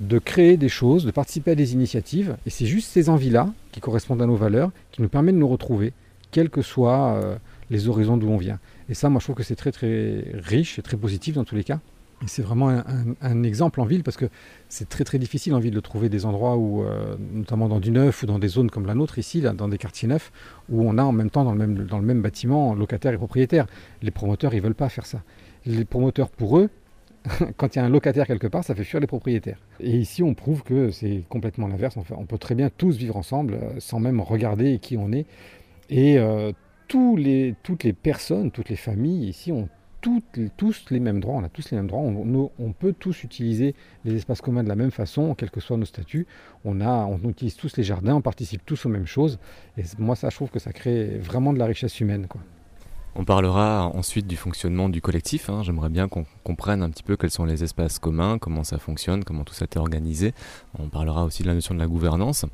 de 0.00 0.18
créer 0.18 0.56
des 0.56 0.68
choses, 0.68 1.04
de 1.04 1.10
participer 1.10 1.52
à 1.52 1.54
des 1.54 1.72
initiatives. 1.72 2.36
Et 2.46 2.50
c'est 2.50 2.66
juste 2.66 2.90
ces 2.90 3.08
envies-là 3.08 3.52
qui 3.72 3.80
correspondent 3.80 4.22
à 4.22 4.26
nos 4.26 4.36
valeurs, 4.36 4.70
qui 4.92 5.02
nous 5.02 5.08
permettent 5.08 5.36
de 5.36 5.40
nous 5.40 5.48
retrouver, 5.48 5.92
quels 6.34 6.50
que 6.50 6.62
soient 6.62 7.38
les 7.70 7.88
horizons 7.88 8.16
d'où 8.16 8.28
on 8.28 8.36
vient. 8.36 8.58
Et 8.88 8.94
ça, 8.94 9.08
moi, 9.08 9.20
je 9.20 9.26
trouve 9.26 9.36
que 9.36 9.44
c'est 9.44 9.54
très, 9.54 9.70
très 9.70 10.24
riche 10.34 10.78
et 10.80 10.82
très 10.82 10.96
positif 10.96 11.36
dans 11.36 11.44
tous 11.44 11.54
les 11.54 11.62
cas. 11.62 11.78
Et 12.22 12.26
c'est 12.26 12.42
vraiment 12.42 12.82
un, 13.20 13.42
exemple 13.42 13.80
en 13.80 13.84
ville 13.84 14.02
parce 14.02 14.16
que 14.16 14.26
c'est 14.68 14.88
très 14.88 15.04
très 15.04 15.18
difficile 15.18 15.54
en 15.54 15.58
ville 15.58 15.74
de 15.74 15.80
trouver 15.80 16.08
des 16.08 16.24
endroits 16.26 16.56
où, 16.56 16.82
euh, 16.82 17.16
notamment 17.32 17.68
dans 17.68 17.80
du 17.80 17.90
neuf 17.90 18.22
ou 18.22 18.26
dans 18.26 18.38
des 18.38 18.48
zones 18.48 18.70
comme 18.70 18.86
la 18.86 18.94
nôtre 18.94 19.18
ici, 19.18 19.42
dans 19.42 19.68
des 19.68 19.78
quartiers 19.78 20.08
neufs, 20.08 20.32
où 20.68 20.88
on 20.88 20.96
a 20.98 21.02
en 21.02 21.12
même 21.12 21.30
temps 21.30 21.44
dans 21.44 21.52
le 21.52 21.58
même, 21.58 21.86
dans 21.86 21.98
le 21.98 22.04
même 22.04 22.22
bâtiment 22.22 22.74
locataire 22.74 23.12
et 23.12 23.18
propriétaire. 23.18 23.66
Les 24.02 24.10
promoteurs, 24.10 24.54
ils 24.54 24.62
veulent 24.62 24.74
pas 24.74 24.88
faire 24.88 25.06
ça. 25.06 25.22
Les 25.66 25.84
promoteurs, 25.84 26.30
pour 26.30 26.58
eux, 26.58 26.70
quand 27.56 27.74
il 27.74 27.78
y 27.78 27.82
a 27.82 27.84
un 27.84 27.90
locataire 27.90 28.26
quelque 28.26 28.46
part, 28.46 28.64
ça 28.64 28.74
fait 28.74 28.84
fuir 28.84 29.00
les 29.00 29.06
propriétaires. 29.06 29.58
Et 29.80 29.96
ici, 29.96 30.22
on 30.22 30.34
prouve 30.34 30.62
que 30.62 30.90
c'est 30.90 31.24
complètement 31.28 31.68
l'inverse. 31.68 31.96
On 32.10 32.26
peut 32.26 32.38
très 32.38 32.54
bien 32.54 32.70
tous 32.70 32.96
vivre 32.96 33.16
ensemble 33.16 33.54
euh, 33.54 33.80
sans 33.80 33.98
même 33.98 34.20
regarder 34.20 34.78
qui 34.78 34.96
on 34.96 35.12
est. 35.12 35.26
Et 35.90 36.18
euh, 36.18 36.52
toutes 36.88 37.18
les 37.18 37.92
personnes, 37.92 38.50
toutes 38.50 38.68
les 38.68 38.76
familles 38.76 39.28
ici 39.28 39.52
ont 39.52 39.68
tous 40.00 40.90
les 40.90 41.00
mêmes 41.00 41.20
droits, 41.20 41.36
on 41.36 41.44
a 41.44 41.48
tous 41.48 41.70
les 41.70 41.76
mêmes 41.76 41.86
droits, 41.86 42.02
on, 42.02 42.72
peut 42.72 42.92
tous 42.92 43.24
utiliser 43.24 43.74
les 44.04 44.14
espaces 44.14 44.40
communs 44.40 44.62
de 44.62 44.68
la 44.68 44.76
même 44.76 44.90
façon, 44.90 45.34
quels 45.34 45.50
que 45.50 45.60
soient 45.60 45.76
nos 45.76 45.86
statuts. 45.86 46.26
On, 46.64 46.80
on 46.80 47.18
utilise 47.28 47.56
tous 47.56 47.76
les 47.76 47.84
jardins, 47.84 48.14
on 48.14 48.20
participe 48.20 48.64
tous 48.66 48.84
aux 48.84 48.90
mêmes 48.90 49.06
choses. 49.06 49.38
Et 49.78 49.82
moi, 49.98 50.14
ça, 50.14 50.28
je 50.28 50.36
trouve 50.36 50.50
que 50.50 50.58
ça 50.58 50.72
crée 50.72 51.18
vraiment 51.18 51.52
de 51.52 51.58
la 51.58 51.66
richesse 51.66 52.00
humaine. 52.00 52.26
On 53.16 53.24
parlera 53.24 53.92
ensuite 53.94 54.26
du 54.26 54.36
fonctionnement 54.36 54.88
du 54.88 55.00
collectif. 55.00 55.48
Hein. 55.48 55.62
J'aimerais 55.62 55.88
bien 55.88 56.08
qu'on 56.08 56.26
comprenne 56.42 56.82
un 56.82 56.90
petit 56.90 57.04
peu 57.04 57.16
quels 57.16 57.30
sont 57.30 57.44
les 57.44 57.62
espaces 57.62 58.00
communs, 58.00 58.38
comment 58.38 58.64
ça 58.64 58.78
fonctionne, 58.78 59.22
comment 59.22 59.44
tout 59.44 59.54
ça 59.54 59.66
est 59.66 59.76
organisé. 59.76 60.34
On 60.80 60.88
parlera 60.88 61.24
aussi 61.24 61.44
de 61.44 61.48
la 61.48 61.54
notion 61.54 61.76
de 61.76 61.78
la 61.78 61.86
gouvernance. 61.86 62.44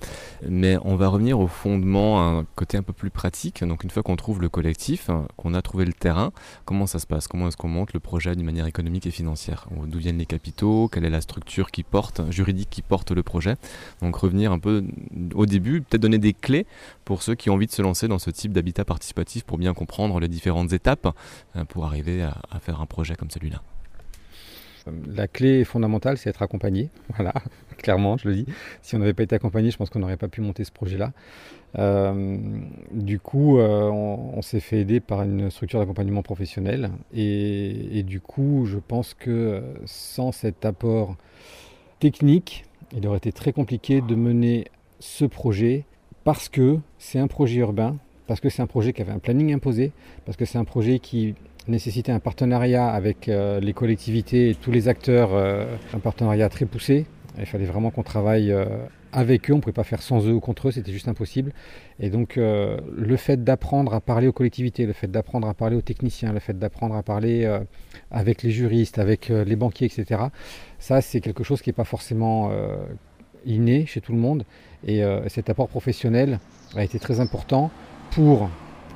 Mais 0.46 0.76
on 0.84 0.96
va 0.96 1.08
revenir 1.08 1.40
au 1.40 1.46
fondement, 1.46 2.20
un 2.20 2.44
côté 2.56 2.76
un 2.76 2.82
peu 2.82 2.92
plus 2.92 3.08
pratique. 3.08 3.64
Donc 3.64 3.84
une 3.84 3.90
fois 3.90 4.02
qu'on 4.02 4.16
trouve 4.16 4.42
le 4.42 4.50
collectif, 4.50 5.08
qu'on 5.36 5.54
a 5.54 5.62
trouvé 5.62 5.86
le 5.86 5.94
terrain, 5.94 6.30
comment 6.66 6.86
ça 6.86 6.98
se 6.98 7.06
passe? 7.06 7.26
Comment 7.26 7.48
est-ce 7.48 7.56
qu'on 7.56 7.68
monte 7.68 7.94
le 7.94 8.00
projet 8.00 8.36
d'une 8.36 8.44
manière 8.44 8.66
économique 8.66 9.06
et 9.06 9.10
financière? 9.10 9.66
D'où 9.86 9.98
viennent 9.98 10.18
les 10.18 10.26
capitaux? 10.26 10.88
Quelle 10.88 11.06
est 11.06 11.10
la 11.10 11.22
structure 11.22 11.70
qui 11.70 11.84
porte, 11.84 12.20
juridique 12.30 12.68
qui 12.68 12.82
porte 12.82 13.12
le 13.12 13.22
projet? 13.22 13.56
Donc 14.02 14.14
revenir 14.14 14.52
un 14.52 14.58
peu 14.58 14.84
au 15.34 15.46
début, 15.46 15.80
peut-être 15.80 16.02
donner 16.02 16.18
des 16.18 16.34
clés 16.34 16.66
pour 17.06 17.22
ceux 17.22 17.34
qui 17.34 17.48
ont 17.48 17.54
envie 17.54 17.66
de 17.66 17.72
se 17.72 17.80
lancer 17.80 18.08
dans 18.08 18.18
ce 18.18 18.28
type 18.28 18.52
d'habitat 18.52 18.84
participatif 18.84 19.44
pour 19.44 19.56
bien 19.56 19.72
comprendre 19.72 20.20
les 20.20 20.28
différents 20.28 20.49
étapes 20.72 21.08
euh, 21.56 21.64
pour 21.64 21.84
arriver 21.84 22.22
à, 22.22 22.60
faire 22.60 22.80
un 22.80 22.86
projet 22.86 23.14
comme 23.14 23.30
celui-là 23.30 23.62
la 25.06 25.28
clé 25.28 25.64
fondamentale, 25.64 26.16
c'est 26.16 26.30
être 26.30 26.42
accompagné. 26.42 26.88
Voilà, 27.14 27.34
clairement, 27.76 28.16
je 28.16 28.28
le 28.28 28.34
dis. 28.34 28.46
Si 28.80 28.96
on 28.96 28.98
n'avait 28.98 29.12
pas 29.12 29.22
été 29.22 29.34
accompagné, 29.34 29.70
je 29.70 29.76
pense 29.76 29.90
qu'on 29.90 29.98
n'aurait 29.98 30.16
pas 30.16 30.28
pu 30.28 30.40
monter 30.40 30.64
ce 30.64 30.72
projet-là. 30.72 31.12
Euh, 31.78 32.38
du 32.90 33.20
coup, 33.20 33.58
euh, 33.58 33.88
on, 33.90 34.40
s'est 34.42 34.58
fait 34.58 34.80
aider 34.80 34.98
par 35.00 35.22
une 35.22 35.50
structure 35.50 35.80
d'accompagnement 35.80 36.22
professionnel. 36.22 36.90
Et, 37.12 38.02
du 38.04 38.20
coup, 38.20 38.64
je 38.66 38.78
pense 38.78 39.14
que 39.14 39.62
sans 39.84 40.32
cet 40.32 40.64
apport 40.64 41.16
technique, 42.00 42.64
il 42.96 43.06
aurait 43.06 43.18
été 43.18 43.32
très 43.32 43.52
compliqué 43.52 44.00
de 44.00 44.14
mener 44.14 44.66
ce 44.98 45.24
projet 45.24 45.84
parce 46.24 46.48
que 46.48 46.78
c'est 46.98 47.18
un 47.18 47.28
projet 47.28 47.60
urbain 47.60 47.96
parce 48.30 48.38
que 48.38 48.48
c'est 48.48 48.62
un 48.62 48.68
projet 48.68 48.92
qui 48.92 49.02
avait 49.02 49.10
un 49.10 49.18
planning 49.18 49.52
imposé, 49.52 49.90
parce 50.24 50.36
que 50.36 50.44
c'est 50.44 50.56
un 50.56 50.62
projet 50.62 51.00
qui 51.00 51.34
nécessitait 51.66 52.12
un 52.12 52.20
partenariat 52.20 52.88
avec 52.88 53.28
euh, 53.28 53.58
les 53.58 53.72
collectivités 53.72 54.50
et 54.50 54.54
tous 54.54 54.70
les 54.70 54.86
acteurs, 54.86 55.30
euh, 55.34 55.64
un 55.92 55.98
partenariat 55.98 56.48
très 56.48 56.64
poussé. 56.64 57.06
Il 57.40 57.46
fallait 57.46 57.64
vraiment 57.64 57.90
qu'on 57.90 58.04
travaille 58.04 58.52
euh, 58.52 58.66
avec 59.10 59.50
eux, 59.50 59.54
on 59.54 59.56
ne 59.56 59.60
pouvait 59.60 59.72
pas 59.72 59.82
faire 59.82 60.00
sans 60.00 60.28
eux 60.28 60.32
ou 60.32 60.38
contre 60.38 60.68
eux, 60.68 60.70
c'était 60.70 60.92
juste 60.92 61.08
impossible. 61.08 61.52
Et 61.98 62.08
donc 62.08 62.36
le 62.36 63.16
fait 63.16 63.42
d'apprendre 63.42 63.94
à 63.94 64.00
parler 64.00 64.28
aux 64.28 64.32
collectivités, 64.32 64.86
le 64.86 64.92
fait 64.92 65.10
d'apprendre 65.10 65.48
à 65.48 65.54
parler 65.54 65.74
aux 65.74 65.82
techniciens, 65.82 66.32
le 66.32 66.38
fait 66.38 66.56
d'apprendre 66.56 66.94
à 66.94 67.02
parler 67.02 67.52
avec 68.12 68.44
les 68.44 68.52
juristes, 68.52 69.00
avec 69.00 69.28
les 69.28 69.56
banquiers, 69.56 69.88
etc., 69.88 70.20
ça 70.78 71.00
c'est 71.00 71.20
quelque 71.20 71.42
chose 71.42 71.62
qui 71.62 71.70
n'est 71.70 71.74
pas 71.74 71.82
forcément 71.82 72.52
inné 73.44 73.86
chez 73.86 74.00
tout 74.00 74.12
le 74.12 74.18
monde. 74.18 74.44
Et 74.86 75.02
cet 75.26 75.50
apport 75.50 75.66
professionnel 75.66 76.38
a 76.76 76.84
été 76.84 77.00
très 77.00 77.18
important 77.18 77.72
pour 78.10 78.50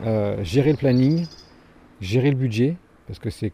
euh, 0.04 0.42
gérer 0.42 0.70
le 0.72 0.76
planning, 0.76 1.26
gérer 2.00 2.30
le 2.30 2.36
budget, 2.36 2.76
parce 3.06 3.18
que 3.18 3.30
c'est 3.30 3.52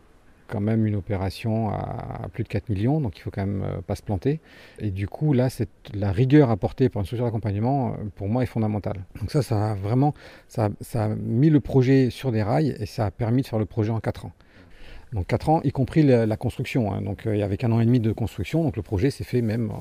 quand 0.49 0.61
même 0.61 0.85
une 0.85 0.97
opération 0.97 1.71
à, 1.71 2.27
plus 2.33 2.43
de 2.43 2.49
4 2.49 2.71
millions, 2.71 3.01
donc 3.01 3.17
il 3.17 3.21
faut 3.21 3.31
quand 3.31 3.47
même 3.47 3.63
euh, 3.63 3.81
pas 3.83 3.95
se 3.95 4.03
planter. 4.03 4.41
Et 4.81 4.91
du 4.91 5.07
coup, 5.07 5.33
là, 5.33 5.49
la 5.95 6.11
rigueur 6.11 6.51
apportée 6.51 6.89
par 6.89 7.01
une 7.01 7.07
structure 7.07 7.27
d'accompagnement, 7.27 7.91
euh, 7.91 8.05
pour 8.17 8.29
moi, 8.29 8.43
est 8.43 8.47
fondamentale. 8.47 9.05
Donc 9.21 9.31
ça, 9.31 9.43
ça 9.43 9.73
a 9.73 9.75
vraiment 9.75 10.15
ça, 10.49 10.71
a 10.95 11.09
mis 11.09 11.51
le 11.51 11.61
projet 11.61 12.11
sur 12.11 12.33
des 12.33 12.43
rails 12.43 12.75
et 12.81 12.87
ça 12.87 13.07
a 13.07 13.11
permis 13.11 13.43
de 13.43 13.47
faire 13.47 13.61
le 13.61 13.67
projet 13.67 13.91
en 13.91 14.01
4 14.01 14.27
ans. 14.27 14.33
Donc 15.13 15.27
4 15.27 15.49
ans, 15.51 15.61
y 15.63 15.71
compris 15.71 16.03
la, 16.03 16.37
construction. 16.37 16.93
Hein. 16.93 17.03
Donc 17.03 17.27
avait 17.27 17.57
qu'un 17.57 17.71
an 17.71 17.81
et 17.81 17.87
demi 17.87 18.01
de 18.01 18.13
construction, 18.13 18.65
donc 18.65 18.77
le 18.77 18.83
projet 18.83 19.11
s'est 19.11 19.25
fait 19.25 19.43
même, 19.43 19.73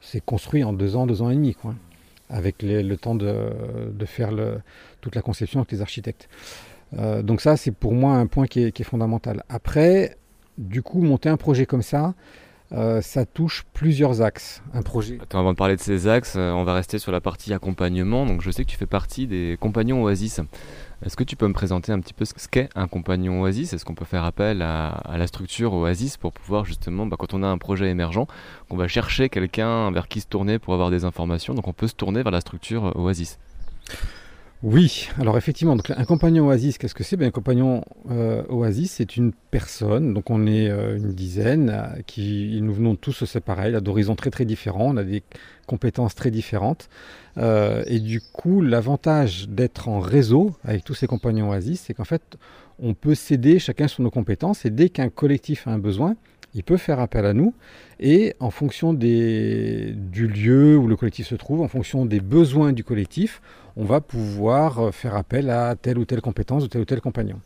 c'est 0.00 0.24
construit 0.24 0.64
en 0.64 0.72
2 0.72 0.96
ans, 0.96 1.06
2 1.06 1.22
ans 1.22 1.30
et 1.30 1.34
demi. 1.34 1.56
Avec 2.30 2.62
le 2.62 2.96
temps 2.96 3.14
de, 3.14 3.52
faire 4.06 4.30
toute 5.00 5.14
la 5.14 5.22
conception 5.22 5.60
avec 5.60 5.72
les 5.72 5.82
architectes. 5.82 6.28
Euh, 6.98 7.22
donc 7.22 7.40
ça, 7.40 7.56
c'est 7.56 7.70
pour 7.70 7.92
moi 7.92 8.14
un 8.14 8.26
point 8.26 8.46
qui 8.46 8.60
est, 8.60 8.82
fondamental. 8.82 9.44
Après, 9.48 10.16
du 10.58 10.82
coup, 10.82 11.00
monter 11.02 11.28
un 11.28 11.36
projet 11.36 11.66
comme 11.66 11.82
ça, 11.82 12.14
euh, 12.72 13.00
ça 13.00 13.26
touche 13.26 13.64
plusieurs 13.72 14.22
axes. 14.22 14.62
Un 14.72 14.82
projet. 14.82 15.18
Attends, 15.20 15.40
avant 15.40 15.52
de 15.52 15.56
parler 15.56 15.74
de 15.74 15.80
ces 15.80 16.06
axes, 16.06 16.34
euh, 16.36 16.52
on 16.52 16.62
va 16.62 16.74
rester 16.74 16.98
sur 16.98 17.10
la 17.10 17.20
partie 17.20 17.52
accompagnement. 17.52 18.26
Donc 18.26 18.42
je 18.42 18.50
sais 18.50 18.64
que 18.64 18.70
tu 18.70 18.76
fais 18.76 18.86
partie 18.86 19.26
des 19.26 19.56
compagnons 19.60 20.04
Oasis. 20.04 20.40
Est-ce 21.04 21.16
que 21.16 21.24
tu 21.24 21.34
peux 21.34 21.48
me 21.48 21.52
présenter 21.52 21.92
un 21.92 21.98
petit 21.98 22.12
peu 22.12 22.24
ce 22.24 22.34
qu'est 22.48 22.68
un 22.76 22.86
compagnon 22.86 23.40
Oasis? 23.42 23.72
Est-ce 23.72 23.84
qu'on 23.84 23.94
peut 23.94 24.04
faire 24.04 24.24
appel 24.24 24.62
à, 24.62 25.02
la 25.16 25.26
structure 25.26 25.72
Oasis 25.72 26.16
pour 26.16 26.32
pouvoir 26.32 26.64
justement, 26.64 27.06
bah, 27.06 27.16
quand 27.18 27.34
on 27.34 27.42
a 27.42 27.46
un 27.46 27.58
projet 27.58 27.88
émergent, 27.88 28.26
qu'on 28.68 28.76
va 28.76 28.86
chercher 28.86 29.30
quelqu'un 29.30 29.90
vers 29.90 30.08
qui 30.08 30.20
se 30.20 30.26
tourner 30.26 30.58
pour 30.58 30.74
avoir 30.74 30.90
des 30.90 31.04
informations, 31.04 31.54
donc 31.54 31.66
on 31.66 31.72
peut 31.72 31.88
se 31.88 31.94
tourner 31.94 32.22
vers 32.22 32.32
la 32.32 32.40
structure 32.40 32.94
Oasis 32.96 33.38
oui, 34.62 35.08
alors 35.18 35.38
effectivement, 35.38 35.74
donc 35.74 35.90
un 35.90 36.04
compagnon 36.04 36.48
Oasis, 36.48 36.76
qu'est-ce 36.76 36.94
que 36.94 37.02
c'est? 37.02 37.16
Ben, 37.16 37.28
Un 37.28 37.30
compagnon 37.30 37.82
euh, 38.10 38.42
Oasis, 38.50 38.92
c'est 38.92 39.16
une 39.16 39.32
personne, 39.50 40.12
donc 40.12 40.28
on 40.28 40.46
est 40.46 40.68
euh, 40.68 40.98
une 40.98 41.14
dizaine, 41.14 41.70
euh, 41.70 42.02
qui 42.06 42.58
nous 42.60 42.74
venons 42.74 42.94
tous 42.94 43.24
séparer, 43.24 43.80
d'horizons 43.80 44.16
très 44.16 44.28
très 44.28 44.44
différents, 44.44 44.90
on 44.90 44.98
a 44.98 45.02
des 45.02 45.22
compétences 45.66 46.14
très 46.14 46.30
différentes. 46.30 46.90
et 47.38 48.00
du 48.00 48.20
coup, 48.20 48.60
l'avantage 48.60 49.48
d'être 49.48 49.88
en 49.88 49.98
réseau 49.98 50.54
avec 50.64 50.84
tous 50.84 50.94
ces 50.94 51.06
compagnons 51.06 51.50
Oasis, 51.50 51.80
c'est 51.86 51.94
qu'en 51.94 52.04
fait, 52.04 52.36
on 52.78 52.92
peut 52.92 53.14
s'aider 53.14 53.58
chacun 53.58 53.88
sur 53.88 54.02
nos 54.02 54.10
compétences, 54.10 54.66
et 54.66 54.70
dès 54.70 54.90
qu'un 54.90 55.08
collectif 55.08 55.68
a 55.68 55.70
un 55.70 55.78
besoin, 55.78 56.16
il 56.54 56.64
peut 56.64 56.76
faire 56.76 57.00
appel 57.00 57.26
à 57.26 57.32
nous 57.32 57.54
et 57.98 58.34
en 58.40 58.50
fonction 58.50 58.92
du 58.92 59.94
lieu 60.12 60.76
où 60.76 60.86
le 60.86 60.96
collectif 60.96 61.26
se 61.26 61.34
trouve, 61.34 61.60
en 61.60 61.68
fonction 61.68 62.06
des 62.06 62.20
besoins 62.20 62.72
du 62.72 62.84
collectif, 62.84 63.40
on 63.76 63.84
va 63.84 64.00
pouvoir 64.00 64.78
euh, 64.78 64.90
faire 64.90 65.14
appel 65.14 65.50
à 65.50 65.76
telle 65.76 65.98
ou 65.98 66.04
telle 66.04 66.20
compétence 66.20 66.64
ou 66.64 66.68
tel 66.68 66.82
ou 66.82 66.84
tel 66.84 67.00
compagnon. 67.00 67.40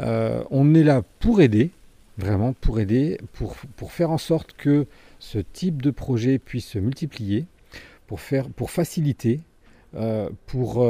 Euh, 0.00 0.42
on 0.50 0.74
est 0.74 0.82
là 0.82 1.02
pour 1.20 1.40
aider, 1.40 1.70
vraiment 2.16 2.54
pour 2.54 2.80
aider, 2.80 3.20
pour, 3.32 3.56
faire 3.92 4.10
en 4.10 4.18
sorte 4.18 4.52
que 4.54 4.86
ce 5.18 5.38
type 5.38 5.82
de 5.82 5.90
projet 5.90 6.38
puisse 6.38 6.66
se 6.66 6.78
multiplier, 6.78 7.46
pour 8.06 8.70
faciliter, 8.70 9.40
euh, 9.94 10.30
pour 10.46 10.84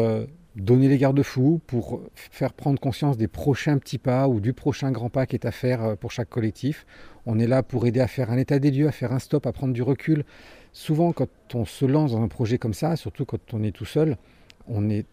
donner 0.59 0.89
les 0.89 0.99
garde-fous, 0.99 1.61
pour 1.67 2.03
faire 2.15 2.53
prendre 2.53 2.81
conscience 2.81 3.17
des 3.17 3.29
prochains 3.29 3.79
petits 3.79 3.99
pas 3.99 4.29
ou 4.29 4.41
du 4.41 4.53
prochain 4.53 4.91
grand 4.91 5.09
pas 5.09 5.27
qui 5.27 5.37
est 5.37 5.47
à 5.47 5.53
faire 5.53 5.97
pour 5.97 6.11
chaque 6.11 6.29
collectif. 6.29 6.85
On 7.27 7.39
est 7.39 7.47
là 7.47 7.63
pour 7.63 7.87
aider 7.87 8.01
à 8.01 8.09
faire 8.09 8.31
un 8.31 8.37
état 8.37 8.59
des 8.59 8.71
lieux, 8.71 8.89
à 8.89 8.93
faire 8.93 9.13
un 9.13 9.19
stop, 9.19 9.47
à 9.47 9.53
prendre 9.53 9.73
du 9.73 9.83
recul. 9.83 10.25
Souvent, 10.73 11.13
quand 11.13 11.29
on 11.55 11.65
se 11.65 11.85
lance 11.85 12.13
dans 12.13 12.23
un 12.23 12.29
projet 12.29 12.59
comme 12.59 12.75
ça, 12.75 12.97
surtout 12.97 13.25
quand 13.25 13.55
on 13.55 13.63
est 13.63 13.73
tout 13.73 13.85
seul, 13.85 14.17
on 14.67 14.91
est 14.91 15.07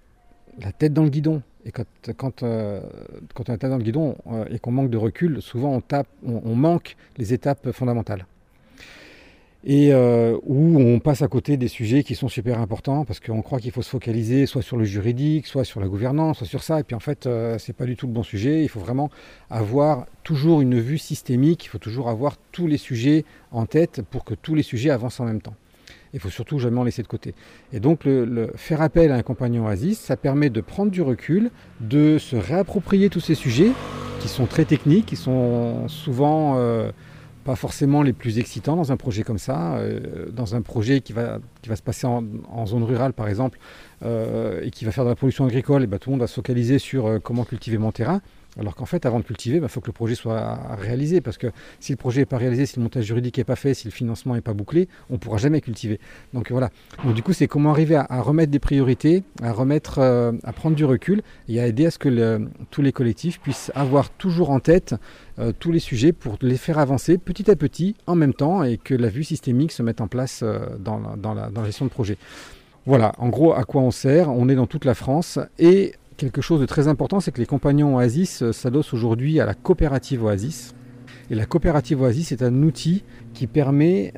la 0.60 0.71
tête 0.71 0.93
dans 0.93 1.03
le 1.03 1.10
guidon 1.10 1.41
Et 1.65 1.71
quand, 1.71 1.86
quand 2.15 2.43
on 2.43 3.53
est 3.53 3.58
dans 3.69 3.77
le 3.77 3.84
guidon 3.84 4.15
et 4.49 4.60
qu'on 4.60 4.71
manque 4.71 4.89
de 4.89 4.97
recul, 4.97 5.41
souvent 5.41 5.81
on 6.23 6.55
manque 6.55 6.95
les 7.17 7.34
étapes 7.34 7.71
fondamentales 7.71 8.25
et 9.65 9.91
euh, 9.91 10.38
où 10.43 10.80
on 10.80 10.99
passe 10.99 11.23
à 11.23 11.28
côté 11.28 11.58
des 11.58 11.67
sujets 11.67 12.04
qui 12.04 12.13
sont 12.13 12.28
super 12.28 12.60
importants 12.60 13.04
parce 13.04 13.19
qu'on 13.19 13.41
croit 13.41 13.60
qu'il 13.60 13.71
faut 13.71 13.82
se 13.82 13.89
focaliser 13.89 14.45
soit 14.45 14.62
sur 14.62 14.78
le 14.78 14.84
juridique, 14.86 15.47
soit 15.47 15.63
sur 15.63 15.80
la 15.80 15.88
gouvernance, 15.88 16.38
soit 16.38 16.47
sur 16.47 16.62
ça. 16.62 16.80
Et 16.80 16.84
puis 16.84 16.95
en 16.95 16.99
fait, 16.99 17.25
euh, 17.25 17.58
c'est 17.58 17.73
pas 17.73 17.86
du 17.86 17.95
tout 17.95 18.06
le 18.06 18.13
bon 18.13 18.21
sujet. 18.21 18.62
Il 18.62 18.69
faut 18.69 18.80
vraiment 18.80 19.10
avoir 19.49 20.06
toujours 20.23 20.62
une 20.62 20.80
vue 20.80 20.99
systémique. 20.99 21.65
Il 21.65 21.69
faut 21.69 21.80
toujours 21.80 22.10
avoir 22.10 22.38
tous 22.51 22.67
les 22.67 22.78
sujets 22.78 23.25
en 23.51 23.65
tête 23.65 24.04
pour 24.04 24.23
que 24.23 24.36
tous 24.36 24.54
les 24.54 24.63
sujets 24.63 24.91
avancent 24.91 25.19
en 25.19 25.25
même 25.25 25.41
temps. 25.41 25.56
Il 26.13 26.19
faut 26.19 26.30
surtout 26.30 26.60
jamais 26.60 26.80
en 26.80 26.84
laisser 26.84 27.01
de 27.01 27.08
côté. 27.08 27.34
Et 27.73 27.80
donc, 27.80 28.06
le, 28.06 28.51
faire 28.56 28.82
appel 28.82 29.12
à 29.12 29.15
un 29.15 29.21
compagnon 29.21 29.65
Oasis, 29.65 29.99
ça 29.99 30.15
permet 30.15 30.49
de 30.49 30.62
prendre 30.62 30.89
du 30.89 31.01
recul, 31.01 31.49
de 31.82 32.19
se 32.19 32.38
réapproprier 32.38 33.10
tous 33.10 33.19
ces 33.19 33.36
sujets 33.36 33.71
qui 34.21 34.30
sont 34.30 34.45
très 34.45 34.63
techniques, 34.63 35.08
qui 35.08 35.17
sont 35.17 35.89
souvent 35.89 36.54
euh, 36.56 36.91
pas 37.45 37.55
forcément 37.55 38.01
les 38.01 38.12
plus 38.12 38.39
excitants 38.39 38.75
dans 38.75 38.91
un 38.91 38.97
projet 38.97 39.21
comme 39.21 39.38
ça. 39.38 39.75
Euh, 39.75 40.25
dans 40.31 40.55
un 40.55 40.62
projet 40.62 40.99
qui 40.99 41.13
va, 41.13 41.39
se 41.63 41.81
passer 41.81 42.08
en, 42.08 42.65
zone 42.65 42.84
rurale, 42.84 43.13
par 43.13 43.27
exemple, 43.27 43.60
euh, 44.03 44.62
et 44.63 44.71
qui 44.71 44.84
va 44.84 44.91
faire 44.91 45.03
de 45.03 45.10
la 45.10 45.15
production 45.15 45.45
agricole, 45.45 45.84
et 45.84 45.88
ben, 45.88 45.99
tout 45.99 46.10
le 46.10 46.15
monde 46.15 46.21
va 46.21 46.27
se 46.27 46.34
focaliser 46.34 46.79
sur 46.79 47.05
euh, 47.05 47.19
comment 47.19 47.45
cultiver 47.45 47.77
mon 47.77 47.91
terrain. 47.91 48.21
Alors 48.59 48.75
qu'en 48.75 48.85
fait, 48.85 49.05
avant 49.05 49.19
de 49.19 49.23
cultiver, 49.23 49.57
il 49.57 49.61
ben, 49.61 49.67
faut 49.67 49.81
que 49.81 49.87
le 49.87 49.93
projet 49.93 50.15
soit 50.15 50.59
réalisé. 50.77 51.21
Parce 51.21 51.37
que 51.37 51.47
si 51.79 51.91
le 51.91 51.97
projet 51.97 52.21
n'est 52.21 52.25
pas 52.25 52.37
réalisé, 52.37 52.65
si 52.65 52.77
le 52.77 52.83
montage 52.83 53.05
juridique 53.05 53.37
n'est 53.37 53.43
pas 53.43 53.55
fait, 53.55 53.73
si 53.73 53.87
le 53.87 53.91
financement 53.91 54.35
n'est 54.35 54.41
pas 54.41 54.53
bouclé, 54.53 54.87
on 55.09 55.13
ne 55.13 55.17
pourra 55.19 55.37
jamais 55.37 55.61
cultiver. 55.61 55.99
Donc 56.33 56.51
voilà. 56.51 56.69
Donc 57.03 57.13
du 57.13 57.23
coup, 57.23 57.33
c'est 57.33 57.47
comment 57.47 57.71
arriver 57.71 57.95
à, 57.95 58.21
remettre 58.21 58.51
des 58.51 58.59
priorités, 58.59 59.23
à 59.41 59.51
remettre, 59.51 59.99
à 59.99 60.53
prendre 60.53 60.75
du 60.75 60.85
recul 60.85 61.21
et 61.47 61.59
à 61.59 61.67
aider 61.67 61.85
à 61.85 61.91
ce 61.91 61.99
que 61.99 62.39
tous 62.71 62.81
les 62.81 62.91
collectifs 62.91 63.39
puissent 63.39 63.71
avoir 63.75 64.09
toujours 64.09 64.49
en 64.49 64.59
tête 64.59 64.95
euh, 65.37 65.51
tous 65.57 65.73
les 65.73 65.79
sujets 65.79 66.13
pour 66.13 66.37
les 66.41 66.55
faire 66.55 66.79
avancer 66.79 67.17
petit 67.17 67.51
à 67.51 67.57
petit 67.57 67.95
en 68.07 68.15
même 68.15 68.33
temps 68.33 68.63
et 68.63 68.77
que 68.77 68.93
la 68.93 69.09
vue 69.09 69.25
systémique 69.25 69.73
se 69.73 69.83
mette 69.83 69.99
en 69.99 70.07
place 70.07 70.41
euh, 70.43 70.59
dans, 70.79 70.99
la, 71.33 71.65
gestion 71.65 71.85
de 71.85 71.89
projet. 71.89 72.17
Voilà, 72.85 73.13
en 73.17 73.27
gros, 73.27 73.53
à 73.53 73.63
quoi 73.63 73.81
on 73.81 73.91
sert 73.91 74.29
On 74.29 74.47
est 74.47 74.55
dans 74.55 74.67
toute 74.67 74.85
la 74.85 74.93
France 74.93 75.39
et 75.59 75.93
quelque 76.17 76.41
chose 76.41 76.62
de 76.62 76.65
très 76.65 76.88
important, 76.88 77.19
c'est 77.19 77.32
que 77.32 77.39
les 77.39 77.45
compagnons 77.45 77.95
Oasis 77.95 78.41
euh, 78.41 78.51
s'adossent 78.51 78.93
aujourd'hui 78.93 79.39
à 79.39 79.45
la 79.45 79.54
coopérative 79.54 80.23
Oasis. 80.23 80.73
Et 81.30 81.36
la 81.36 81.45
coopérative 81.45 82.01
Oasis 82.01 82.32
est 82.32 82.43
un 82.43 82.62
outil 82.62 83.04
qui 83.34 83.47
permet 83.47 84.13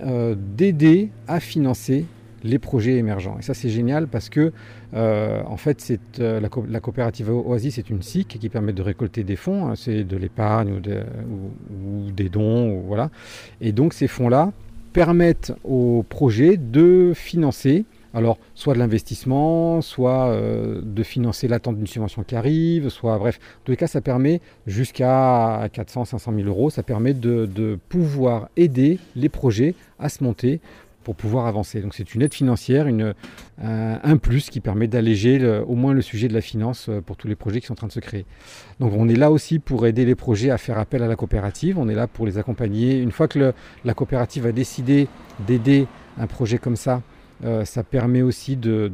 d'aider 0.57 1.09
à 1.27 1.39
financer 1.39 2.05
les 2.43 2.59
projets 2.59 2.97
émergents. 2.97 3.37
Et 3.39 3.41
ça, 3.41 3.53
c'est 3.53 3.69
génial 3.69 4.07
parce 4.07 4.29
que, 4.29 4.51
euh, 4.93 5.41
en 5.45 5.57
fait, 5.57 5.99
euh, 6.19 6.39
la, 6.39 6.79
coopérative 6.79 7.29
Oasis 7.29 7.75
c'est 7.75 7.89
une 7.89 8.01
SIC 8.01 8.27
qui 8.39 8.49
permet 8.49 8.73
de 8.73 8.81
récolter 8.81 9.23
des 9.23 9.35
fonds. 9.35 9.67
Hein. 9.67 9.75
c'est 9.75 10.03
de 10.03 10.17
l'épargne 10.17 10.79
ou, 10.79 12.11
des 12.11 12.29
dons. 12.29 12.81
Voilà. 12.81 13.09
Et 13.61 13.71
donc, 13.71 13.93
ces 13.93 14.07
fonds-là 14.07 14.51
permettent 14.93 15.53
aux 15.63 16.03
projets 16.07 16.57
de 16.57 17.11
financer 17.15 17.85
alors, 18.17 18.37
soit 18.55 18.73
de 18.73 18.79
l'investissement, 18.79 19.81
soit 19.81 20.29
euh, 20.29 20.81
de 20.83 21.03
financer 21.03 21.47
l'attente 21.47 21.77
d'une 21.77 21.87
subvention 21.87 22.23
qui 22.23 22.35
arrive, 22.35 22.89
soit, 22.89 23.17
bref, 23.17 23.39
en 23.61 23.65
tous 23.65 23.71
les 23.71 23.77
cas, 23.77 23.87
ça 23.87 24.01
permet 24.01 24.41
jusqu'à 24.65 25.69
400, 25.71 26.05
500 26.05 26.33
000 26.35 26.47
euros, 26.47 26.69
ça 26.69 26.83
permet 26.83 27.13
de 27.13 27.79
pouvoir 27.89 28.49
aider 28.57 28.99
les 29.15 29.29
projets 29.29 29.75
à 29.99 30.09
se 30.09 30.23
monter 30.23 30.59
pour 31.07 31.15
pouvoir 31.15 31.45
avancer. 31.45 31.79
Donc 31.79 31.93
c'est 31.93 32.15
une 32.15 32.21
aide 32.21 32.33
financière, 32.33 32.85
une, 32.85 33.13
un 33.61 34.17
plus 34.17 34.49
qui 34.49 34.59
permet 34.59 34.87
d'alléger 34.87 35.61
au 35.65 35.73
moins 35.73 35.93
le 35.93 36.01
sujet 36.01 36.27
de 36.27 36.33
la 36.33 36.41
finance 36.41 36.89
euh, 36.89 36.99
pour 36.99 37.15
tous 37.15 37.29
les 37.29 37.35
projets 37.37 37.61
qui 37.61 37.67
sont 37.67 37.75
en 37.75 37.77
train 37.77 37.87
de 37.87 37.93
se 37.93 38.01
créer. 38.01 38.25
Donc 38.81 38.91
on 38.93 39.07
est 39.07 39.15
là 39.15 39.31
aussi 39.31 39.59
pour 39.59 39.87
aider 39.87 40.03
les 40.03 40.15
projets 40.15 40.49
à 40.49 40.57
faire 40.57 40.77
appel 40.77 41.01
à 41.03 41.07
la 41.07 41.15
coopérative, 41.15 41.79
on 41.79 41.87
est 41.87 41.95
là 41.95 42.07
pour 42.07 42.25
les 42.25 42.37
accompagner. 42.37 42.97
Une 42.99 43.13
fois 43.13 43.29
que 43.29 43.53
la 43.85 43.93
coopérative 43.93 44.47
a 44.47 44.51
décidé 44.51 45.07
d'aider 45.47 45.87
un 46.19 46.27
projet 46.27 46.57
comme 46.57 46.75
ça, 46.75 47.01
euh, 47.43 47.65
ça 47.65 47.83
permet 47.83 48.21
aussi 48.21 48.55
de, 48.55 48.91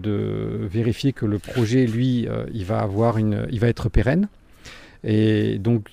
vérifier 0.62 1.13
que 1.13 1.25
le 1.25 1.39
projet, 1.39 1.86
lui, 1.86 2.27
euh, 2.27 2.45
il 2.53 2.65
va 2.65 2.79
avoir 2.79 3.17
une, 3.17 3.47
il 3.51 3.60
va 3.60 3.67
être 3.67 3.89
pérenne. 3.89 4.27
Et 5.06 5.58
donc, 5.60 5.89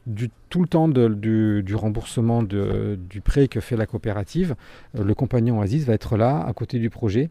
tout 0.50 0.60
le 0.60 0.68
temps 0.68 0.88
du, 0.88 1.74
remboursement 1.74 2.42
du 2.42 3.20
prêt 3.24 3.48
que 3.48 3.60
fait 3.60 3.76
la 3.76 3.86
coopérative, 3.86 4.54
euh, 4.96 5.04
le 5.04 5.14
compagnon 5.14 5.58
Oasis 5.58 5.84
va 5.84 5.94
être 5.94 6.16
là, 6.16 6.44
à 6.46 6.52
côté 6.52 6.78
du 6.78 6.90
projet, 6.90 7.30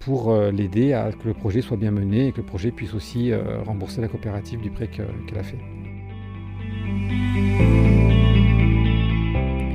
pour 0.00 0.34
l'aider 0.34 0.94
à 0.94 1.12
que 1.12 1.28
le 1.28 1.34
projet 1.34 1.60
soit 1.60 1.76
bien 1.76 1.90
mené 1.90 2.28
et 2.28 2.32
que 2.32 2.38
le 2.38 2.46
projet 2.46 2.70
puisse 2.70 2.94
aussi 2.94 3.34
rembourser 3.66 4.00
la 4.00 4.08
coopérative 4.08 4.58
du 4.62 4.70
prêt 4.70 4.88
qu'elle 4.88 5.38
a 5.38 5.42
fait. 5.42 5.58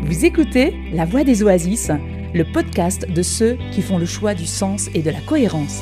Vous 0.02 0.26
écoutez 0.26 0.74
La 0.94 1.06
Voix 1.06 1.24
des 1.24 1.44
Oasis, 1.44 1.92
le 2.36 2.44
podcast 2.44 3.10
de 3.10 3.24
ceux 3.24 3.58
qui 3.72 3.82
font 3.82 3.98
le 3.98 4.06
choix 4.06 4.34
du 4.34 4.46
sens 4.46 4.90
et 4.94 5.02
de 5.02 5.10
la 5.10 5.22
cohérence. 5.22 5.82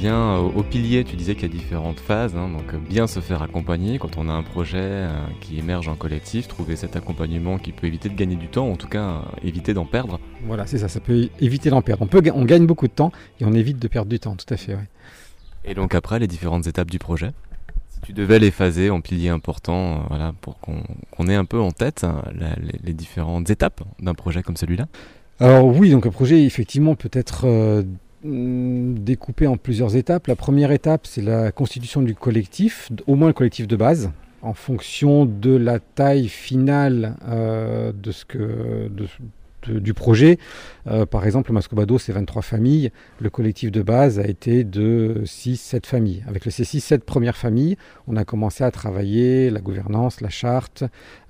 bien 0.00 0.36
au, 0.36 0.62
pilier, 0.62 1.04
tu 1.04 1.14
disais 1.14 1.34
qu'il 1.34 1.42
y 1.42 1.50
a 1.50 1.54
différentes 1.54 2.00
phases, 2.00 2.34
hein, 2.34 2.48
donc 2.48 2.74
bien 2.88 3.06
se 3.06 3.20
faire 3.20 3.42
accompagner 3.42 3.98
quand 3.98 4.16
on 4.16 4.30
a 4.30 4.32
un 4.32 4.42
projet 4.42 4.78
euh, 4.80 5.10
qui 5.40 5.58
émerge 5.58 5.88
en 5.88 5.94
collectif, 5.94 6.48
trouver 6.48 6.74
cet 6.74 6.96
accompagnement 6.96 7.58
qui 7.58 7.72
peut 7.72 7.86
éviter 7.86 8.08
de 8.08 8.14
gagner 8.14 8.36
du 8.36 8.48
temps, 8.48 8.70
en 8.70 8.76
tout 8.76 8.88
cas 8.88 9.02
euh, 9.02 9.20
éviter 9.44 9.74
d'en 9.74 9.84
perdre. 9.84 10.18
Voilà, 10.46 10.66
c'est 10.66 10.78
ça, 10.78 10.88
ça 10.88 11.00
peut 11.00 11.28
éviter 11.40 11.68
d'en 11.68 11.82
perdre. 11.82 12.02
On, 12.02 12.06
peut, 12.06 12.22
on 12.34 12.44
gagne 12.46 12.66
beaucoup 12.66 12.86
de 12.86 12.92
temps 12.92 13.12
et 13.40 13.44
on 13.44 13.52
évite 13.52 13.78
de 13.78 13.88
perdre 13.88 14.08
du 14.08 14.18
temps, 14.18 14.36
tout 14.36 14.52
à 14.52 14.56
fait. 14.56 14.76
Et 15.64 15.74
donc 15.74 15.94
après, 15.94 16.18
les 16.18 16.26
différentes 16.26 16.66
étapes 16.66 16.90
du 16.90 16.98
projet 16.98 17.32
si 17.88 18.00
tu 18.00 18.12
devais 18.12 18.38
les 18.38 18.50
phaser 18.50 18.88
en 18.88 19.00
piliers 19.00 19.28
importants, 19.28 20.04
voilà, 20.08 20.32
pour 20.40 20.58
qu'on 20.60 21.26
ait 21.26 21.34
un 21.34 21.44
peu 21.44 21.60
en 21.60 21.70
tête 21.70 22.06
les, 22.82 22.94
différentes 22.94 23.50
étapes 23.50 23.82
d'un 24.00 24.14
projet 24.14 24.42
comme 24.42 24.56
celui-là 24.56 24.86
Alors 25.38 25.66
oui, 25.66 25.90
donc 25.90 26.06
un 26.06 26.10
projet 26.10 26.44
effectivement 26.44 26.94
peut 26.94 27.10
être 27.12 27.46
Hmm, 28.22 28.96
découpé 28.98 29.46
en 29.46 29.56
plusieurs 29.56 29.96
étapes. 29.96 30.26
La 30.26 30.36
première 30.36 30.72
étape, 30.72 31.06
c'est 31.06 31.22
la 31.22 31.52
constitution 31.52 32.02
du 32.02 32.14
collectif, 32.14 32.90
au 33.06 33.14
moins 33.14 33.28
le 33.28 33.32
collectif 33.32 33.66
de 33.66 33.76
base, 33.76 34.10
en 34.42 34.52
fonction 34.52 35.24
de 35.24 35.56
la 35.56 35.78
taille 35.78 36.28
finale 36.28 37.16
euh, 37.26 37.92
de 37.94 38.12
ce 38.12 38.26
que, 38.26 38.90
du 39.68 39.94
projet. 39.94 40.38
Euh, 40.86 41.06
par 41.06 41.26
exemple, 41.26 41.50
le 41.50 41.54
Mascobado, 41.54 41.98
c'est 41.98 42.12
23 42.12 42.42
familles. 42.42 42.90
Le 43.20 43.30
collectif 43.30 43.70
de 43.70 43.82
base 43.82 44.18
a 44.18 44.26
été 44.26 44.64
de 44.64 45.22
6-7 45.24 45.86
familles. 45.86 46.24
Avec 46.26 46.44
ces 46.44 46.64
6-7 46.64 47.00
premières 47.00 47.36
familles, 47.36 47.76
on 48.06 48.16
a 48.16 48.24
commencé 48.24 48.64
à 48.64 48.70
travailler 48.70 49.50
la 49.50 49.60
gouvernance, 49.60 50.20
la 50.20 50.30
charte, 50.30 50.84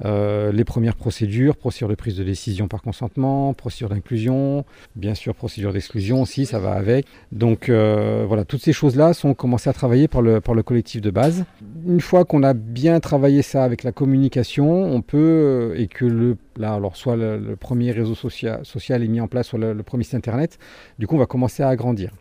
euh, 0.04 0.52
les 0.52 0.64
premières 0.64 0.96
procédures, 0.96 1.56
procédure 1.56 1.88
de 1.88 1.94
prise 1.94 2.16
de 2.16 2.24
décision 2.24 2.68
par 2.68 2.82
consentement, 2.82 3.54
procédure 3.54 3.88
d'inclusion, 3.88 4.64
bien 4.96 5.14
sûr 5.14 5.34
procédure 5.34 5.72
d'exclusion 5.72 6.22
aussi, 6.22 6.46
ça 6.46 6.58
va 6.58 6.72
avec. 6.72 7.06
Donc 7.32 7.68
euh, 7.68 8.24
voilà, 8.26 8.44
toutes 8.44 8.62
ces 8.62 8.72
choses-là 8.72 9.12
sont 9.14 9.34
commencées 9.34 9.70
à 9.70 9.72
travailler 9.72 10.08
par 10.08 10.22
le, 10.22 10.40
par 10.40 10.54
le 10.54 10.62
collectif 10.62 11.00
de 11.00 11.10
base. 11.10 11.44
Une 11.86 12.00
fois 12.00 12.24
qu'on 12.24 12.42
a 12.42 12.54
bien 12.54 13.00
travaillé 13.00 13.42
ça 13.42 13.64
avec 13.64 13.82
la 13.82 13.92
communication, 13.92 14.84
on 14.84 15.02
peut, 15.02 15.74
et 15.76 15.86
que 15.86 16.04
le 16.04 16.36
Alors 16.68 16.96
soit 16.96 17.16
le, 17.16 17.56
premier 17.56 17.90
réseau 17.92 18.14
social, 18.14 18.64
social, 18.64 19.02
est 19.02 19.08
mis 19.08 19.20
en 19.20 19.28
place, 19.28 19.48
soit 19.48 19.58
le, 19.58 19.82
premier 19.82 20.04
site 20.04 20.14
internet. 20.14 20.58
Du 20.98 21.06
coup, 21.06 21.16
on 21.16 21.18
va 21.18 21.26
commencer 21.26 21.62
à 21.62 21.68
agrandir. 21.68 22.12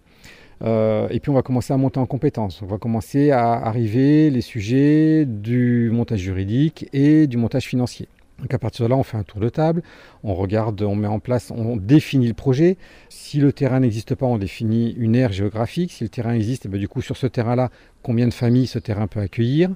Euh, 0.61 1.07
et 1.09 1.19
puis 1.19 1.29
on 1.29 1.35
va 1.35 1.41
commencer 1.41 1.73
à 1.73 1.77
monter 1.77 1.99
en 1.99 2.05
compétences. 2.05 2.61
On 2.61 2.65
va 2.65 2.77
commencer 2.77 3.31
à 3.31 3.53
arriver 3.53 4.29
les 4.29 4.41
sujets 4.41 5.25
du 5.25 5.89
montage 5.91 6.19
juridique 6.19 6.87
et 6.91 7.27
du 7.27 7.37
montage 7.37 7.65
financier. 7.65 8.07
Donc 8.41 8.53
à 8.53 8.59
partir 8.59 8.85
de 8.85 8.89
là, 8.89 8.95
on 8.95 9.03
fait 9.03 9.17
un 9.17 9.23
tour 9.23 9.39
de 9.39 9.49
table, 9.49 9.83
on 10.23 10.33
regarde, 10.33 10.81
on 10.81 10.95
met 10.95 11.07
en 11.07 11.19
place, 11.19 11.51
on 11.51 11.75
définit 11.75 12.27
le 12.27 12.33
projet. 12.33 12.77
Si 13.09 13.39
le 13.39 13.51
terrain 13.51 13.79
n'existe 13.81 14.15
pas, 14.15 14.25
on 14.25 14.37
définit 14.37 14.91
une 14.97 15.15
aire 15.15 15.31
géographique. 15.31 15.91
Si 15.91 16.03
le 16.03 16.09
terrain 16.09 16.33
existe, 16.33 16.65
eh 16.65 16.69
ben, 16.69 16.79
du 16.79 16.87
coup 16.87 17.01
sur 17.01 17.17
ce 17.17 17.27
terrain-là, 17.27 17.69
combien 18.01 18.27
de 18.27 18.33
familles 18.33 18.67
ce 18.67 18.79
terrain 18.79 19.07
peut 19.07 19.19
accueillir? 19.19 19.69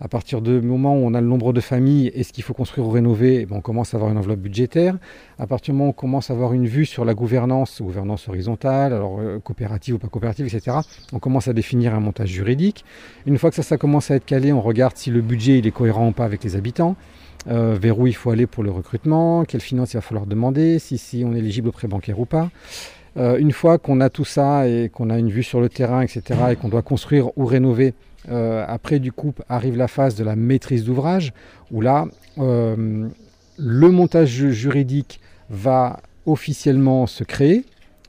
À 0.00 0.08
partir 0.08 0.40
du 0.40 0.60
moment 0.60 0.94
où 0.94 1.04
on 1.04 1.14
a 1.14 1.20
le 1.20 1.26
nombre 1.26 1.52
de 1.52 1.60
familles 1.60 2.10
et 2.14 2.22
ce 2.22 2.32
qu'il 2.32 2.44
faut 2.44 2.54
construire 2.54 2.86
ou 2.86 2.90
rénover, 2.90 3.40
eh 3.40 3.46
ben, 3.46 3.56
on 3.56 3.60
commence 3.60 3.94
à 3.94 3.98
avoir 3.98 4.10
une 4.10 4.18
enveloppe 4.18 4.40
budgétaire. 4.40 4.96
À 5.38 5.46
partir 5.46 5.72
du 5.72 5.78
moment 5.78 5.88
où 5.88 5.90
on 5.90 5.92
commence 5.92 6.30
à 6.30 6.34
avoir 6.34 6.52
une 6.52 6.66
vue 6.66 6.86
sur 6.86 7.04
la 7.04 7.14
gouvernance, 7.14 7.82
gouvernance 7.82 8.28
horizontale, 8.28 8.92
alors 8.92 9.18
euh, 9.20 9.38
coopérative 9.40 9.96
ou 9.96 9.98
pas 9.98 10.08
coopérative, 10.08 10.46
etc., 10.46 10.78
on 11.12 11.18
commence 11.18 11.48
à 11.48 11.52
définir 11.52 11.94
un 11.94 12.00
montage 12.00 12.30
juridique. 12.30 12.84
Une 13.26 13.38
fois 13.38 13.50
que 13.50 13.62
ça, 13.62 13.76
commence 13.76 14.10
à 14.10 14.16
être 14.16 14.24
calé, 14.24 14.52
on 14.52 14.62
regarde 14.62 14.96
si 14.96 15.10
le 15.10 15.20
budget 15.20 15.58
est 15.58 15.70
cohérent 15.70 16.08
ou 16.08 16.12
pas 16.12 16.24
avec 16.24 16.42
les 16.44 16.56
habitants. 16.56 16.96
Euh, 17.48 17.76
vers 17.80 17.98
où 17.98 18.08
il 18.08 18.14
faut 18.14 18.30
aller 18.30 18.46
pour 18.46 18.64
le 18.64 18.70
recrutement, 18.70 19.44
quelle 19.44 19.60
finance 19.60 19.92
il 19.92 19.98
va 19.98 20.00
falloir 20.00 20.26
demander, 20.26 20.80
si, 20.80 20.98
si 20.98 21.22
on 21.24 21.32
est 21.32 21.38
éligible 21.38 21.68
au 21.68 21.72
prêt 21.72 21.86
bancaire 21.86 22.18
ou 22.18 22.24
pas. 22.24 22.50
Euh, 23.16 23.38
une 23.38 23.52
fois 23.52 23.78
qu'on 23.78 24.00
a 24.00 24.10
tout 24.10 24.24
ça 24.24 24.66
et 24.68 24.90
qu'on 24.92 25.10
a 25.10 25.18
une 25.18 25.30
vue 25.30 25.44
sur 25.44 25.60
le 25.60 25.68
terrain, 25.68 26.02
etc., 26.02 26.22
et 26.50 26.56
qu'on 26.56 26.68
doit 26.68 26.82
construire 26.82 27.30
ou 27.38 27.46
rénover, 27.46 27.94
euh, 28.28 28.64
après 28.66 28.98
du 28.98 29.12
coup 29.12 29.32
arrive 29.48 29.76
la 29.76 29.86
phase 29.86 30.16
de 30.16 30.24
la 30.24 30.34
maîtrise 30.34 30.84
d'ouvrage, 30.84 31.32
où 31.70 31.80
là, 31.80 32.06
le 32.36 33.88
montage 33.90 34.50
juridique 34.50 35.20
va 35.48 36.00
officiellement 36.26 37.06
se 37.06 37.22
créer, 37.22 37.64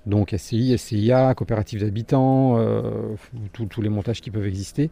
donc 0.07 0.33
SCI, 0.35 0.77
SCIA, 0.77 1.33
coopérative 1.35 1.81
d'habitants, 1.81 2.59
tous 3.53 3.81
les 3.81 3.89
montages 3.89 4.19
qui 4.19 4.31
peuvent 4.31 4.47
exister. 4.47 4.89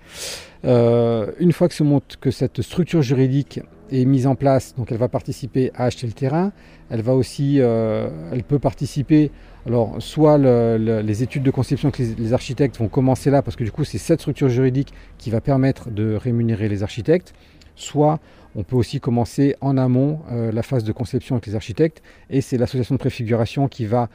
Une 0.64 1.52
fois 1.52 1.68
que, 1.68 1.84
monte, 1.84 2.18
que 2.22 2.32
cette 2.32 2.62
structure 2.62 3.02
juridique 3.02 3.60
est 3.92 4.06
mise 4.06 4.28
en 4.28 4.36
place, 4.36 4.76
donc 4.76 4.92
elle 4.92 4.98
va 4.98 5.08
participer 5.08 5.72
à 5.76 5.86
acheter 5.86 6.08
le 6.08 6.14
terrain, 6.14 6.52
elle 6.90 7.02
va 7.02 7.14
aussi, 7.14 7.58
euh, 7.60 8.10
elle 8.32 8.44
peut 8.44 8.60
participer, 8.60 9.32
alors 9.66 9.96
soit 10.00 10.38
les 10.38 11.24
études 11.24 11.44
de 11.44 11.52
conception 11.52 11.92
que 11.92 12.02
les, 12.02 12.34
architectes 12.34 12.78
vont 12.78 12.88
commencer 12.88 13.30
là, 13.30 13.42
parce 13.42 13.56
que 13.56 13.64
du 13.64 13.72
coup 13.72 13.84
c'est 13.84 13.98
cette 13.98 14.20
structure 14.20 14.50
juridique 14.50 14.94
qui 15.18 15.30
va 15.30 15.42
permettre 15.42 15.90
de 15.90 16.16
rémunérer 16.16 16.70
les 16.70 16.84
architectes, 16.84 17.34
soit 17.76 18.20
on 18.56 18.64
peut 18.64 18.76
aussi 18.76 19.00
commencer 19.00 19.56
en 19.62 19.78
amont 19.78 20.20
la 20.32 20.64
phase 20.64 20.84
de 20.84 20.92
conception 20.92 21.36
avec 21.36 21.48
les 21.48 21.56
architectes, 21.56 22.02
et 22.30 22.42
c'est 22.42 22.58
l'association 22.58 22.96
de 22.96 23.00
préfiguration 23.00 23.68
qui 23.68 23.86
va 23.86 24.10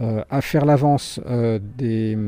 euh, 0.00 0.22
à 0.28 0.42
faire 0.42 0.66
l'avance 0.66 1.20
euh, 1.26 1.58
des, 1.78 2.18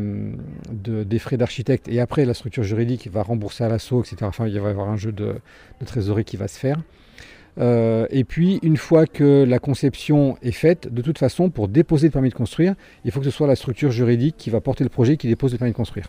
des, 0.70 1.18
frais 1.18 1.36
d'architecte 1.36 1.86
et 1.88 2.00
après 2.00 2.24
la 2.24 2.32
structure 2.32 2.62
juridique 2.62 3.08
va 3.12 3.22
rembourser 3.22 3.62
à 3.64 3.68
l'assaut, 3.68 4.00
etc. 4.00 4.16
Enfin, 4.22 4.46
il 4.46 4.58
va 4.58 4.68
y 4.68 4.70
avoir 4.70 4.88
un 4.88 4.96
jeu 4.96 5.12
de, 5.12 5.34
trésorerie 5.84 6.24
qui 6.24 6.38
va 6.38 6.48
se 6.48 6.58
faire. 6.58 6.80
Euh, 7.58 8.06
et 8.10 8.24
puis, 8.24 8.58
une 8.62 8.78
fois 8.78 9.06
que 9.06 9.44
la 9.44 9.58
conception 9.58 10.38
est 10.40 10.52
faite, 10.52 10.92
de 10.94 11.02
toute 11.02 11.18
façon, 11.18 11.50
pour 11.50 11.68
déposer 11.68 12.06
le 12.06 12.12
permis 12.12 12.30
de 12.30 12.34
construire, 12.34 12.74
il 13.04 13.10
faut 13.10 13.18
que 13.18 13.26
ce 13.26 13.32
soit 13.32 13.48
la 13.48 13.56
structure 13.56 13.90
juridique 13.90 14.36
qui 14.38 14.48
va 14.48 14.60
porter 14.60 14.84
le 14.84 14.90
projet 14.90 15.16
qui 15.18 15.26
dépose 15.26 15.52
le 15.52 15.58
permis 15.58 15.72
de 15.72 15.76
construire. 15.76 16.06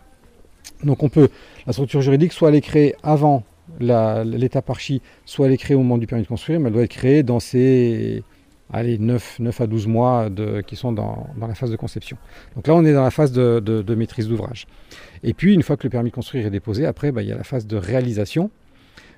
Donc, 0.84 1.02
on 1.02 1.10
peut, 1.10 1.28
la 1.66 1.74
structure 1.74 2.00
juridique, 2.00 2.32
soit 2.32 2.48
elle 2.48 2.54
est 2.54 2.60
créée 2.62 2.94
avant 3.02 3.42
l'étape 3.80 4.70
archi, 4.70 5.02
soit 5.26 5.46
elle 5.46 5.52
est 5.52 5.58
créée 5.58 5.76
au 5.76 5.80
moment 5.80 5.98
du 5.98 6.06
permis 6.06 6.22
de 6.22 6.28
construire, 6.28 6.58
mais 6.60 6.68
elle 6.68 6.74
doit 6.74 6.84
être 6.84 6.90
créée 6.90 7.22
dans 7.22 7.40
ces 7.40 8.22
allez, 8.72 8.98
9, 8.98 9.38
9 9.40 9.60
à 9.60 9.66
12 9.66 9.86
mois 9.86 10.28
qui 10.66 10.76
sont 10.76 10.92
dans, 10.92 11.28
la 11.40 11.54
phase 11.54 11.70
de 11.70 11.76
conception. 11.76 12.16
Donc 12.54 12.66
là, 12.66 12.74
on 12.74 12.84
est 12.84 12.92
dans 12.92 13.02
la 13.02 13.10
phase 13.10 13.32
de, 13.32 13.94
maîtrise 13.94 14.28
d'ouvrage. 14.28 14.66
Et 15.22 15.34
puis, 15.34 15.54
une 15.54 15.62
fois 15.62 15.76
que 15.76 15.84
le 15.84 15.90
permis 15.90 16.10
de 16.10 16.14
construire 16.14 16.46
est 16.46 16.50
déposé, 16.50 16.86
après, 16.86 17.12
bah, 17.12 17.22
il 17.22 17.28
y 17.28 17.32
a 17.32 17.36
la 17.36 17.44
phase 17.44 17.66
de 17.66 17.76
réalisation, 17.76 18.50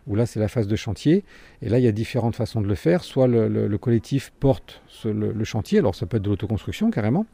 où 0.07 0.15
là, 0.15 0.27
c'est 0.27 0.41
la 0.41 0.49
phase 0.49 0.67
de 0.67 0.77
chantier. 0.77 1.25
Et 1.61 1.69
là, 1.69 1.79
il 1.79 1.85
y 1.85 1.89
a 1.89 1.93
différentes 1.93 2.37
façons 2.37 2.61
de 2.61 2.67
le 2.67 2.75
faire. 2.75 3.05
Soit 3.05 3.29
le, 3.29 3.77
collectif 3.79 4.33
porte 4.41 4.83
le, 5.05 5.45
chantier, 5.45 5.79
alors 5.79 5.95
ça 5.95 6.07
peut 6.07 6.17
être 6.17 6.23
de 6.23 6.31
l'autoconstruction 6.31 6.91
carrément, 6.91 7.27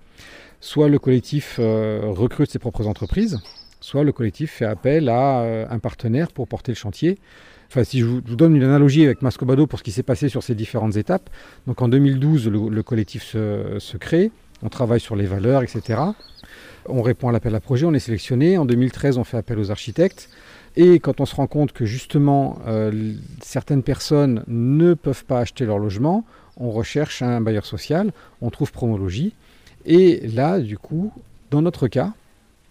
soit 0.61 0.89
le 0.89 0.99
collectif 0.99 1.57
euh, 1.59 2.01
recrute 2.05 2.51
ses 2.51 2.59
propres 2.59 2.87
entreprises, 2.87 3.41
soit 3.81 4.05
le 4.05 4.13
collectif 4.13 4.53
fait 4.53 4.65
appel 4.65 5.09
à 5.09 5.41
euh, 5.41 5.67
un 5.71 5.79
partenaire 5.79 6.33
pour 6.33 6.49
porter 6.49 6.73
le 6.73 6.77
chantier. 6.77 7.19
Enfin, 7.71 7.85
si 7.85 8.01
je 8.01 8.07
vous, 8.07 8.21
donne 8.21 8.57
une 8.57 8.63
analogie 8.63 9.05
avec 9.05 9.21
Mascobado 9.21 9.67
pour 9.67 9.79
ce 9.79 9.85
qui 9.85 9.93
s'est 9.93 10.03
passé 10.03 10.31
sur 10.31 10.43
ces 10.43 10.55
différentes 10.55 10.97
étapes, 10.97 11.29
donc 11.67 11.83
en 11.83 11.89
2012, 11.89 12.49
le, 12.49 12.83
collectif 12.83 13.23
se, 13.25 13.97
crée, 13.99 14.31
on 14.63 14.71
travaille 14.71 15.01
sur 15.01 15.17
les 15.17 15.27
valeurs, 15.27 15.63
etc. 15.63 16.01
On 16.87 17.03
répond 17.03 17.29
à 17.29 17.33
l'appel 17.33 17.55
à 17.55 17.61
projet, 17.61 17.85
on 17.85 17.93
est 17.93 17.99
sélectionné. 17.99 18.57
En 18.57 18.65
2013, 18.65 19.19
on 19.19 19.25
fait 19.25 19.37
appel 19.37 19.59
aux 19.59 19.71
architectes. 19.71 20.31
Et 20.77 20.99
quand 20.99 21.21
on 21.21 21.27
se 21.27 21.35
rend 21.35 21.47
compte 21.47 21.73
que 21.73 21.85
justement 21.85 22.59
euh, 22.67 23.15
certaines 23.43 23.83
personnes 23.83 24.45
ne 24.47 24.95
peuvent 24.95 25.25
pas 25.25 25.41
acheter 25.41 25.67
leur 25.67 25.79
logement, 25.79 26.25
on 26.57 26.71
recherche 26.71 27.21
un 27.21 27.41
bailleur 27.41 27.67
social, 27.67 28.13
on 28.41 28.49
trouve 28.51 28.73
Promologie. 28.73 29.35
Et 29.85 30.27
là, 30.27 30.59
du 30.59 30.79
coup, 30.79 31.13
dans 31.51 31.61
notre 31.61 31.89
cas, 31.89 32.15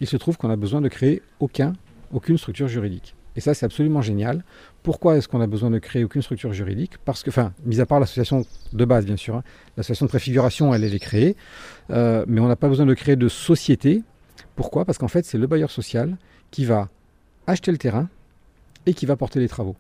il 0.02 0.08
se 0.08 0.18
trouve 0.18 0.38
qu'on 0.38 0.50
a 0.50 0.56
besoin 0.56 0.82
de 0.82 0.88
créer 0.88 1.22
aucun, 1.40 1.74
aucune 2.12 2.38
structure 2.38 2.68
juridique. 2.68 3.17
Et 3.38 3.40
ça, 3.40 3.54
c'est 3.54 3.66
absolument 3.66 4.02
génial. 4.02 4.44
Pourquoi 4.82 5.16
est-ce 5.16 5.28
qu'on 5.28 5.42
a 5.42 5.48
besoin 5.48 5.70
de 5.70 5.78
créer 5.78 6.04
aucune 6.04 6.24
structure 6.24 6.54
juridique? 6.54 6.94
Parce 7.06 7.22
que, 7.22 7.30
enfin, 7.30 7.54
mis 7.66 7.80
à 7.80 7.86
part 7.86 8.00
l'association 8.00 8.46
de 8.74 8.84
base, 8.84 9.06
bien 9.06 9.16
sûr, 9.16 9.36
hein, 9.36 9.44
l'association 9.78 10.08
de 10.08 10.10
préfiguration, 10.10 10.74
elle, 10.74 10.84
elle 10.84 10.96
est 10.96 11.00
créée, 11.00 11.36
euh, 11.92 12.26
mais 12.28 12.42
on 12.42 12.48
n'a 12.48 12.56
pas 12.56 12.68
besoin 12.68 12.88
de 12.88 12.94
créer 12.96 13.16
de 13.16 13.30
société. 13.30 14.02
Pourquoi? 14.56 14.86
Parce 14.86 14.98
qu'en 14.98 15.08
fait, 15.08 15.24
c'est 15.24 15.38
le 15.38 15.46
bailleur 15.46 15.70
social 15.70 16.18
qui 16.50 16.66
va 16.66 16.90
acheter 17.46 17.72
le 17.72 17.78
terrain 17.78 18.10
et 18.88 18.96
qui 18.96 19.06
va 19.06 19.16
porter 19.16 19.40
les 19.40 19.48
travaux. 19.48 19.76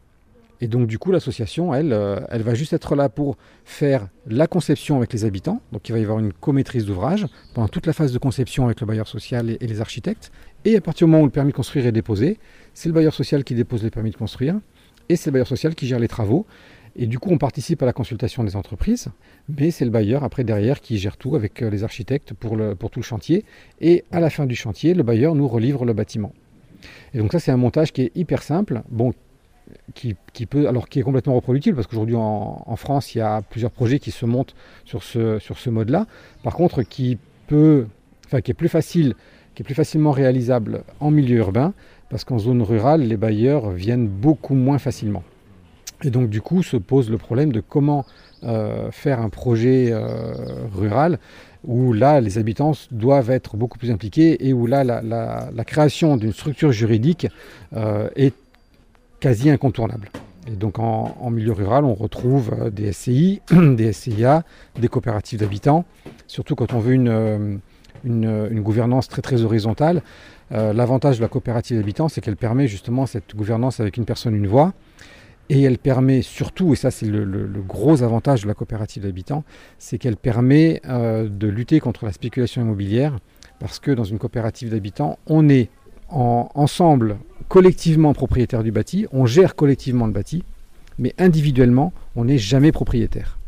Et 0.59 0.67
donc, 0.67 0.87
du 0.87 0.97
coup, 0.97 1.11
l'association, 1.11 1.73
elle, 1.73 1.93
euh, 1.93 2.19
elle 2.29 2.41
va 2.41 2.55
juste 2.55 2.73
être 2.73 2.95
là 2.95 3.09
pour 3.09 3.37
faire 3.63 4.07
la 4.25 4.47
conception 4.47 4.97
avec 4.97 5.13
les 5.13 5.23
habitants. 5.25 5.61
Donc, 5.71 5.87
il 5.87 5.91
va 5.91 5.99
y 5.99 6.03
avoir 6.03 6.19
une 6.19 6.33
co-maîtrise 6.33 6.85
d'ouvrage 6.85 7.27
pendant 7.53 7.67
toute 7.67 7.85
la 7.85 7.93
phase 7.93 8.11
de 8.11 8.17
conception 8.17 8.65
avec 8.65 8.81
le 8.81 8.87
bailleur 8.87 9.07
social 9.07 9.49
et 9.49 9.67
les 9.67 9.81
architectes. 9.81 10.31
Et 10.65 10.75
à 10.75 10.81
partir 10.81 11.07
du 11.07 11.11
moment 11.11 11.23
où 11.23 11.25
le 11.25 11.31
permis 11.31 11.51
de 11.51 11.55
construire 11.55 11.85
est 11.85 11.91
déposé, 11.91 12.39
c'est 12.73 12.89
le 12.89 12.93
bailleur 12.93 13.13
social 13.13 13.43
qui 13.43 13.53
dépose 13.53 13.83
les 13.83 13.91
permis 13.91 14.11
de 14.11 14.17
construire 14.17 14.55
et 15.09 15.15
c'est 15.15 15.29
le 15.29 15.33
bailleur 15.33 15.47
social 15.47 15.75
qui 15.75 15.87
gère 15.87 15.99
les 15.99 16.07
travaux. 16.07 16.45
Et 16.95 17.05
du 17.05 17.19
coup, 17.19 17.29
on 17.31 17.37
participe 17.37 17.83
à 17.83 17.85
la 17.85 17.93
consultation 17.93 18.43
des 18.43 18.55
entreprises, 18.55 19.09
mais 19.47 19.69
c'est 19.69 19.85
le 19.85 19.91
bailleur 19.91 20.23
après 20.23 20.43
derrière 20.43 20.81
qui 20.81 20.97
gère 20.97 21.15
tout 21.15 21.35
avec 21.35 21.61
euh, 21.61 21.69
les 21.69 21.83
architectes 21.83 22.33
pour, 22.33 22.57
pour 22.79 22.89
tout 22.89 22.99
le 22.99 23.05
chantier. 23.05 23.45
Et 23.81 24.03
à 24.11 24.19
la 24.19 24.31
fin 24.31 24.47
du 24.47 24.55
chantier, 24.55 24.95
le 24.95 25.03
bailleur 25.03 25.35
nous 25.35 25.47
relivre 25.47 25.85
le 25.85 25.93
bâtiment. 25.93 26.33
Et 27.13 27.19
donc 27.19 27.31
ça, 27.31 27.39
c'est 27.39 27.51
un 27.51 27.57
montage 27.57 27.93
qui 27.93 28.01
est 28.01 28.11
hyper 28.15 28.41
simple, 28.41 28.81
bon, 28.89 29.13
qui, 29.93 30.45
peut, 30.45 30.67
alors 30.67 30.89
qui 30.89 30.99
est 30.99 31.03
complètement 31.03 31.35
reproductible 31.35 31.75
parce 31.75 31.87
qu'aujourd'hui 31.87 32.15
en, 32.15 32.75
France, 32.75 33.15
il 33.15 33.19
y 33.19 33.21
a 33.21 33.41
plusieurs 33.41 33.71
projets 33.71 33.99
qui 33.99 34.11
se 34.11 34.25
montent 34.25 34.55
sur 34.85 35.03
ce, 35.03 35.39
sur 35.39 35.57
ce 35.57 35.69
mode-là. 35.69 36.05
Par 36.43 36.53
contre, 36.53 36.83
qui 36.83 37.17
peut, 37.47 37.87
enfin, 38.25 38.41
qui 38.41 38.51
est 38.51 38.53
plus 38.53 38.69
facile, 38.69 39.15
qui 39.55 39.63
est 39.63 39.65
plus 39.65 39.75
facilement 39.75 40.11
réalisable 40.11 40.83
en 40.99 41.11
milieu 41.11 41.37
urbain 41.37 41.73
parce 42.09 42.23
qu'en 42.23 42.39
zone 42.39 42.61
rurale, 42.61 43.01
les 43.01 43.17
bailleurs 43.17 43.71
viennent 43.71 44.07
beaucoup 44.07 44.55
moins 44.55 44.77
facilement. 44.77 45.23
Et 46.03 46.09
donc 46.09 46.29
du 46.29 46.41
coup 46.41 46.63
se 46.63 46.77
pose 46.77 47.09
le 47.09 47.17
problème 47.17 47.51
de 47.51 47.59
comment 47.59 48.05
euh, 48.43 48.91
faire 48.91 49.19
un 49.19 49.29
projet 49.29 49.89
euh, 49.91 50.33
rural 50.71 51.17
où 51.63 51.91
là 51.91 52.21
les 52.21 52.37
habitants 52.37 52.73
doivent 52.91 53.31
être 53.31 53.57
beaucoup 53.57 53.79
plus 53.79 53.89
impliqués 53.89 54.47
et 54.47 54.53
où 54.53 54.67
là 54.67 54.83
la, 54.83 55.63
création 55.65 56.15
d'une 56.15 56.33
structure 56.33 56.71
juridique 56.71 57.27
euh, 57.75 58.09
est 58.15 58.35
quasi 59.19 59.49
incontournable. 59.49 60.09
Et 60.47 60.55
donc 60.55 60.79
en, 60.79 61.29
milieu 61.29 61.51
rural, 61.51 61.83
on 61.83 61.93
retrouve 61.93 62.71
des 62.71 62.93
SCI, 62.93 63.41
des 63.51 63.91
SCIA, 63.91 64.43
des 64.79 64.87
coopératives 64.87 65.39
d'habitants, 65.39 65.83
surtout 66.27 66.55
quand 66.55 66.73
on 66.73 66.79
veut 66.79 66.93
une, 66.93 67.59
une 68.05 68.61
gouvernance 68.61 69.07
très 69.07 69.21
très 69.21 69.43
horizontale. 69.43 70.01
Euh, 70.51 70.71
l'avantage 70.73 71.17
de 71.17 71.21
la 71.21 71.27
coopérative 71.27 71.77
d'habitants, 71.77 72.07
c'est 72.07 72.21
qu'elle 72.21 72.37
permet 72.37 72.67
justement 72.67 73.05
cette 73.05 73.35
gouvernance 73.35 73.79
avec 73.79 73.97
une 73.97 74.05
personne, 74.05 74.35
une 74.35 74.47
voix. 74.47 74.73
Et 75.49 75.61
elle 75.61 75.77
permet 75.77 76.21
surtout, 76.21 76.73
et 76.73 76.75
ça 76.75 76.91
c'est 76.91 77.05
le, 77.05 77.47
gros 77.65 78.03
avantage 78.03 78.43
de 78.43 78.47
la 78.47 78.53
coopérative 78.53 79.03
d'habitants, 79.03 79.45
c'est 79.77 79.97
qu'elle 79.97 80.17
permet 80.17 80.81
euh, 80.89 81.29
de 81.29 81.47
lutter 81.47 81.79
contre 81.79 82.05
la 82.05 82.11
spéculation 82.11 82.61
immobilière, 82.61 83.17
parce 83.59 83.79
que 83.79 83.91
dans 83.91 84.03
une 84.03 84.19
coopérative 84.19 84.71
d'habitants, 84.71 85.17
on 85.25 85.47
est 85.47 85.69
ensemble, 86.09 87.17
collectivement 87.47 88.13
propriétaire 88.13 88.63
du 88.63 88.71
bâti, 88.71 89.07
on 89.11 89.25
gère 89.25 89.55
collectivement 89.55 90.07
le 90.07 90.13
bâti, 90.13 90.43
mais 90.99 91.13
individuellement, 91.17 91.93
on 92.15 92.25
n'est 92.25 92.37
jamais 92.37 92.71
propriétaire. 92.71 93.39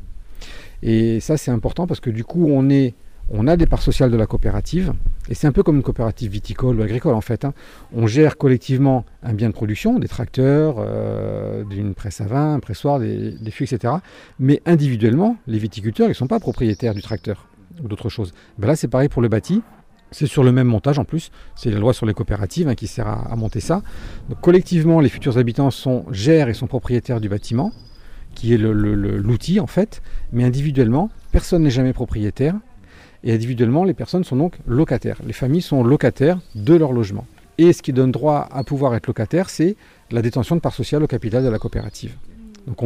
Et 0.81 1.19
ça 1.19 1.37
c'est 1.37 1.51
important 1.51 1.87
parce 1.87 1.99
que 1.99 2.09
du 2.09 2.23
coup, 2.23 2.47
on 2.49 3.47
a 3.47 3.57
des 3.57 3.65
parts 3.65 3.81
sociales 3.81 4.11
de 4.11 4.17
la 4.17 4.25
coopérative, 4.25 4.93
et 5.29 5.35
c'est 5.35 5.47
un 5.47 5.51
peu 5.51 5.61
comme 5.61 5.75
une 5.75 5.83
coopérative 5.83 6.31
viticole 6.31 6.79
ou 6.79 6.81
agricole 6.81 7.13
en 7.13 7.21
fait. 7.21 7.45
Hein. 7.45 7.53
On 7.93 8.07
gère 8.07 8.37
collectivement 8.37 9.05
un 9.21 9.33
bien 9.33 9.49
de 9.49 9.53
production, 9.53 9.99
des 9.99 10.07
tracteurs, 10.07 10.77
euh, 10.79 11.63
d'une 11.65 11.93
presse 11.93 12.19
à 12.21 12.25
vin, 12.25 12.55
un 12.55 12.59
pressoir, 12.59 12.99
des, 12.99 13.31
des 13.31 13.49
etc. 13.49 13.93
Mais 14.39 14.61
individuellement, 14.65 15.37
les 15.45 15.59
viticulteurs, 15.59 16.07
ils 16.07 16.11
ne 16.11 16.15
sont 16.15 16.27
pas 16.27 16.39
propriétaires 16.39 16.95
du 16.95 17.01
tracteur 17.01 17.47
ou 17.83 17.87
d'autre 17.87 18.09
chose. 18.09 18.33
Ben 18.57 18.67
là, 18.67 18.75
c'est 18.75 18.87
pareil 18.87 19.09
pour 19.09 19.21
le 19.21 19.27
bâti. 19.27 19.61
C'est 20.11 20.27
sur 20.27 20.43
le 20.43 20.51
même 20.51 20.67
montage 20.67 20.99
en 20.99 21.05
plus. 21.05 21.31
C'est 21.55 21.69
la 21.69 21.79
loi 21.79 21.93
sur 21.93 22.05
les 22.05 22.13
coopératives 22.13 22.67
hein, 22.67 22.75
qui 22.75 22.87
sert 22.87 23.07
à, 23.07 23.35
monter 23.35 23.59
ça. 23.59 23.81
Collectivement, 24.41 24.99
les 24.99 25.09
futurs 25.09 25.37
habitants 25.37 25.71
sont, 25.71 26.05
gèrent 26.11 26.49
et 26.49 26.53
sont 26.53 26.67
propriétaires 26.67 27.21
du 27.21 27.29
bâtiment, 27.29 27.71
qui 28.35 28.53
est 28.53 28.57
l'outil 28.57 29.59
en 29.59 29.67
fait. 29.67 30.01
Mais 30.31 30.43
individuellement, 30.43 31.09
personne 31.31 31.63
n'est 31.63 31.69
jamais 31.69 31.93
propriétaire. 31.93 32.55
Et 33.23 33.33
individuellement, 33.33 33.83
les 33.83 33.93
personnes 33.93 34.23
sont 34.23 34.37
donc 34.37 34.57
locataires. 34.65 35.17
Les 35.25 35.33
familles 35.33 35.61
sont 35.61 35.83
locataires 35.83 36.39
de 36.55 36.73
leur 36.73 36.93
logement. 36.93 37.25
Et 37.57 37.73
ce 37.73 37.81
qui 37.81 37.91
donne 37.91 38.11
droit 38.11 38.47
à 38.51 38.63
pouvoir 38.63 38.95
être 38.95 39.07
locataire, 39.07 39.49
c'est 39.49 39.75
la 40.11 40.21
détention 40.21 40.55
de 40.55 40.61
parts 40.61 40.73
sociales 40.73 41.03
au 41.03 41.07
capital 41.07 41.43
de 41.43 41.49
la 41.49 41.59
coopérative. 41.59 42.15
Donc 42.69 42.83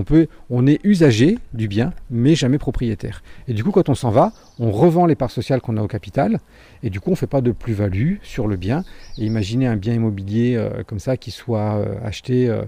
on, 0.49 0.65
est 0.65 0.79
usager 0.85 1.37
du 1.53 1.67
bien, 1.67 1.91
mais 2.09 2.35
jamais 2.35 2.57
propriétaire. 2.57 3.21
Et 3.49 3.53
du 3.53 3.65
coup, 3.65 3.71
quand 3.71 3.89
on 3.89 3.95
s'en 3.95 4.11
va, 4.11 4.31
on 4.57 4.71
revend 4.71 5.05
les 5.05 5.15
parts 5.15 5.29
sociales 5.29 5.59
qu'on 5.59 5.75
a 5.75 5.81
au 5.81 5.89
capital, 5.89 6.39
et 6.83 6.89
du 6.89 7.01
coup, 7.01 7.09
on 7.09 7.13
ne 7.13 7.17
fait 7.17 7.27
pas 7.27 7.41
de 7.41 7.51
plus-value 7.51 8.15
sur 8.23 8.47
le 8.47 8.55
bien. 8.55 8.85
Et 9.17 9.25
imaginez 9.25 9.67
un 9.67 9.75
bien 9.75 9.93
immobilier 9.93 10.55
euh, 10.55 10.83
comme 10.87 10.99
ça 10.99 11.17
qui 11.17 11.31
soit 11.31 11.75
euh, 11.75 11.95
acheté 12.01 12.47
euh, 12.47 12.61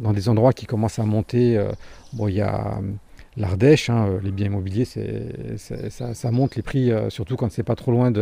dans 0.00 0.14
des 0.14 0.30
endroits 0.30 0.54
qui 0.54 0.64
commencent 0.64 0.98
à 0.98 1.04
monter. 1.04 1.62
bon, 2.14 2.26
il 2.26 2.36
y 2.36 2.40
a 2.40 2.80
l'Ardèche, 3.36 3.90
hein, 3.90 4.06
euh, 4.08 4.20
les 4.22 4.30
biens 4.30 4.46
immobiliers, 4.46 4.84
ça, 4.84 6.30
monte 6.30 6.56
les 6.56 6.62
prix, 6.62 6.90
euh, 6.90 7.10
surtout 7.10 7.36
quand 7.36 7.50
c'est 7.50 7.62
pas 7.62 7.74
trop 7.74 7.92
loin 7.92 8.12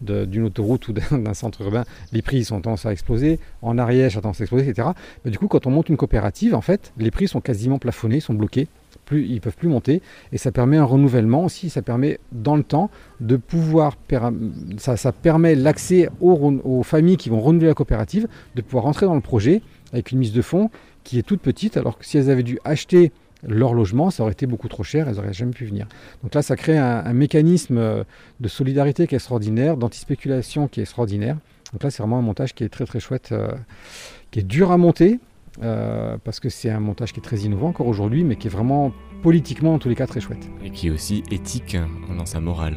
d'une 0.00 0.44
autoroute 0.44 0.88
ou 0.88 0.92
d'un 0.92 1.34
centre 1.34 1.62
urbain, 1.62 1.84
les 2.12 2.22
prix 2.22 2.44
sont 2.44 2.60
tendance 2.60 2.86
à 2.86 2.92
exploser. 2.92 3.38
En 3.62 3.78
Ariège, 3.78 4.14
ça 4.14 4.20
tendance 4.20 4.40
à 4.40 4.44
exploser, 4.44 4.68
etc. 4.68 4.88
Mais 5.24 5.30
du 5.30 5.38
coup, 5.38 5.48
quand 5.48 5.66
on 5.66 5.70
monte 5.70 5.88
une 5.88 5.96
coopérative, 5.96 6.54
en 6.54 6.60
fait, 6.60 6.92
les 6.96 7.10
prix 7.10 7.28
sont 7.28 7.40
quasiment 7.40 7.78
plafonnés, 7.78 8.20
sont 8.20 8.34
bloqués 8.34 8.68
plus, 9.04 9.26
ils 9.26 9.40
peuvent 9.40 9.56
plus 9.56 9.68
monter. 9.68 10.02
Et 10.32 10.38
ça 10.38 10.52
permet 10.52 10.76
un 10.76 10.84
renouvellement 10.84 11.44
aussi. 11.44 11.70
Ça 11.70 11.80
permet 11.80 12.18
dans 12.32 12.56
le 12.56 12.62
temps 12.62 12.90
de 13.20 13.36
pouvoir, 13.36 13.96
ça, 14.78 15.12
permet 15.12 15.54
l'accès 15.54 16.08
aux, 16.20 16.60
aux 16.64 16.82
familles 16.82 17.16
qui 17.16 17.30
vont 17.30 17.40
renouveler 17.40 17.68
la 17.68 17.74
coopérative, 17.74 18.26
de 18.54 18.62
pouvoir 18.62 18.84
rentrer 18.84 19.06
dans 19.06 19.14
le 19.14 19.20
projet 19.20 19.62
avec 19.92 20.10
une 20.10 20.18
mise 20.18 20.32
de 20.32 20.42
fonds 20.42 20.70
qui 21.04 21.18
est 21.20 21.22
toute 21.22 21.40
petite, 21.40 21.76
alors 21.76 21.98
que 21.98 22.04
si 22.04 22.18
elles 22.18 22.30
avaient 22.30 22.42
dû 22.42 22.58
acheter 22.64 23.12
leur 23.46 23.74
logement, 23.74 24.10
ça 24.10 24.22
aurait 24.22 24.32
été 24.32 24.46
beaucoup 24.46 24.68
trop 24.68 24.82
cher, 24.82 25.08
elles 25.08 25.16
n'auraient 25.16 25.32
jamais 25.32 25.52
pu 25.52 25.64
venir. 25.64 25.86
Donc 26.22 26.34
là, 26.34 26.42
ça 26.42 26.56
crée 26.56 26.78
un, 26.78 27.12
mécanisme 27.12 27.78
euh, 27.78 28.04
de 28.40 28.48
solidarité 28.48 29.06
qui 29.06 29.14
est 29.14 29.16
extraordinaire, 29.16 29.76
d'antispéculation 29.76 30.68
qui 30.68 30.80
est 30.80 30.84
extraordinaire. 30.84 31.36
Donc 31.72 31.82
là, 31.82 31.90
c'est 31.90 32.02
vraiment 32.02 32.18
un 32.18 32.22
montage 32.22 32.54
qui 32.54 32.64
est 32.64 32.68
très 32.68 32.86
très 32.86 33.00
chouette, 33.00 33.30
euh, 33.32 33.52
qui 34.30 34.40
est 34.40 34.44
dur 34.44 34.70
à 34.70 34.76
monter, 34.76 35.18
euh, 35.62 36.16
parce 36.22 36.40
que 36.40 36.48
c'est 36.48 36.70
un 36.70 36.80
montage 36.80 37.12
qui 37.12 37.20
est 37.20 37.22
très 37.22 37.38
innovant 37.38 37.68
encore 37.68 37.86
aujourd'hui, 37.86 38.24
mais 38.24 38.36
qui 38.36 38.46
est 38.46 38.50
vraiment 38.50 38.92
politiquement 39.22 39.74
en 39.74 39.78
tous 39.78 39.88
les 39.88 39.94
cas 39.94 40.06
très 40.06 40.20
chouette. 40.20 40.48
Et 40.64 40.70
qui 40.70 40.88
est 40.88 40.90
aussi 40.90 41.22
éthique 41.30 41.74
hein, 41.74 41.88
dans 42.16 42.26
sa 42.26 42.40
morale. 42.40 42.76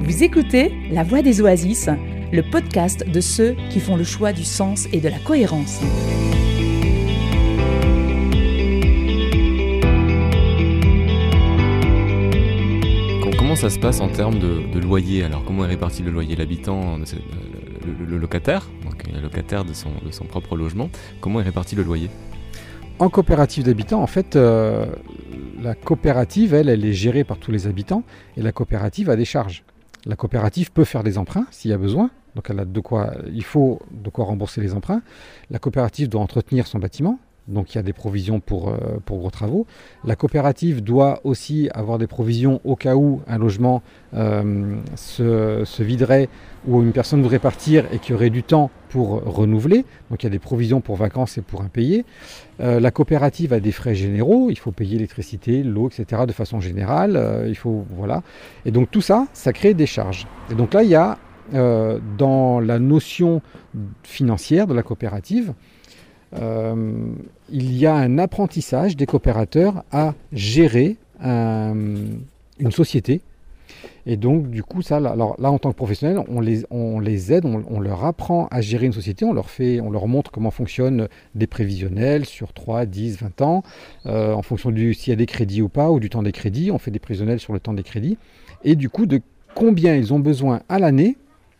Vous 0.00 0.22
écoutez 0.22 0.72
La 0.90 1.02
Voix 1.02 1.22
des 1.22 1.40
Oasis, 1.40 1.88
le 2.32 2.42
podcast 2.42 3.08
de 3.08 3.20
ceux 3.20 3.56
qui 3.70 3.80
font 3.80 3.96
le 3.96 4.04
choix 4.04 4.32
du 4.32 4.44
sens 4.44 4.86
et 4.92 5.00
de 5.00 5.08
la 5.08 5.18
cohérence. 5.18 5.80
Ça 13.56 13.70
se 13.70 13.78
passe 13.78 14.00
en 14.00 14.08
termes 14.08 14.38
de, 14.38 14.78
loyer 14.78 15.24
Alors 15.24 15.42
comment 15.44 15.64
est 15.64 15.68
réparti 15.68 16.02
le 16.02 16.10
loyer 16.10 16.36
L'habitant, 16.36 16.98
le, 16.98 18.18
locataire, 18.18 18.68
donc 18.84 19.06
le 19.10 19.20
locataire 19.20 19.64
de 19.64 19.72
son, 19.72 19.90
de 20.04 20.10
son 20.10 20.24
propre 20.24 20.56
logement, 20.56 20.90
comment 21.20 21.40
est 21.40 21.44
réparti 21.44 21.74
le 21.74 21.82
loyer? 21.82 22.10
En 22.98 23.08
coopérative 23.08 23.64
d'habitants, 23.64 24.02
en 24.02 24.06
fait, 24.06 24.36
euh, 24.36 24.86
la 25.62 25.74
coopérative, 25.74 26.52
elle, 26.52 26.68
elle 26.68 26.84
est 26.84 26.92
gérée 26.92 27.24
par 27.24 27.38
tous 27.38 27.52
les 27.52 27.66
habitants 27.66 28.02
et 28.36 28.42
la 28.42 28.52
coopérative 28.52 29.08
a 29.08 29.16
des 29.16 29.24
charges. 29.24 29.64
La 30.04 30.16
coopérative 30.16 30.70
peut 30.70 30.84
faire 30.84 31.02
des 31.02 31.16
emprunts 31.16 31.46
s'il 31.50 31.70
y 31.70 31.74
a 31.74 31.78
besoin, 31.78 32.10
donc 32.34 32.50
elle 32.50 32.60
a 32.60 32.64
de 32.66 32.80
quoi, 32.80 33.14
il 33.32 33.44
faut 33.44 33.80
de 33.90 34.10
quoi 34.10 34.26
rembourser 34.26 34.60
les 34.60 34.74
emprunts. 34.74 35.00
La 35.50 35.58
coopérative 35.58 36.08
doit 36.08 36.20
entretenir 36.20 36.66
son 36.66 36.80
bâtiment, 36.80 37.18
donc 37.46 37.74
il 37.74 37.76
y 37.76 37.78
a 37.78 37.82
des 37.82 37.92
provisions 37.92 38.40
pour, 38.40 38.68
euh, 38.68 38.76
pour 39.04 39.18
gros 39.18 39.30
travaux. 39.30 39.66
La 40.04 40.16
coopérative 40.16 40.82
doit 40.82 41.20
aussi 41.24 41.68
avoir 41.74 41.98
des 41.98 42.06
provisions 42.06 42.60
au 42.64 42.74
cas 42.76 42.94
où 42.94 43.20
un 43.26 43.38
logement 43.38 43.82
euh, 44.14 44.76
se, 44.96 45.82
viderait 45.82 46.28
ou 46.66 46.82
une 46.82 46.92
personne 46.92 47.20
voudrait 47.20 47.38
partir 47.38 47.84
et 47.92 47.98
qui 47.98 48.14
aurait 48.14 48.30
du 48.30 48.42
temps 48.42 48.70
pour 48.88 49.22
renouveler. 49.22 49.84
Donc 50.10 50.22
il 50.22 50.26
y 50.26 50.26
a 50.26 50.30
des 50.30 50.38
provisions 50.38 50.80
pour 50.80 50.96
vacances 50.96 51.36
et 51.36 51.42
pour 51.42 51.60
impayés. 51.60 52.06
Euh, 52.60 52.80
la 52.80 52.90
coopérative 52.90 53.52
a 53.52 53.60
des 53.60 53.72
frais 53.72 53.94
généraux, 53.94 54.48
il 54.48 54.58
faut 54.58 54.72
payer 54.72 54.94
l'électricité, 54.94 55.62
l'eau, 55.62 55.88
etc. 55.88 56.22
de 56.26 56.32
façon 56.32 56.60
générale. 56.60 57.44
il 57.46 57.56
faut, 57.56 57.84
voilà. 57.90 58.22
Et 58.64 58.70
donc 58.70 58.90
tout 58.90 59.02
ça, 59.02 59.26
ça 59.34 59.52
crée 59.52 59.74
des 59.74 59.86
charges. 59.86 60.26
Et 60.50 60.54
donc 60.54 60.72
là, 60.72 60.82
il 60.82 60.90
y 60.90 60.94
a 60.94 61.18
dans 61.52 62.58
la 62.58 62.78
notion 62.78 63.42
financière 64.02 64.66
de 64.66 64.72
la 64.72 64.82
coopérative, 64.82 65.52
il 66.36 67.76
y 67.76 67.86
a 67.86 67.94
un 67.94 68.18
apprentissage 68.18 68.96
des 68.96 69.06
coopérateurs 69.06 69.84
à 69.92 70.14
gérer 70.32 70.96
une 71.22 72.70
société. 72.70 73.20
Et 74.06 74.16
donc, 74.16 74.50
du 74.50 74.62
coup, 74.62 74.82
ça, 74.82 75.00
là, 75.00 75.14
en 75.14 75.58
tant 75.58 75.70
que 75.70 75.76
professionnel, 75.76 76.22
on 76.28 76.40
les, 76.40 76.64
on 76.70 77.00
les 77.00 77.32
aide, 77.32 77.44
on, 77.46 77.80
leur 77.80 78.04
apprend 78.04 78.48
à 78.50 78.60
gérer 78.60 78.86
une 78.86 78.92
société, 78.92 79.24
on 79.24 79.32
leur, 79.32 79.48
fait, 79.48 79.80
on 79.80 79.90
leur 79.90 80.08
montre 80.08 80.30
comment 80.30 80.50
fonctionnent 80.50 81.08
des 81.34 81.46
prévisionnels 81.46 82.26
sur 82.26 82.52
3, 82.52 82.84
10, 82.84 83.18
20 83.20 83.42
ans, 83.42 83.62
euh, 84.06 84.34
en 84.34 84.42
fonction 84.42 84.70
du 84.70 84.92
s'il 84.92 85.10
y 85.10 85.14
a 85.14 85.16
des 85.16 85.26
crédits 85.26 85.62
ou 85.62 85.70
pas, 85.70 85.90
ou 85.90 86.00
du 86.00 86.10
temps 86.10 86.22
des 86.22 86.32
crédits. 86.32 86.70
On 86.70 86.78
fait 86.78 86.90
des 86.90 86.98
prévisionnels 86.98 87.40
sur 87.40 87.54
le 87.54 87.60
temps 87.60 87.72
des 87.72 87.82
crédits. 87.82 88.18
Et 88.62 88.76
du 88.76 88.90
coup, 88.90 89.06
de 89.06 89.22
combien 89.54 89.96
ils 89.96 90.12
ont 90.12 90.18
besoin 90.20 90.60
à 90.68 90.78
l'année, 90.78 91.16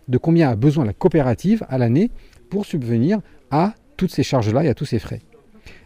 de 0.09 0.19
combien 0.19 0.51
a 0.51 0.57
besoin 0.57 0.85
la 0.85 0.93
coopérative 0.93 1.65
à 1.71 1.79
l'année 1.79 2.11
pour 2.51 2.67
subvenir 2.67 3.21
à 3.51 3.75
toutes 3.97 4.13
ces 4.13 4.23
charges-là 4.23 4.65
et 4.65 4.69
à 4.69 4.75
tous 4.75 4.87
ces 4.87 4.99
frais. 4.99 5.21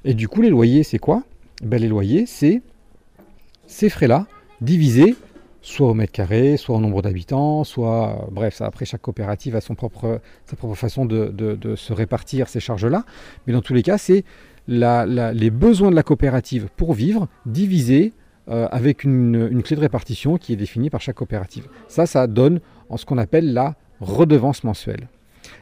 Et 0.05 0.15
du 0.15 0.29
coup, 0.29 0.43
les 0.43 0.51
loyers, 0.51 0.83
c'est 0.83 0.99
quoi? 0.99 1.23
Ben, 1.63 1.81
Les 1.81 1.89
loyers, 1.89 2.27
c'est 2.27 2.63
ces 3.67 3.89
frais-là 3.89 4.27
divisés 4.61 5.15
soit 5.61 5.89
au 5.89 5.95
mètre 5.95 6.13
carré, 6.13 6.57
soit 6.57 6.77
au 6.77 6.81
nombre 6.81 7.03
d'habitants, 7.03 7.65
soit... 7.65 8.29
bref, 8.31 8.63
après, 8.63 8.85
chaque 8.85 9.03
coopérative 9.03 9.57
a 9.57 9.61
sa 9.61 9.75
propre 9.75 10.21
façon 10.75 11.05
de, 11.05 11.75
se 11.77 11.93
répartir 11.93 12.49
ces 12.49 12.61
charges-là. 12.61 13.05
Mais 13.47 13.53
dans 13.53 13.61
tous 13.61 13.75
les 13.75 13.83
cas, 13.83 13.99
c'est 13.99 14.25
les 14.67 15.51
besoins 15.51 15.91
de 15.91 15.97
la 15.97 16.03
coopérative 16.03 16.69
pour 16.77 16.95
vivre 16.95 17.29
divisés 17.47 18.13
euh, 18.49 18.67
avec 18.71 19.05
une, 19.05 19.49
une, 19.51 19.63
clé 19.63 19.77
de 19.77 19.81
répartition 19.83 20.39
qui 20.39 20.55
est 20.55 20.57
définie 20.57 20.89
par 20.89 21.03
chaque 21.03 21.17
coopérative. 21.17 21.69
Ça, 21.87 22.07
ça 22.07 22.27
donne 22.27 22.61
en 22.89 22.97
ce 22.97 23.05
qu'on 23.05 23.19
appelle 23.19 23.53
la 23.53 23.75
redevance 24.01 24.65
mensuelle. 24.65 25.09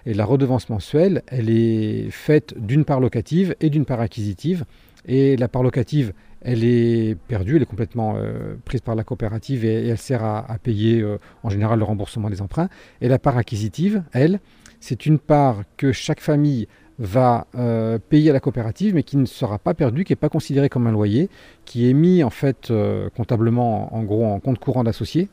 Et 0.04 0.14
la 0.14 0.24
redevance 0.24 0.68
mensuelle, 0.68 1.22
elle 1.26 1.50
est 1.50 2.10
faite 2.10 2.54
d'une 2.58 2.84
part 2.84 3.00
locative 3.00 3.56
et 3.60 3.70
d'une 3.70 3.84
part 3.84 4.00
acquisitive. 4.00 4.64
Et 5.06 5.36
la 5.36 5.48
part 5.48 5.62
locative, 5.62 6.12
elle 6.42 6.64
est 6.64 7.16
perdue, 7.26 7.56
elle 7.56 7.62
est 7.62 7.66
complètement 7.66 8.14
euh, 8.16 8.54
prise 8.64 8.80
par 8.80 8.94
la 8.94 9.02
coopérative 9.02 9.64
et, 9.64 9.88
elle 9.88 9.98
sert 9.98 10.24
à, 10.24 10.56
payer 10.62 11.00
euh, 11.00 11.18
en 11.42 11.50
général 11.50 11.78
le 11.78 11.84
remboursement 11.84 12.30
des 12.30 12.40
emprunts. 12.40 12.68
Et 13.00 13.08
la 13.08 13.18
part 13.18 13.36
acquisitive, 13.36 14.04
elle, 14.12 14.40
c'est 14.80 15.06
une 15.06 15.18
part 15.18 15.62
que 15.76 15.90
chaque 15.90 16.20
famille 16.20 16.68
va 16.98 17.46
euh, 17.56 17.98
payer 17.98 18.30
à 18.30 18.32
la 18.32 18.40
coopérative, 18.40 18.94
mais 18.94 19.02
qui 19.02 19.16
ne 19.16 19.26
sera 19.26 19.58
pas 19.58 19.74
perdue, 19.74 20.04
qui 20.04 20.12
n'est 20.12 20.16
pas 20.16 20.28
considérée 20.28 20.68
comme 20.68 20.86
un 20.86 20.92
loyer, 20.92 21.28
qui 21.64 21.90
est 21.90 21.94
mis 21.94 22.22
en 22.22 22.30
fait 22.30 22.72
comptablement 23.16 23.94
en 23.94 24.02
gros 24.04 24.24
en 24.24 24.38
compte 24.38 24.58
courant 24.58 24.84
d'associé. 24.84 25.28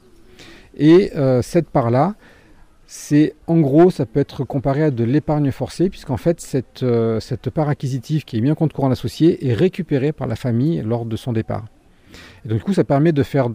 Et 0.76 1.12
cette 1.41 1.69
part-là, 1.69 2.15
c'est 2.85 3.35
en 3.47 3.59
gros, 3.59 3.91
ça 3.91 4.05
peut 4.05 4.19
être 4.19 4.43
comparé 4.43 4.83
à 4.83 4.91
de 4.91 5.03
l'épargne 5.03 5.51
forcée, 5.51 5.89
puisqu'en 5.89 6.17
fait, 6.17 6.41
cette, 6.41 6.83
euh, 6.83 7.19
cette, 7.19 7.49
part 7.49 7.69
acquisitive 7.69 8.25
qui 8.25 8.37
est 8.37 8.41
mise 8.41 8.51
en 8.51 8.55
compte 8.55 8.73
courant 8.73 8.91
associé 8.91 9.47
est 9.47 9.53
récupérée 9.53 10.11
par 10.11 10.27
la 10.27 10.35
famille 10.35 10.81
lors 10.81 11.05
de 11.05 11.15
son 11.15 11.33
départ. 11.33 11.65
Et 12.45 12.49
donc, 12.49 12.59
du 12.59 12.63
coup, 12.63 12.73
ça 12.73 12.83
permet 12.83 13.11
de 13.11 13.23
faire 13.23 13.49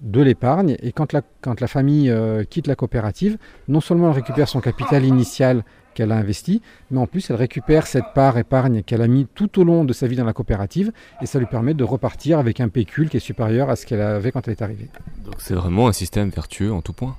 de 0.00 0.22
l'épargne. 0.22 0.76
Et 0.82 0.92
quand 0.92 1.12
la, 1.12 1.22
quand 1.40 1.60
la 1.60 1.66
famille 1.66 2.10
euh, 2.10 2.44
quitte 2.44 2.66
la 2.66 2.76
coopérative, 2.76 3.38
non 3.68 3.80
seulement 3.80 4.08
elle 4.08 4.16
récupère 4.16 4.48
son 4.48 4.60
capital 4.60 5.04
initial 5.04 5.64
qu'elle 5.94 6.12
a 6.12 6.16
investi, 6.16 6.62
mais 6.90 7.00
en 7.00 7.06
plus 7.06 7.30
elle 7.30 7.36
récupère 7.36 7.86
cette 7.86 8.14
part 8.14 8.38
épargne 8.38 8.82
qu'elle 8.82 9.02
a 9.02 9.08
mis 9.08 9.26
tout 9.34 9.60
au 9.60 9.64
long 9.64 9.84
de 9.84 9.92
sa 9.92 10.06
vie 10.06 10.16
dans 10.16 10.24
la 10.24 10.32
coopérative 10.32 10.92
et 11.20 11.26
ça 11.26 11.38
lui 11.38 11.46
permet 11.46 11.74
de 11.74 11.84
repartir 11.84 12.38
avec 12.38 12.60
un 12.60 12.68
pécule 12.68 13.10
qui 13.10 13.16
est 13.16 13.20
supérieur 13.20 13.70
à 13.70 13.76
ce 13.76 13.86
qu'elle 13.86 14.00
avait 14.00 14.30
quand 14.30 14.46
elle 14.46 14.52
est 14.52 14.62
arrivée. 14.62 14.88
Donc 15.24 15.34
c'est 15.38 15.54
vraiment 15.54 15.88
un 15.88 15.92
système 15.92 16.30
vertueux 16.30 16.72
en 16.72 16.80
tout 16.80 16.92
point? 16.92 17.16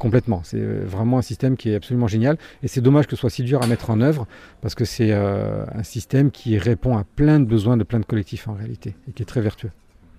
Complètement. 0.00 0.40
C'est 0.44 0.56
euh, 0.58 0.82
vraiment 0.86 1.18
un 1.18 1.22
système 1.22 1.58
qui 1.58 1.68
est 1.68 1.74
absolument 1.74 2.06
génial. 2.06 2.38
Et 2.62 2.68
c'est 2.68 2.80
dommage 2.80 3.06
que 3.06 3.16
ce 3.16 3.20
soit 3.20 3.28
si 3.28 3.42
dur 3.42 3.62
à 3.62 3.66
mettre 3.66 3.90
en 3.90 4.00
œuvre, 4.00 4.26
parce 4.62 4.74
que 4.74 4.86
c'est 4.86 5.12
euh, 5.12 5.66
un 5.74 5.82
système 5.82 6.30
qui 6.30 6.56
répond 6.56 6.96
à 6.96 7.04
plein 7.04 7.38
de 7.38 7.44
besoins 7.44 7.76
de 7.76 7.84
plein 7.84 8.00
de 8.00 8.06
collectifs 8.06 8.48
en 8.48 8.54
réalité, 8.54 8.94
et 9.06 9.12
qui 9.12 9.22
est 9.22 9.26
très 9.26 9.42
vertueux. 9.42 9.70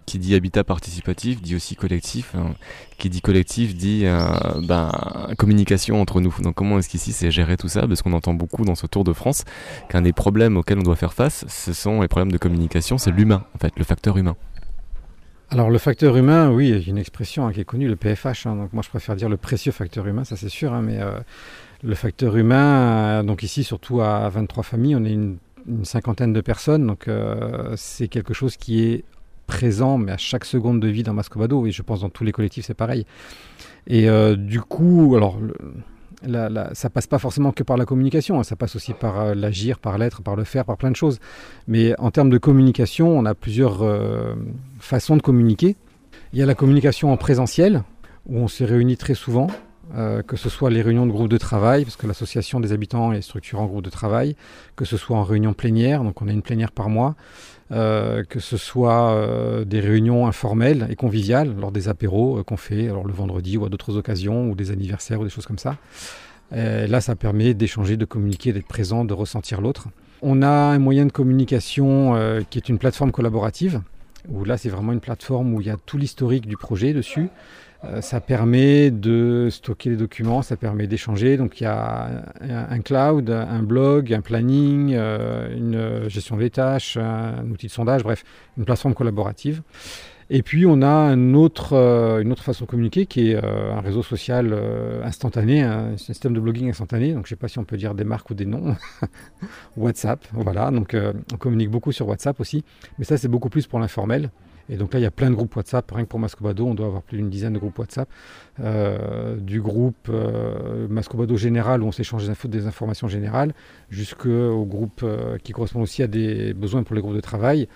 Qui 0.05 0.19
dit 0.19 0.35
habitat 0.35 0.63
participatif 0.63 1.41
dit 1.41 1.55
aussi 1.55 1.75
collectif. 1.75 2.35
Hein. 2.35 2.53
Qui 2.99 3.09
dit 3.09 3.21
collectif 3.21 3.75
dit 3.75 4.03
euh, 4.05 4.19
ben, 4.61 4.91
communication 5.39 5.99
entre 5.99 6.21
nous. 6.21 6.35
Donc 6.43 6.53
comment 6.53 6.77
est-ce 6.77 6.89
qu'ici 6.89 7.11
c'est 7.11 7.31
gérer 7.31 7.57
tout 7.57 7.67
ça? 7.67 7.87
Parce 7.87 8.03
qu'on 8.03 8.13
entend 8.13 8.35
beaucoup 8.35 8.65
dans 8.65 8.75
ce 8.75 8.85
Tour 8.85 9.03
de 9.03 9.13
France 9.13 9.45
qu'un 9.89 10.03
des 10.03 10.13
problèmes 10.13 10.57
auxquels 10.57 10.77
on 10.77 10.83
doit 10.83 10.95
faire 10.95 11.13
face, 11.13 11.43
ce 11.47 11.73
sont 11.73 12.01
les 12.01 12.07
problèmes 12.07 12.31
de 12.31 12.37
communication, 12.37 12.99
c'est 12.99 13.11
l'humain, 13.11 13.45
en 13.55 13.57
fait, 13.57 13.73
le 13.77 13.83
facteur 13.83 14.17
humain. 14.17 14.35
Alors 15.53 15.69
le 15.69 15.77
facteur 15.79 16.15
humain, 16.15 16.49
oui, 16.49 16.69
il 16.69 16.81
y 16.81 16.87
a 16.87 16.89
une 16.89 16.97
expression 16.97 17.45
hein, 17.45 17.51
qui 17.51 17.59
est 17.59 17.65
connue, 17.65 17.89
le 17.89 17.97
PFH. 17.97 18.45
Hein. 18.45 18.55
donc 18.55 18.71
moi 18.71 18.81
je 18.81 18.89
préfère 18.89 19.17
dire 19.17 19.27
le 19.27 19.35
précieux 19.35 19.73
facteur 19.73 20.07
humain, 20.07 20.23
ça 20.23 20.37
c'est 20.37 20.47
sûr. 20.47 20.71
Hein, 20.71 20.81
mais 20.81 21.01
euh, 21.01 21.19
le 21.83 21.93
facteur 21.93 22.37
humain, 22.37 23.19
euh, 23.19 23.23
donc 23.23 23.43
ici 23.43 23.65
surtout 23.65 23.99
à 23.99 24.29
23 24.29 24.63
familles, 24.63 24.95
on 24.95 25.03
est 25.03 25.11
une, 25.11 25.37
cinquantaine 25.83 26.31
de 26.31 26.39
personnes. 26.39 26.87
Donc 26.87 27.09
euh, 27.09 27.73
c'est 27.75 28.07
quelque 28.07 28.33
chose 28.33 28.55
qui 28.55 28.81
est 28.81 29.03
présent, 29.45 29.97
mais 29.97 30.13
à 30.13 30.17
chaque 30.17 30.45
seconde 30.45 30.79
de 30.79 30.87
vie 30.87 31.03
dans 31.03 31.13
Mascovado. 31.13 31.65
Et 31.67 31.71
je 31.71 31.81
pense 31.81 31.99
dans 31.99 32.09
tous 32.09 32.23
les 32.23 32.31
collectifs 32.31 32.65
c'est 32.67 32.73
pareil. 32.73 33.05
Et 33.87 34.07
du 34.37 34.61
coup, 34.61 35.15
alors 35.17 35.37
la, 36.25 36.49
la, 36.49 36.73
ça 36.73 36.89
passe 36.89 37.07
pas 37.07 37.19
forcément 37.19 37.51
que 37.51 37.63
par 37.63 37.77
la 37.77 37.85
communication, 37.85 38.39
hein. 38.39 38.43
ça 38.43 38.55
passe 38.55 38.75
aussi 38.75 38.93
par 38.93 39.19
euh, 39.19 39.35
l'agir, 39.35 39.79
par 39.79 39.97
l'être, 39.97 40.21
par 40.21 40.35
le 40.35 40.43
faire, 40.43 40.65
par 40.65 40.77
plein 40.77 40.91
de 40.91 40.95
choses. 40.95 41.19
Mais 41.67 41.97
en 41.99 42.11
termes 42.11 42.29
de 42.29 42.37
communication, 42.37 43.17
on 43.17 43.25
a 43.25 43.33
plusieurs 43.33 43.81
euh, 43.81 44.35
façons 44.79 45.17
de 45.17 45.21
communiquer. 45.21 45.75
Il 46.33 46.39
y 46.39 46.41
a 46.41 46.45
la 46.45 46.55
communication 46.55 47.11
en 47.11 47.17
présentiel, 47.17 47.83
où 48.27 48.37
on 48.37 48.47
se 48.47 48.63
réunit 48.63 48.97
très 48.97 49.15
souvent, 49.15 49.47
euh, 49.95 50.21
que 50.21 50.37
ce 50.37 50.49
soit 50.49 50.69
les 50.69 50.81
réunions 50.81 51.05
de 51.05 51.11
groupe 51.11 51.29
de 51.29 51.37
travail, 51.37 51.83
parce 51.83 51.97
que 51.97 52.07
l'association 52.07 52.59
des 52.59 52.71
habitants 52.71 53.11
est 53.11 53.21
structurée 53.21 53.61
en 53.61 53.65
groupe 53.65 53.83
de 53.83 53.89
travail, 53.89 54.35
que 54.75 54.85
ce 54.85 54.97
soit 54.97 55.17
en 55.17 55.23
réunion 55.23 55.53
plénière, 55.53 56.03
donc 56.03 56.21
on 56.21 56.27
a 56.27 56.31
une 56.31 56.41
plénière 56.41 56.71
par 56.71 56.89
mois, 56.89 57.15
euh, 57.71 58.25
que 58.25 58.41
ce 58.41 58.57
soit 58.57 59.13
euh, 59.13 59.63
des 59.63 59.79
réunions 59.79 60.27
informelles 60.27 60.87
et 60.89 60.97
conviviales 60.97 61.55
lors 61.57 61.71
des 61.71 61.87
apéros 61.87 62.39
euh, 62.39 62.43
qu'on 62.43 62.57
fait 62.57 62.87
le 62.87 63.13
vendredi 63.13 63.57
ou 63.57 63.65
à 63.65 63.69
d'autres 63.69 63.95
occasions, 63.95 64.49
ou 64.49 64.55
des 64.55 64.71
anniversaires 64.71 65.21
ou 65.21 65.23
des 65.23 65.29
choses 65.29 65.45
comme 65.45 65.59
ça. 65.59 65.77
là, 66.51 66.99
ça 66.99 67.15
permet 67.15 67.53
d'échanger, 67.53 67.95
de 67.95 68.03
communiquer, 68.03 68.51
d'être 68.51 68.67
présent, 68.67 69.05
de 69.05 69.13
ressentir 69.13 69.61
l'autre. 69.61 69.87
On 70.21 70.41
a 70.41 70.49
un 70.49 70.79
moyen 70.79 71.05
de 71.05 71.11
communication 71.11 72.13
qui 72.49 72.59
est 72.59 72.67
une 72.67 72.77
plateforme 72.77 73.11
collaborative, 73.11 73.81
où 74.27 74.43
là 74.43 74.57
c'est 74.57 74.69
vraiment 74.69 74.91
une 74.91 74.99
plateforme 74.99 75.53
où 75.53 75.61
il 75.61 75.67
y 75.67 75.69
a 75.69 75.77
tout 75.85 75.97
l'historique 75.97 76.47
du 76.47 76.57
projet 76.57 76.93
dessus. 76.93 77.29
Euh, 77.83 78.01
ça 78.01 78.21
permet 78.21 78.91
de 78.91 79.47
stocker 79.49 79.89
les 79.89 79.95
documents, 79.95 80.41
ça 80.41 80.55
permet 80.55 80.85
d'échanger. 80.87 81.37
Donc 81.37 81.59
il 81.59 81.63
y 81.63 81.67
a 81.67 82.23
un, 82.41 82.79
cloud, 82.79 83.29
un 83.29 83.63
blog, 83.63 84.13
un 84.13 84.21
planning, 84.21 84.93
euh, 84.93 85.55
une 85.55 86.09
gestion 86.09 86.37
des 86.37 86.51
tâches, 86.51 86.97
un 86.97 87.49
outil 87.49 87.67
de 87.67 87.71
sondage, 87.71 88.03
bref, 88.03 88.23
une 88.57 88.65
plateforme 88.65 88.93
collaborative. 88.93 89.63
Et 90.33 90.43
puis 90.43 90.65
on 90.65 90.81
a 90.81 91.11
euh, 91.11 91.13
une 91.13 91.35
autre 91.35 92.43
façon 92.43 92.65
de 92.65 92.69
communiquer 92.69 93.05
qui 93.07 93.31
est 93.31 93.35
un 93.35 93.81
réseau 93.81 94.03
social 94.03 94.55
instantané, 95.03 95.63
un 95.63 95.97
système 95.97 96.33
de 96.33 96.39
blogging 96.39 96.69
instantané. 96.69 97.13
Donc 97.13 97.25
je 97.25 97.33
ne 97.33 97.35
sais 97.35 97.39
pas 97.39 97.47
si 97.47 97.57
on 97.57 97.65
peut 97.65 97.77
dire 97.77 97.95
des 97.95 98.03
marques 98.03 98.29
ou 98.29 98.35
des 98.35 98.45
noms. 98.45 98.75
WhatsApp, 99.75 100.23
voilà. 100.33 100.69
Donc 100.69 100.95
on 101.33 101.37
communique 101.37 101.71
beaucoup 101.71 101.91
sur 101.91 102.07
WhatsApp 102.07 102.39
aussi, 102.39 102.63
mais 102.99 103.05
ça 103.05 103.17
c'est 103.17 103.27
beaucoup 103.27 103.49
plus 103.49 103.65
pour 103.65 103.79
l'informel. 103.79 104.29
Et 104.69 104.77
donc 104.77 104.93
là, 104.93 104.99
il 104.99 105.03
y 105.03 105.07
a 105.07 105.11
plein 105.11 105.29
de 105.29 105.35
groupes 105.35 105.55
WhatsApp. 105.55 105.89
Rien 105.91 106.03
que 106.03 106.09
pour 106.09 106.19
Mascobado, 106.19 106.65
on 106.65 106.73
doit 106.73 106.87
avoir 106.87 107.01
plus 107.01 107.17
d'une 107.17 107.29
dizaine 107.29 107.53
de 107.53 107.59
groupes 107.59 107.77
WhatsApp. 107.77 108.09
Euh, 108.59 109.37
du 109.37 109.61
groupe 109.61 110.07
euh, 110.09 110.87
Mascobado 110.87 111.35
général, 111.37 111.81
où 111.81 111.87
on 111.87 111.91
s'échange 111.91 112.29
des, 112.45 112.67
informations 112.67 113.07
générales, 113.07 113.53
jusqu'au 113.89 114.65
groupe 114.65 115.01
euh, 115.03 115.37
qui 115.43 115.51
correspond 115.51 115.81
aussi 115.81 116.03
à 116.03 116.07
des 116.07 116.53
besoins 116.53 116.83
pour 116.83 116.95
les 116.95 117.01
groupes 117.01 117.15
de 117.15 117.21
travail, 117.21 117.67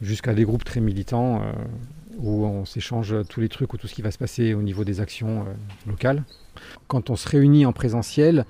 jusqu'à 0.00 0.34
des 0.34 0.44
groupes 0.44 0.64
très 0.64 0.80
militants, 0.80 1.40
où 2.18 2.44
on 2.44 2.64
s'échange 2.64 3.14
tous 3.28 3.40
les 3.40 3.48
trucs 3.48 3.72
ou 3.72 3.76
tout 3.76 3.86
ce 3.86 3.94
qui 3.94 4.02
va 4.02 4.10
se 4.10 4.18
passer 4.18 4.52
au 4.54 4.62
niveau 4.62 4.84
des 4.84 5.00
actions 5.00 5.46
locales. 5.86 6.22
Quand 6.86 7.08
on 7.08 7.16
se 7.16 7.28
réunit 7.28 7.64
en 7.64 7.72
présentiel, 7.72 8.44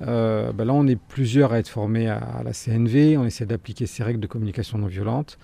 ben 0.00 0.54
là, 0.56 0.72
on 0.72 0.86
est 0.86 0.96
plusieurs 0.96 1.52
à 1.52 1.58
être 1.58 1.68
formés 1.68 2.08
à 2.08 2.42
la 2.44 2.52
CNV. 2.52 3.18
On 3.18 3.26
essaie 3.26 3.44
d'appliquer 3.44 3.86
ces 3.86 4.02
règles 4.02 4.20
de 4.20 4.26
communication 4.26 4.78
non 4.78 4.86
violente. 4.86 5.38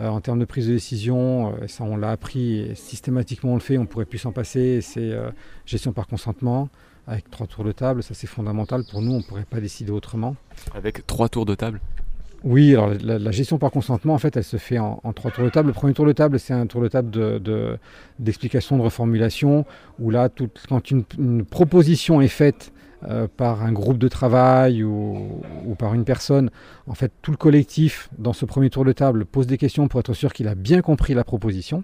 Euh, 0.00 0.08
en 0.08 0.20
termes 0.20 0.38
de 0.38 0.44
prise 0.44 0.66
de 0.66 0.72
décision, 0.72 1.54
euh, 1.54 1.66
ça 1.66 1.84
on 1.84 1.96
l'a 1.96 2.10
appris, 2.10 2.70
systématiquement 2.74 3.52
on 3.52 3.54
le 3.54 3.60
fait, 3.60 3.76
on 3.76 3.86
pourrait 3.86 4.06
plus 4.06 4.18
s'en 4.18 4.32
passer, 4.32 4.80
c'est 4.80 5.10
euh, 5.12 5.30
gestion 5.66 5.92
par 5.92 6.06
consentement, 6.06 6.68
avec 7.06 7.30
trois 7.30 7.46
tours 7.46 7.64
de 7.64 7.72
table, 7.72 8.02
ça 8.02 8.14
c'est 8.14 8.26
fondamental 8.26 8.82
pour 8.90 9.02
nous, 9.02 9.12
on 9.12 9.18
ne 9.18 9.22
pourrait 9.22 9.44
pas 9.48 9.60
décider 9.60 9.90
autrement. 9.90 10.36
Avec 10.74 11.06
trois 11.06 11.28
tours 11.28 11.44
de 11.44 11.54
table? 11.54 11.80
Oui, 12.42 12.72
alors 12.72 12.92
la, 13.02 13.30
gestion 13.30 13.58
par 13.58 13.70
consentement, 13.70 14.14
en 14.14 14.18
fait, 14.18 14.34
elle 14.38 14.44
se 14.44 14.56
fait 14.56 14.78
en, 14.78 14.98
trois 15.14 15.30
tours 15.30 15.44
de 15.44 15.50
table. 15.50 15.68
Le 15.68 15.74
premier 15.74 15.92
tour 15.92 16.06
de 16.06 16.12
table, 16.12 16.40
c'est 16.40 16.54
un 16.54 16.66
tour 16.66 16.80
de 16.80 16.88
table 16.88 17.10
d'explication, 18.18 18.76
de, 18.76 18.80
de, 18.80 18.84
reformulation, 18.86 19.66
où 19.98 20.10
là, 20.10 20.30
quand 20.66 20.90
une, 20.90 21.04
proposition 21.44 22.22
est 22.22 22.28
faite 22.28 22.72
euh, 23.08 23.26
par 23.34 23.62
un 23.62 23.72
groupe 23.72 23.98
de 23.98 24.08
travail 24.08 24.82
ou, 24.82 25.42
par 25.78 25.94
une 25.94 26.04
personne, 26.04 26.50
en 26.86 26.94
fait, 26.94 27.12
tout 27.22 27.30
le 27.30 27.36
collectif, 27.36 28.10
dans 28.18 28.32
ce 28.32 28.44
premier 28.44 28.68
tour 28.68 28.84
de 28.84 28.92
table, 28.92 29.24
pose 29.24 29.46
des 29.46 29.56
questions 29.56 29.88
pour 29.88 30.00
être 30.00 30.12
sûr 30.12 30.32
qu'il 30.32 30.48
a 30.48 30.54
bien 30.54 30.82
compris 30.82 31.14
la 31.14 31.24
proposition. 31.24 31.82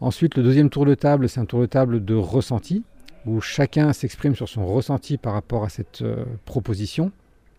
Ensuite, 0.00 0.36
le 0.36 0.42
deuxième 0.42 0.70
tour 0.70 0.86
de 0.86 0.94
table, 0.94 1.28
c'est 1.28 1.40
un 1.40 1.44
tour 1.44 1.60
de 1.60 1.66
table 1.66 2.04
de 2.04 2.14
ressenti, 2.14 2.84
où 3.26 3.40
chacun 3.40 3.92
s'exprime 3.92 4.34
sur 4.34 4.48
son 4.48 4.66
ressenti 4.66 5.18
par 5.18 5.34
rapport 5.34 5.64
à 5.64 5.68
cette 5.68 6.02
euh, 6.02 6.24
proposition. 6.44 7.12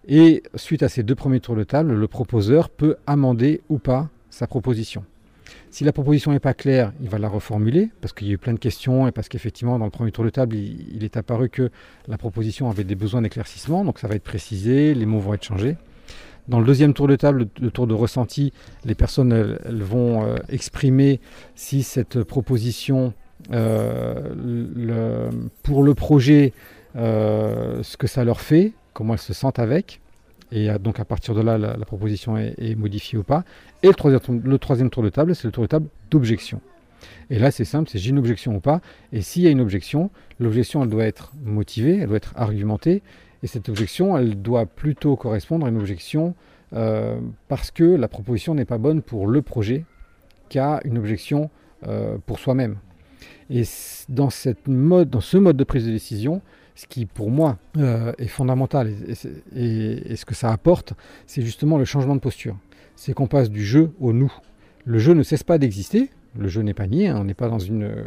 Et 0.08 0.42
suite 0.56 0.84
à 0.84 0.90
ces 0.90 1.04
deux 1.04 1.16
premiers 1.16 1.42
tours 1.42 1.56
de 1.56 1.64
table, 1.64 1.94
le 1.94 2.08
proposeur 2.08 2.70
peut 2.70 2.96
amender 3.06 3.62
ou 3.70 3.78
pas 3.78 4.10
sa 4.30 4.48
proposition. 4.48 5.04
Si 5.70 5.84
la 5.84 5.92
proposition 5.92 6.32
n'est 6.32 6.40
pas 6.40 6.54
claire, 6.54 6.94
il 7.02 7.10
va 7.10 7.18
la 7.18 7.28
reformuler 7.28 7.90
parce 8.02 8.14
qu'il 8.14 8.28
y 8.28 8.32
a 8.32 8.34
eu 8.34 8.38
plein 8.38 8.54
de 8.54 8.60
questions 8.60 9.08
et 9.08 9.12
parce 9.12 9.28
qu'effectivement, 9.28 9.78
dans 9.78 9.86
le 9.86 9.92
premier 9.92 10.12
tour 10.12 10.24
de 10.24 10.30
table, 10.30 10.56
il, 10.56 11.04
est 11.04 11.18
apparu 11.18 11.50
que 11.50 11.70
la 12.08 12.18
proposition 12.18 12.70
avait 12.70 12.84
des 12.84 12.96
besoins 12.96 13.22
d'éclaircissement, 13.22 13.84
donc 13.84 14.00
ça 14.00 14.08
va 14.08 14.16
être 14.16 14.24
précisé, 14.24 14.94
les 14.94 15.06
mots 15.06 15.20
vont 15.20 15.34
être 15.34 15.44
changés. 15.44 15.76
Dans 16.48 16.60
le 16.60 16.66
deuxième 16.66 16.94
tour 16.94 17.10
de 17.10 17.18
table, 17.18 17.48
le 17.60 17.72
tour 17.72 17.88
de 17.88 17.94
ressenti, 17.94 18.54
les 18.86 18.96
personnes 18.96 19.34
elles, 19.34 19.84
vont 19.84 20.24
euh, 20.24 20.38
exprimer 20.50 21.20
si 21.56 21.84
cette 21.84 22.24
proposition 22.24 23.14
euh, 23.52 25.30
pour 25.64 25.84
le 25.84 25.94
projet, 25.94 26.54
euh, 26.96 27.84
ce 27.84 27.98
que 27.98 28.08
ça 28.08 28.24
leur 28.24 28.40
fait, 28.40 28.72
comment 28.94 29.14
elles 29.14 29.20
se 29.20 29.34
sentent 29.34 29.60
avec. 29.60 30.00
Et 30.52 30.70
donc 30.80 31.00
à 31.00 31.06
partir 31.06 31.36
de 31.36 31.42
là, 31.42 31.58
la, 31.58 31.76
proposition 31.86 32.38
est, 32.38 32.76
modifiée 32.76 33.18
ou 33.18 33.24
pas. 33.24 33.44
Et 33.84 33.88
le 33.88 33.94
troisième, 34.58 34.90
tour 34.90 35.04
de 35.04 35.10
table, 35.10 35.36
c'est 35.36 35.46
le 35.46 35.52
tour 35.52 35.64
de 35.64 35.68
table 35.68 35.88
d'objection. 36.10 36.62
Et 37.30 37.38
là, 37.38 37.52
c'est 37.52 37.66
simple, 37.66 37.90
c'est 37.90 38.00
j'ai 38.00 38.12
une 38.12 38.20
objection 38.20 38.56
ou 38.56 38.60
pas. 38.60 38.82
Et 39.12 39.22
s'il 39.22 39.44
y 39.44 39.48
a 39.48 39.50
une 39.50 39.62
objection, 39.62 40.10
l'objection, 40.40 40.84
elle 40.84 40.90
doit 40.90 41.06
être 41.06 41.34
motivée, 41.44 41.98
elle 41.98 42.08
doit 42.08 42.18
être 42.18 42.34
argumentée. 42.38 43.02
Et 43.44 43.48
cette 43.48 43.70
objection, 43.70 44.18
elle 44.18 44.42
doit 44.42 44.66
plutôt 44.66 45.16
correspondre 45.16 45.66
à 45.66 45.70
une 45.70 45.78
objection 45.78 46.34
euh, 46.74 47.20
parce 47.48 47.72
que 47.72 47.84
la 47.84 48.08
proposition 48.08 48.56
n'est 48.56 48.66
pas 48.66 48.78
bonne 48.78 49.02
pour 49.02 49.28
le 49.28 49.42
projet 49.42 49.86
qu'à 50.50 50.80
une 50.86 50.98
objection 50.98 51.50
euh, 51.88 52.18
pour 52.26 52.40
soi-même. 52.40 52.78
Et 53.50 53.64
dans 54.10 54.30
ce 54.30 54.56
mode 54.68 55.58
de 55.58 55.64
prise 55.64 55.86
de 55.86 55.92
décision, 55.92 56.42
ce 56.78 56.86
qui 56.86 57.08
pour 57.08 57.32
moi 57.32 57.58
euh, 57.78 58.14
est 58.20 58.28
fondamental 58.28 58.94
et, 59.56 60.16
ce 60.16 60.26
que 60.26 60.36
ça 60.36 60.52
apporte, 60.52 60.94
c'est 61.26 61.42
justement 61.42 61.80
le 61.80 61.86
changement 61.86 62.16
de 62.16 62.22
posture. 62.22 62.56
C'est 62.96 63.14
qu'on 63.14 63.28
passe 63.28 63.50
du 63.50 63.66
jeu 63.66 63.92
au 64.00 64.14
nous. 64.14 64.32
Le 64.86 65.00
jeu 65.00 65.14
ne 65.14 65.24
cesse 65.24 65.44
pas 65.44 65.58
d'exister, 65.58 66.12
le 66.38 66.48
jeu 66.48 66.62
n'est 66.62 66.76
pas 66.76 66.86
nié, 66.86 67.08
hein. 67.08 67.18
on 67.20 67.24
n'est 67.24 67.34
pas 67.34 67.50
dans 67.50 67.58
une 67.58 67.84
euh, 67.84 68.04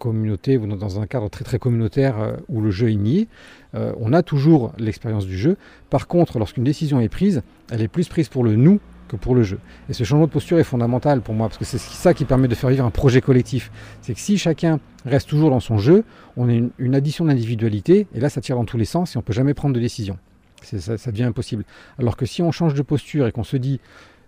communauté 0.00 0.58
ou 0.58 0.66
dans 0.66 1.00
un 1.00 1.06
cadre 1.06 1.30
très 1.30 1.44
très 1.44 1.60
communautaire 1.60 2.20
euh, 2.20 2.36
où 2.48 2.60
le 2.60 2.72
jeu 2.72 2.90
est 2.90 2.96
nié. 2.96 3.28
on 3.74 4.12
a 4.12 4.24
toujours 4.24 4.72
l'expérience 4.76 5.24
du 5.24 5.38
jeu. 5.38 5.56
Par 5.88 6.08
contre, 6.08 6.40
lorsqu'une 6.40 6.64
décision 6.64 7.00
est 7.00 7.08
prise, 7.08 7.42
elle 7.70 7.80
est 7.80 7.88
plus 7.88 8.08
prise 8.08 8.28
pour 8.28 8.42
le 8.42 8.56
nous 8.56 8.80
que 9.10 9.16
pour 9.16 9.34
le 9.34 9.42
jeu. 9.42 9.58
Et 9.88 9.92
ce 9.92 10.04
changement 10.04 10.26
de 10.26 10.30
posture 10.30 10.58
est 10.58 10.64
fondamental 10.64 11.20
pour 11.20 11.34
moi, 11.34 11.48
parce 11.48 11.58
que 11.58 11.64
c'est 11.64 11.78
ça 11.78 12.14
qui 12.14 12.24
permet 12.24 12.48
de 12.48 12.54
faire 12.54 12.70
vivre 12.70 12.84
un 12.84 12.90
projet 12.90 13.20
collectif. 13.20 13.70
C'est 14.00 14.14
que 14.14 14.20
si 14.20 14.38
chacun 14.38 14.80
reste 15.04 15.28
toujours 15.28 15.50
dans 15.50 15.60
son 15.60 15.78
jeu, 15.78 16.04
on 16.36 16.48
a 16.48 16.52
une, 16.52 16.94
addition 16.94 17.24
d'individualité, 17.24 18.06
et 18.14 18.20
là 18.20 18.30
ça 18.30 18.40
tire 18.40 18.56
dans 18.56 18.64
tous 18.64 18.78
les 18.78 18.84
sens, 18.84 19.14
et 19.14 19.18
on 19.18 19.22
peut 19.22 19.32
jamais 19.32 19.54
prendre 19.54 19.74
de 19.74 19.80
décision. 19.80 20.18
Ça, 20.62 20.98
ça 20.98 21.10
devient 21.10 21.24
impossible. 21.24 21.64
Alors 21.98 22.16
que 22.16 22.26
si 22.26 22.42
on 22.42 22.52
change 22.52 22.74
de 22.74 22.82
posture 22.82 23.26
et 23.26 23.32
qu'on 23.32 23.44
se 23.44 23.56
dit, 23.56 23.80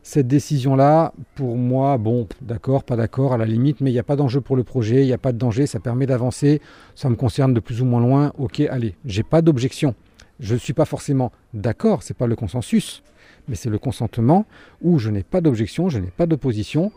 cette 0.03 0.27
décision-là, 0.27 1.13
pour 1.37 1.57
moi, 1.57 1.97
bon, 1.97 2.27
d'accord, 2.41 2.83
pas 2.83 2.97
d'accord, 2.97 3.35
à 3.35 3.37
la 3.37 3.45
limite, 3.45 3.81
mais 3.81 3.91
il 3.91 3.93
n'y 3.93 4.01
a 4.01 4.05
pas 4.05 4.17
d'enjeu 4.17 4.41
pour 4.41 4.57
le 4.57 4.65
projet, 4.65 5.03
il 5.03 5.07
n'y 5.07 5.13
a 5.13 5.19
pas 5.19 5.33
de 5.33 5.39
danger, 5.39 5.67
ça 5.67 5.79
permet 5.79 6.07
d'avancer, 6.07 6.61
ça 6.97 7.09
me 7.09 7.15
concerne 7.15 7.55
de 7.55 7.61
plus 7.61 7.81
ou 7.83 7.85
moins 7.85 8.01
loin, 8.01 8.33
ok, 8.37 8.61
allez, 8.61 8.97
j'ai 9.05 9.23
pas 9.23 9.43
d'objection. 9.43 9.95
Je 10.41 10.55
ne 10.55 10.59
suis 10.59 10.73
pas 10.73 10.87
forcément 10.87 11.31
d'accord, 11.55 12.03
c'est 12.03 12.17
pas 12.17 12.27
le 12.27 12.35
consensus, 12.35 13.05
mais 13.49 13.55
c'est 13.55 13.71
le 13.71 13.79
consentement 13.79 14.47
où 14.83 14.99
je 14.99 15.11
n'ai 15.11 15.23
pas 15.23 15.41
d'objection, 15.41 15.89
je 15.89 15.99
n'ai 15.99 16.11
pas 16.11 16.27
d'opposition. 16.27 16.93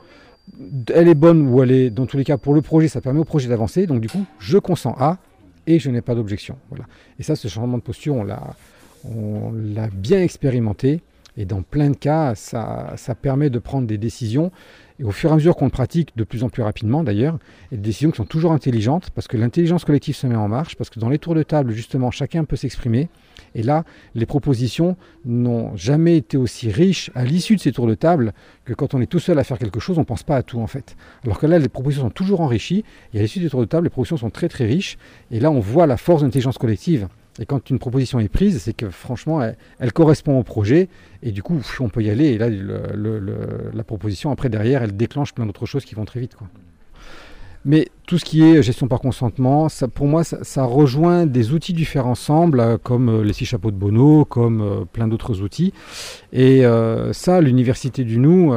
Elle 0.93 1.07
est 1.07 1.15
bonne 1.15 1.47
ou 1.47 1.63
elle 1.63 1.71
est, 1.71 1.89
dans 1.89 2.05
tous 2.05 2.17
les 2.17 2.23
cas, 2.23 2.37
pour 2.37 2.53
le 2.53 2.61
projet, 2.61 2.87
ça 2.87 3.01
permet 3.01 3.19
au 3.19 3.25
projet 3.25 3.49
d'avancer. 3.49 3.87
Donc 3.87 4.01
du 4.01 4.09
coup, 4.09 4.25
je 4.39 4.57
consens 4.57 4.95
à 4.99 5.17
et 5.67 5.79
je 5.79 5.89
n'ai 5.89 6.01
pas 6.01 6.15
d'objection. 6.15 6.57
Voilà. 6.69 6.85
Et 7.19 7.23
ça, 7.23 7.35
ce 7.35 7.47
changement 7.47 7.77
de 7.77 7.83
posture, 7.83 8.15
on 8.15 8.23
l'a, 8.23 9.87
bien 9.93 10.21
expérimenté. 10.21 11.01
Et 11.37 11.45
dans 11.45 11.63
plein 11.63 11.89
de 11.89 11.97
cas, 11.97 12.33
ça, 12.35 12.93
ça 12.95 13.13
permet 13.13 13.49
de 13.49 13.59
prendre 13.59 13.87
des 13.87 13.97
décisions 13.97 14.51
et 14.99 15.03
au 15.03 15.11
fur 15.11 15.29
et 15.29 15.33
à 15.33 15.35
mesure 15.35 15.55
qu'on 15.55 15.65
le 15.65 15.71
pratique 15.71 16.15
de 16.15 16.23
plus 16.23 16.43
en 16.43 16.49
plus 16.49 16.63
rapidement 16.63 17.03
d'ailleurs, 17.03 17.37
et 17.71 17.75
des 17.75 17.81
décisions 17.81 18.11
qui 18.11 18.17
sont 18.17 18.25
toujours 18.25 18.53
intelligentes, 18.53 19.09
parce 19.09 19.27
que 19.27 19.37
l'intelligence 19.37 19.83
collective 19.83 20.15
se 20.15 20.27
met 20.27 20.35
en 20.35 20.47
marche, 20.47 20.75
parce 20.75 20.89
que 20.89 20.99
dans 20.99 21.09
les 21.09 21.19
tours 21.19 21.35
de 21.35 21.43
table, 21.43 21.73
justement, 21.73 22.11
chacun 22.11 22.45
peut 22.45 22.55
s'exprimer. 22.55 23.09
Et 23.55 23.63
là, 23.63 23.83
les 24.13 24.25
propositions 24.25 24.97
n'ont 25.25 25.75
jamais 25.75 26.17
été 26.17 26.37
aussi 26.37 26.69
riches 26.69 27.09
à 27.15 27.23
l'issue 27.23 27.55
de 27.55 27.61
ces 27.61 27.71
tours 27.71 27.87
de 27.87 27.95
table 27.95 28.33
que 28.65 28.73
quand 28.73 28.93
on 28.93 29.01
est 29.01 29.07
tout 29.07 29.19
seul 29.19 29.39
à 29.39 29.43
faire 29.43 29.57
quelque 29.57 29.79
chose, 29.79 29.97
on 29.97 30.01
ne 30.01 30.05
pense 30.05 30.23
pas 30.23 30.35
à 30.35 30.43
tout 30.43 30.59
en 30.59 30.67
fait. 30.67 30.95
Alors 31.23 31.39
que 31.39 31.47
là, 31.47 31.57
les 31.57 31.69
propositions 31.69 32.03
sont 32.03 32.11
toujours 32.11 32.41
enrichies, 32.41 32.83
et 33.13 33.19
à 33.19 33.21
l'issue 33.21 33.39
des 33.39 33.49
tours 33.49 33.61
de 33.61 33.65
table, 33.65 33.85
les 33.85 33.89
propositions 33.89 34.17
sont 34.17 34.29
très 34.29 34.49
très 34.49 34.65
riches, 34.65 34.97
et 35.31 35.39
là, 35.39 35.49
on 35.49 35.59
voit 35.59 35.87
la 35.87 35.97
force 35.97 36.21
de 36.21 36.27
l'intelligence 36.27 36.57
collective. 36.57 37.07
Et 37.39 37.45
quand 37.45 37.69
une 37.69 37.79
proposition 37.79 38.19
est 38.19 38.29
prise, 38.29 38.61
c'est 38.61 38.73
que 38.73 38.89
franchement, 38.89 39.41
elle, 39.79 39.93
correspond 39.93 40.39
au 40.39 40.43
projet. 40.43 40.87
Et 41.21 41.31
du 41.31 41.43
coup, 41.43 41.59
on 41.81 41.89
peut 41.89 42.01
y 42.01 42.09
aller. 42.09 42.27
Et 42.27 42.37
là, 42.37 42.47
la 42.49 43.83
proposition, 43.83 44.31
après, 44.31 44.47
derrière, 44.47 44.83
elle 44.83 44.95
déclenche 44.95 45.33
plein 45.33 45.45
d'autres 45.45 45.65
choses 45.65 45.83
qui 45.83 45.95
vont 45.95 46.05
très 46.05 46.21
vite. 46.21 46.37
Mais 47.65 47.87
tout 48.05 48.19
ce 48.19 48.25
qui 48.25 48.43
est 48.43 48.61
gestion 48.61 48.87
par 48.87 48.99
consentement, 48.99 49.69
ça, 49.69 49.87
pour 49.87 50.05
moi, 50.05 50.23
ça, 50.23 50.63
rejoint 50.63 51.25
des 51.25 51.51
outils 51.51 51.73
du 51.73 51.83
faire 51.83 52.05
ensemble, 52.05 52.59
euh, 52.59 52.77
comme 52.81 53.09
euh, 53.09 53.23
les 53.23 53.33
six 53.33 53.45
chapeaux 53.45 53.71
de 53.71 53.75
Bono, 53.75 54.23
comme 54.23 54.61
euh, 54.61 54.85
plein 54.85 55.07
d'autres 55.07 55.41
outils. 55.41 55.73
Et 56.31 56.63
ça, 57.11 57.41
l'université 57.41 58.03
du 58.03 58.19
Nou, 58.19 58.53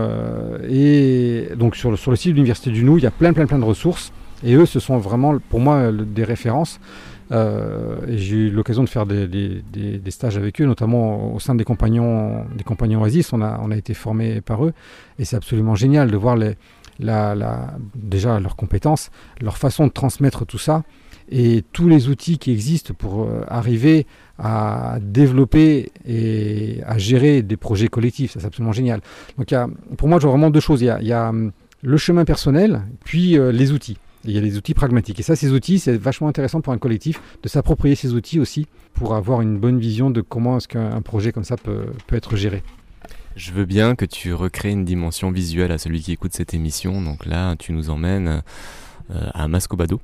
et 0.69 1.49
donc 1.57 1.77
sur 1.77 1.91
le, 1.91 1.97
sur 1.97 2.11
le 2.11 2.17
site 2.17 2.33
de 2.33 2.37
l'université 2.37 2.71
du 2.71 2.85
Nou, 2.85 2.99
il 2.99 3.05
y 3.05 3.07
a 3.07 3.11
plein, 3.11 3.33
plein, 3.33 3.47
plein 3.47 3.59
de 3.59 3.65
ressources. 3.65 4.13
Et 4.45 4.55
eux, 4.55 4.67
ce 4.67 4.79
sont 4.79 4.99
vraiment, 4.99 5.39
pour 5.49 5.61
moi, 5.61 5.91
des 5.93 6.25
références. 6.25 6.79
Euh, 7.31 7.99
j'ai 8.09 8.37
eu 8.37 8.51
l'occasion 8.51 8.83
de 8.83 8.89
faire 8.89 9.05
des, 9.07 10.01
stages 10.09 10.37
avec 10.37 10.61
eux, 10.61 10.65
notamment 10.65 11.35
au 11.35 11.41
sein 11.41 11.55
des 11.55 11.65
compagnons, 11.65 12.47
des 12.57 12.65
compagnons 12.65 13.03
Oasis. 13.03 13.33
On 13.33 13.43
a, 13.43 13.61
on 13.63 13.71
a 13.71 13.77
été 13.77 13.95
formés 13.95 14.41
par 14.41 14.65
eux 14.65 14.73
et 15.19 15.25
c'est 15.25 15.37
absolument 15.37 15.75
génial 15.75 16.11
de 16.11 16.17
voir 16.17 16.37
les, 16.37 16.57
la, 16.99 17.75
déjà 17.95 18.41
leurs 18.41 18.57
compétences, 18.57 19.11
leur 19.41 19.57
façon 19.57 19.87
de 19.87 19.93
transmettre 19.93 20.47
tout 20.47 20.59
ça 20.59 20.83
et 21.31 21.63
tous 21.73 21.89
les 21.89 22.09
outils 22.09 22.39
qui 22.39 22.51
existent 22.53 22.95
pour 22.95 23.23
euh, 23.23 23.45
arriver 23.49 24.07
à 24.39 24.99
développer 25.01 25.93
et 26.07 26.81
à 26.87 26.97
gérer 26.99 27.43
des 27.43 27.57
projets 27.57 27.89
collectifs. 27.89 28.33
Ça, 28.33 28.41
c'est 28.41 28.47
absolument 28.47 28.73
génial. 28.73 29.01
Donc, 29.37 29.55
pour 29.97 30.09
moi, 30.09 30.19
je 30.19 30.23
vois 30.23 30.33
vraiment 30.33 30.51
deux 30.51 30.61
choses. 30.61 30.81
Il 30.81 30.87
y 30.87 31.13
a, 31.13 31.29
hum, 31.29 31.53
le 31.83 31.97
chemin 31.97 32.25
personnel, 32.25 32.83
puis 33.05 33.39
euh, 33.39 33.53
les 33.53 33.73
outils. 33.73 33.99
il 34.25 34.33
y 34.33 34.39
a 34.39 34.41
les 34.41 34.57
outils 34.57 34.75
pragmatiques. 34.75 35.21
Et 35.21 35.23
ça, 35.23 35.37
ces 35.37 35.53
outils, 35.53 35.79
c'est 35.79 35.97
vachement 35.97 36.29
intéressant 36.29 36.61
pour 36.61 36.73
un 36.73 36.79
collectif 36.79 37.21
de 37.43 37.49
s'approprier 37.49 37.95
ces 37.95 38.15
outils 38.15 38.41
aussi 38.41 38.67
pour 38.95 39.15
avoir 39.15 39.43
une 39.43 39.59
bonne 39.59 39.79
vision 39.79 40.11
de 40.11 40.21
comment 40.21 40.57
est-ce 40.57 40.67
qu'un 40.69 41.01
projet 41.03 41.31
comme 41.31 41.45
ça 41.45 41.57
peut, 41.57 41.87
peut 42.07 42.17
être 42.17 42.37
géré. 42.37 42.63
Je 43.39 43.53
veux 43.53 43.67
bien 43.67 43.95
que 43.95 44.05
tu 44.05 44.35
recrées 44.35 44.73
une 44.73 44.85
dimension 44.85 45.31
visuelle 45.31 45.71
à 45.71 45.79
celui 45.79 46.01
qui 46.01 46.11
écoute 46.11 46.33
cette 46.33 46.55
émission. 46.55 47.01
Donc 47.01 47.25
là, 47.25 47.55
tu 47.55 47.73
nous 47.73 47.89
emmènes 47.89 48.43
euh, 49.13 49.29
à 49.33 49.47
Mascobado. 49.47 50.01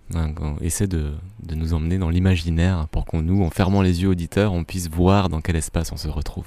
Essaie 0.60 0.86
de, 0.86 1.10
nous 1.52 1.74
emmener 1.74 1.98
dans 1.98 2.10
l'imaginaire 2.10 2.86
pour 2.92 3.04
qu'on 3.04 3.22
nous, 3.22 3.42
en 3.42 3.50
fermant 3.50 3.82
les 3.82 4.02
yeux 4.02 4.08
auditeurs, 4.08 4.52
on 4.52 4.62
puisse 4.62 4.88
voir 4.88 5.28
dans 5.28 5.40
quel 5.40 5.56
espace 5.56 5.90
on 5.90 5.96
se 5.96 6.06
retrouve. 6.06 6.46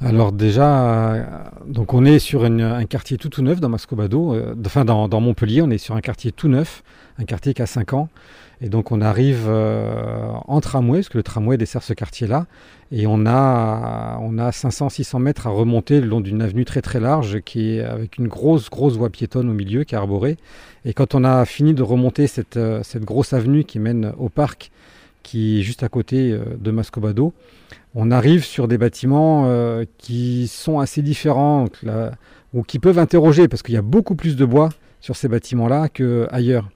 Alors 0.00 0.32
déjà, 0.32 1.12
euh, 1.12 1.24
donc 1.68 1.94
on 1.94 2.04
est 2.04 2.18
sur 2.18 2.44
un 2.44 2.84
quartier 2.86 3.16
tout 3.16 3.28
tout 3.28 3.42
neuf 3.42 3.60
dans 3.60 3.68
Mascobado, 3.68 4.34
euh, 4.34 4.56
enfin 4.66 4.84
dans, 4.84 5.20
Montpellier, 5.20 5.62
on 5.62 5.70
est 5.70 5.78
sur 5.78 5.94
un 5.94 6.00
quartier 6.00 6.32
tout 6.32 6.48
neuf, 6.48 6.82
un 7.16 7.24
quartier 7.24 7.54
qui 7.54 7.62
a 7.62 7.66
5 7.66 7.92
ans. 7.92 8.08
Et 8.60 8.68
donc 8.68 8.90
on 8.90 9.00
arrive 9.00 9.48
en 9.48 10.60
tramway, 10.60 10.98
parce 10.98 11.08
que 11.08 11.18
le 11.18 11.22
tramway 11.22 11.56
dessert 11.56 11.84
ce 11.84 11.92
quartier-là, 11.92 12.46
et 12.90 13.06
on 13.06 13.26
a, 13.26 14.18
on 14.22 14.38
a 14.38 14.50
500-600 14.50 15.20
mètres 15.20 15.46
à 15.46 15.50
remonter 15.50 16.00
le 16.00 16.06
long 16.06 16.20
d'une 16.20 16.40
avenue 16.40 16.64
très 16.64 16.80
très 16.80 17.00
large, 17.00 17.40
qui 17.40 17.72
est 17.72 17.80
avec 17.82 18.18
une 18.18 18.28
grosse 18.28 18.70
grosse 18.70 18.96
voie 18.96 19.10
piétonne 19.10 19.50
au 19.50 19.52
milieu, 19.52 19.84
qui 19.84 19.94
est 19.94 19.98
arborée. 19.98 20.36
Et 20.84 20.94
quand 20.94 21.14
on 21.14 21.24
a 21.24 21.44
fini 21.44 21.74
de 21.74 21.82
remonter 21.82 22.26
cette, 22.26 22.56
euh, 22.56 22.80
cette 22.82 23.04
grosse 23.04 23.32
avenue 23.32 23.64
qui 23.64 23.78
mène 23.78 24.12
au 24.18 24.30
parc, 24.30 24.70
qui 25.22 25.60
est 25.60 25.62
juste 25.62 25.82
à 25.82 25.88
côté 25.88 26.32
euh, 26.32 26.40
de 26.58 26.70
Mascobado, 26.70 27.34
on 27.94 28.10
arrive 28.10 28.44
sur 28.44 28.68
des 28.68 28.78
bâtiments 28.78 29.50
qui 29.96 30.46
sont 30.46 30.78
assez 30.78 31.02
différents, 31.02 31.66
ou 32.54 32.62
qui 32.62 32.78
peuvent 32.78 32.98
interroger, 32.98 33.48
parce 33.48 33.62
qu'il 33.62 33.74
y 33.74 33.78
a 33.78 33.82
beaucoup 33.82 34.14
plus 34.14 34.36
de 34.36 34.44
bois 34.44 34.68
sur 35.00 35.16
ces 35.16 35.26
bâtiments-là 35.26 35.88
qu'ailleurs. 35.88 36.68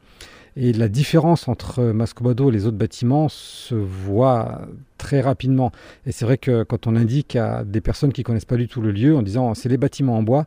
Et 0.57 0.73
la 0.73 0.89
différence 0.89 1.49
entre 1.49 1.83
Mascobado 1.83 2.51
et 2.51 2.53
les 2.53 2.67
autres 2.67 2.77
bâtiments 2.77 3.29
se 3.31 3.75
voit 3.75 4.63
très 4.99 5.21
rapidement. 5.21 5.73
Et 6.07 6.13
c'est 6.13 6.25
vrai 6.27 6.37
que 6.37 6.63
quand 6.63 6.87
on 6.87 6.95
indique 6.95 7.37
à 7.37 7.65
des 7.65 7.81
personnes 7.81 8.13
qui 8.13 8.23
connaissent 8.23 8.45
pas 8.45 8.57
du 8.57 8.69
tout 8.69 8.83
le 8.83 8.93
lieu 8.93 9.17
en 9.17 9.23
disant 9.23 9.55
c'est 9.55 9.71
les 9.71 9.79
bâtiments 9.79 10.19
en 10.19 10.23
bois, 10.23 10.45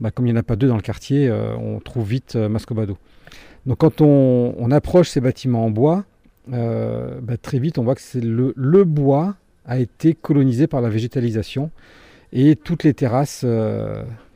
bah, 0.00 0.10
comme 0.10 0.26
il 0.26 0.32
n'y 0.32 0.38
en 0.38 0.40
a 0.40 0.44
pas 0.44 0.56
deux 0.56 0.68
dans 0.68 0.76
le 0.76 0.82
quartier, 0.82 1.28
euh, 1.28 1.56
on 1.56 1.80
trouve 1.80 2.06
vite 2.06 2.36
euh, 2.36 2.48
Mascobado. 2.48 2.98
Donc 3.64 3.78
quand 3.78 4.00
on, 4.00 4.70
approche 4.70 5.08
ces 5.08 5.20
bâtiments 5.20 5.64
en 5.64 5.70
bois, 5.70 6.04
euh, 6.52 7.18
bah, 7.22 7.36
très 7.36 7.58
vite 7.58 7.78
on 7.78 7.82
voit 7.82 7.94
que 7.94 8.02
c'est 8.02 8.22
le, 8.22 8.52
le, 8.56 8.84
bois 8.84 9.36
a 9.64 9.78
été 9.78 10.14
colonisé 10.14 10.66
par 10.66 10.80
la 10.80 10.88
végétalisation 10.90 11.70
et 12.32 12.54
toutes 12.54 12.84
les 12.84 12.94
terrasses 12.94 13.44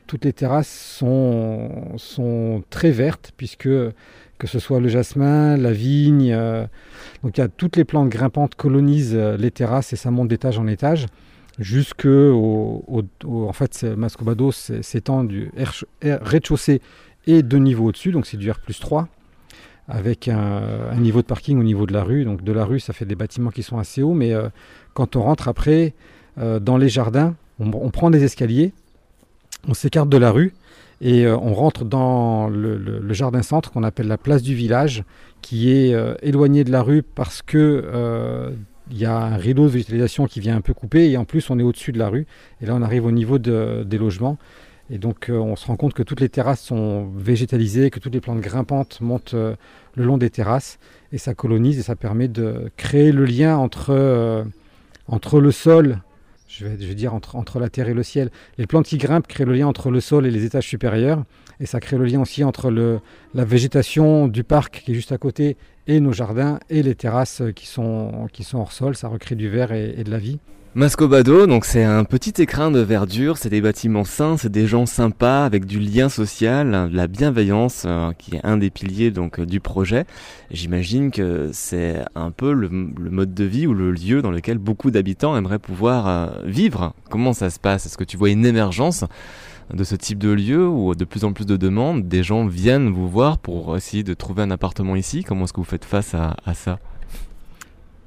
toutes 0.07 0.25
les 0.25 0.33
terrasses 0.33 0.97
sont, 0.97 1.93
sont 1.95 2.63
très 2.69 2.91
vertes 2.91 3.31
puisque 3.37 3.69
que 4.41 4.47
ce 4.47 4.57
soit 4.57 4.79
le 4.79 4.89
jasmin, 4.89 5.55
la 5.55 5.71
vigne. 5.71 6.33
Euh, 6.33 6.65
donc 7.21 7.37
il 7.37 7.41
y 7.41 7.43
a 7.43 7.47
toutes 7.47 7.77
les 7.77 7.85
plantes 7.85 8.09
grimpantes 8.09 8.55
colonisent 8.55 9.13
euh, 9.13 9.37
les 9.37 9.51
terrasses 9.51 9.93
et 9.93 9.95
ça 9.95 10.09
monte 10.09 10.29
d'étage 10.29 10.57
en 10.57 10.65
étage 10.65 11.05
jusque 11.59 12.07
au, 12.07 12.83
en 13.23 13.53
fait 13.53 13.83
Mascobado 13.83 14.51
s'étend 14.51 15.23
du 15.23 15.51
rez-de-chaussée 16.01 16.81
et 17.27 17.43
deux 17.43 17.59
niveaux 17.59 17.89
au-dessus, 17.89 18.11
donc 18.11 18.25
c'est 18.25 18.37
du 18.37 18.49
R 18.49 18.57
plus 18.59 18.79
3 18.79 19.07
avec 19.87 20.27
un, 20.27 20.95
niveau 20.95 21.21
de 21.21 21.27
parking 21.27 21.59
au 21.59 21.63
niveau 21.63 21.85
de 21.85 21.93
la 21.93 22.03
rue. 22.03 22.23
Donc 22.23 22.43
de 22.43 22.51
la 22.51 22.65
rue, 22.65 22.79
ça 22.79 22.93
fait 22.93 23.05
des 23.05 23.15
bâtiments 23.15 23.51
qui 23.51 23.61
sont 23.61 23.77
assez 23.77 24.01
hauts, 24.01 24.13
mais 24.15 24.33
euh, 24.33 24.49
quand 24.95 25.15
on 25.15 25.21
rentre 25.21 25.49
après 25.49 25.93
dans 26.37 26.77
les 26.77 26.89
jardins, 26.89 27.35
on, 27.59 27.91
prend 27.91 28.09
des 28.09 28.23
escaliers, 28.23 28.73
on 29.67 29.75
s'écarte 29.75 30.09
de 30.09 30.17
la 30.17 30.31
rue 30.31 30.53
et 31.01 31.25
euh, 31.25 31.35
on 31.35 31.53
rentre 31.53 31.83
dans 31.83 32.47
le, 32.47 33.11
jardin 33.11 33.41
centre 33.41 33.71
qu'on 33.71 33.83
appelle 33.83 34.07
la 34.07 34.19
place 34.19 34.43
du 34.43 34.53
village, 34.53 35.03
qui 35.41 35.71
est 35.71 35.93
euh, 35.93 36.13
éloigné 36.21 36.63
de 36.63 36.71
la 36.71 36.83
rue 36.83 37.01
parce 37.01 37.41
que 37.41 37.57
euh, 37.57 38.51
il 38.91 38.97
y 38.99 39.05
a 39.05 39.17
un 39.17 39.35
rideau 39.35 39.63
de 39.63 39.69
végétalisation 39.69 40.27
qui 40.27 40.39
vient 40.39 40.55
un 40.55 40.61
peu 40.61 40.75
couper 40.75 41.09
et 41.09 41.17
en 41.17 41.25
plus 41.25 41.49
on 41.49 41.57
est 41.57 41.63
au-dessus 41.63 41.91
de 41.91 41.97
la 41.97 42.09
rue. 42.09 42.27
Et 42.61 42.67
là 42.67 42.75
on 42.75 42.83
arrive 42.83 43.05
au 43.05 43.11
niveau 43.11 43.39
des 43.39 43.97
logements. 43.97 44.37
Et 44.89 44.97
donc 44.97 45.31
on 45.33 45.55
se 45.55 45.65
rend 45.65 45.77
compte 45.77 45.93
que 45.93 46.03
toutes 46.03 46.19
les 46.19 46.27
terrasses 46.27 46.61
sont 46.61 47.07
végétalisées, 47.15 47.89
que 47.89 47.99
toutes 47.99 48.13
les 48.13 48.19
plantes 48.19 48.41
grimpantes 48.41 48.99
montent 48.99 49.33
le 49.33 49.55
long 50.03 50.17
des 50.17 50.29
terrasses 50.29 50.77
et 51.13 51.17
ça 51.17 51.33
colonise 51.33 51.79
et 51.79 51.83
ça 51.83 51.95
permet 51.95 52.27
de 52.27 52.69
créer 52.75 53.13
le 53.13 53.23
lien 53.23 53.55
entre, 53.55 54.45
entre 55.07 55.39
le 55.39 55.51
sol 55.51 56.01
je 56.57 56.65
vais, 56.65 56.95
dire 56.95 57.13
entre, 57.13 57.35
entre, 57.35 57.59
la 57.59 57.69
terre 57.69 57.87
et 57.87 57.93
le 57.93 58.03
ciel. 58.03 58.29
Les 58.57 58.67
plantes 58.67 58.85
qui 58.85 58.97
grimpent 58.97 59.27
créent 59.27 59.45
le 59.45 59.53
lien 59.53 59.67
entre 59.67 59.89
le 59.89 60.01
sol 60.01 60.25
et 60.25 60.31
les 60.31 60.45
étages 60.45 60.67
supérieurs, 60.67 61.23
et 61.59 61.65
ça 61.65 61.79
crée 61.79 61.97
le 61.97 62.05
lien 62.05 62.21
aussi 62.21 62.43
entre 62.43 62.71
la 63.33 63.45
végétation 63.45 64.27
du 64.27 64.43
parc 64.43 64.83
qui 64.83 64.91
est 64.91 64.95
juste 64.95 65.11
à 65.11 65.17
côté 65.17 65.57
et 65.87 65.99
nos 65.99 66.11
jardins 66.11 66.59
et 66.69 66.83
les 66.83 66.95
terrasses 66.95 67.41
qui 67.55 67.67
sont, 67.67 68.27
qui 68.33 68.43
sont 68.43 68.59
hors 68.59 68.71
sol. 68.71 68.95
Ça 68.95 69.07
recrée 69.07 69.35
du 69.35 69.49
verre 69.49 69.71
et 69.71 70.03
de 70.03 70.11
la 70.11 70.17
vie. 70.17 70.39
Mascobado, 70.73 71.47
donc 71.47 71.65
c'est 71.65 71.83
un 71.83 72.05
petit 72.05 72.41
écrin 72.41 72.71
de 72.71 72.79
verdure, 72.79 73.37
c'est 73.37 73.49
des 73.49 73.59
bâtiments 73.59 74.05
sains, 74.05 74.37
c'est 74.37 74.49
des 74.49 74.67
gens 74.67 74.85
sympas 74.85 75.43
avec 75.43 75.65
du 75.65 75.81
lien 75.81 76.07
social, 76.07 76.89
de 76.89 76.95
la 76.95 77.07
bienveillance 77.07 77.83
euh, 77.85 78.13
qui 78.17 78.37
est 78.37 78.45
un 78.45 78.55
des 78.55 78.69
piliers 78.69 79.11
donc 79.11 79.41
du 79.41 79.59
projet. 79.59 80.05
J'imagine 80.49 81.11
que 81.11 81.49
c'est 81.51 82.05
un 82.15 82.31
peu 82.31 82.53
le, 82.53 82.69
mode 82.69 83.33
de 83.33 83.43
vie 83.43 83.67
ou 83.67 83.73
le 83.73 83.91
lieu 83.91 84.21
dans 84.21 84.31
lequel 84.31 84.59
beaucoup 84.59 84.91
d'habitants 84.91 85.35
aimeraient 85.35 85.59
pouvoir 85.59 86.07
euh, 86.07 86.27
vivre. 86.45 86.93
Comment 87.09 87.33
ça 87.33 87.49
se 87.49 87.59
passe? 87.59 87.85
Est-ce 87.85 87.97
que 87.97 88.05
tu 88.05 88.15
vois 88.15 88.29
une 88.29 88.45
émergence 88.45 89.03
de 89.73 89.83
ce 89.83 89.95
type 89.95 90.19
de 90.19 90.29
lieu 90.29 90.65
où 90.65 90.95
de 90.95 91.03
plus 91.03 91.25
en 91.25 91.33
plus 91.33 91.45
de 91.45 91.57
demandes, 91.57 92.07
des 92.07 92.23
gens 92.23 92.45
viennent 92.45 92.91
vous 92.91 93.09
voir 93.09 93.39
pour 93.39 93.75
essayer 93.75 94.03
de 94.03 94.13
trouver 94.13 94.43
un 94.43 94.51
appartement 94.51 94.95
ici. 94.95 95.25
Comment 95.25 95.43
est-ce 95.43 95.53
que 95.53 95.59
vous 95.59 95.65
faites 95.65 95.85
face 95.85 96.13
à 96.13 96.53
ça? 96.53 96.79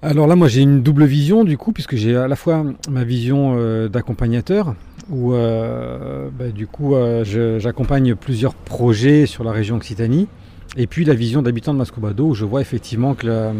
Alors 0.04 0.26
là, 0.26 0.36
moi, 0.36 0.48
j'ai 0.48 0.60
une 0.60 0.82
double 0.82 1.06
vision 1.06 1.44
du 1.44 1.56
coup, 1.56 1.72
puisque 1.72 1.96
j'ai 1.96 2.14
à 2.14 2.28
la 2.28 2.36
fois 2.36 2.62
ma 2.90 3.04
vision 3.04 3.54
euh, 3.56 3.88
d'accompagnateur, 3.88 4.74
où 5.08 5.32
euh, 5.32 6.28
bah, 6.38 6.50
du 6.50 6.66
coup, 6.66 6.94
euh, 6.94 7.24
j'accompagne 7.58 8.14
plusieurs 8.14 8.54
projets 8.54 9.24
sur 9.24 9.44
la 9.44 9.52
région 9.52 9.76
Occitanie, 9.76 10.28
et 10.76 10.86
puis 10.86 11.06
la 11.06 11.14
vision 11.14 11.40
d'habitant 11.40 11.72
de 11.72 11.78
Mascobado, 11.78 12.26
où 12.26 12.34
je 12.34 12.44
vois 12.44 12.60
effectivement 12.60 13.14
que, 13.14 13.54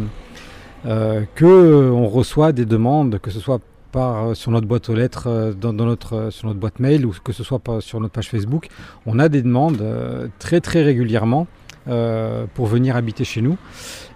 reçoit 0.85 2.51
des 2.51 2.65
demandes, 2.65 3.17
que 3.17 3.31
ce 3.31 3.39
soit 3.39 3.59
par, 3.91 4.35
sur 4.35 4.51
notre 4.51 4.67
boîte 4.67 4.87
aux 4.89 4.95
lettres, 4.95 5.55
dans, 5.59 5.73
notre, 5.73 6.29
sur 6.29 6.47
notre 6.47 6.59
boîte 6.59 6.79
mail, 6.79 7.07
ou 7.07 7.13
que 7.23 7.33
ce 7.33 7.43
soit 7.43 7.59
sur 7.79 7.99
notre 7.99 8.13
page 8.13 8.29
Facebook, 8.29 8.67
on 9.07 9.17
a 9.17 9.29
des 9.29 9.41
demandes 9.41 9.83
très 10.37 10.61
très 10.61 10.83
régulièrement 10.83 11.47
pour 12.53 12.67
venir 12.67 12.95
habiter 12.95 13.23
chez 13.23 13.41
nous. 13.41 13.57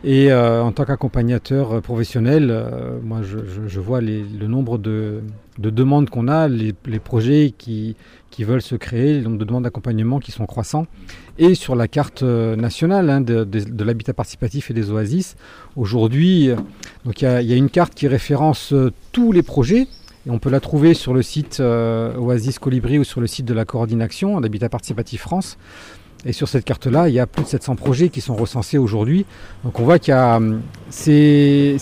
Et 0.03 0.31
euh, 0.31 0.63
en 0.63 0.71
tant 0.71 0.85
qu'accompagnateur 0.85 1.73
euh, 1.73 1.81
professionnel, 1.81 2.49
euh, 2.51 2.97
moi 3.03 3.19
je, 3.21 3.79
vois 3.79 3.99
le 3.99 4.47
nombre 4.47 4.77
de, 4.77 5.21
demandes 5.57 6.09
qu'on 6.09 6.29
a, 6.29 6.47
les, 6.47 6.73
projets 7.03 7.53
qui, 7.57 7.95
veulent 8.39 8.61
se 8.61 8.75
créer, 8.75 9.15
le 9.15 9.23
nombre 9.23 9.37
de 9.37 9.43
demandes 9.43 9.63
d'accompagnement 9.63 10.19
qui 10.19 10.31
sont 10.31 10.45
croissants. 10.45 10.87
Et 11.37 11.53
sur 11.53 11.75
la 11.75 11.89
carte 11.89 12.23
nationale 12.23 13.09
hein, 13.09 13.21
de, 13.21 13.83
l'habitat 13.83 14.13
participatif 14.13 14.71
et 14.71 14.73
des 14.73 14.89
oasis, 14.89 15.35
aujourd'hui, 15.75 16.49
il 17.05 17.21
y, 17.21 17.25
a 17.25 17.55
une 17.55 17.69
carte 17.69 17.93
qui 17.93 18.07
référence 18.07 18.73
tous 19.11 19.33
les 19.33 19.43
projets. 19.43 19.87
Et 20.25 20.29
on 20.29 20.39
peut 20.39 20.49
la 20.49 20.59
trouver 20.59 20.93
sur 20.93 21.13
le 21.13 21.21
site 21.21 21.59
Oasis 21.59 22.59
Colibri 22.59 22.99
ou 22.99 23.03
sur 23.03 23.19
le 23.19 23.27
site 23.27 23.45
de 23.45 23.53
la 23.53 23.65
coordination 23.65 24.39
d'Habitat 24.39 24.69
Participatif 24.69 25.21
France. 25.21 25.57
Et 26.25 26.33
sur 26.33 26.49
cette 26.49 26.65
carte-là, 26.65 27.07
il 27.07 27.15
y 27.15 27.19
a 27.19 27.27
plus 27.27 27.43
de 27.43 27.47
700 27.47 27.75
projets 27.75 28.09
qui 28.09 28.19
sont 28.19 28.35
recensés 28.35 28.77
aujourd'hui. 28.77 29.25
Donc 29.63 29.79
on 29.79 29.83
voit 29.83 29.99
qu'il 29.99 30.13
y 30.13 30.17
a, 30.17 30.35
hum, 30.35 30.61
c'est, 30.89 31.77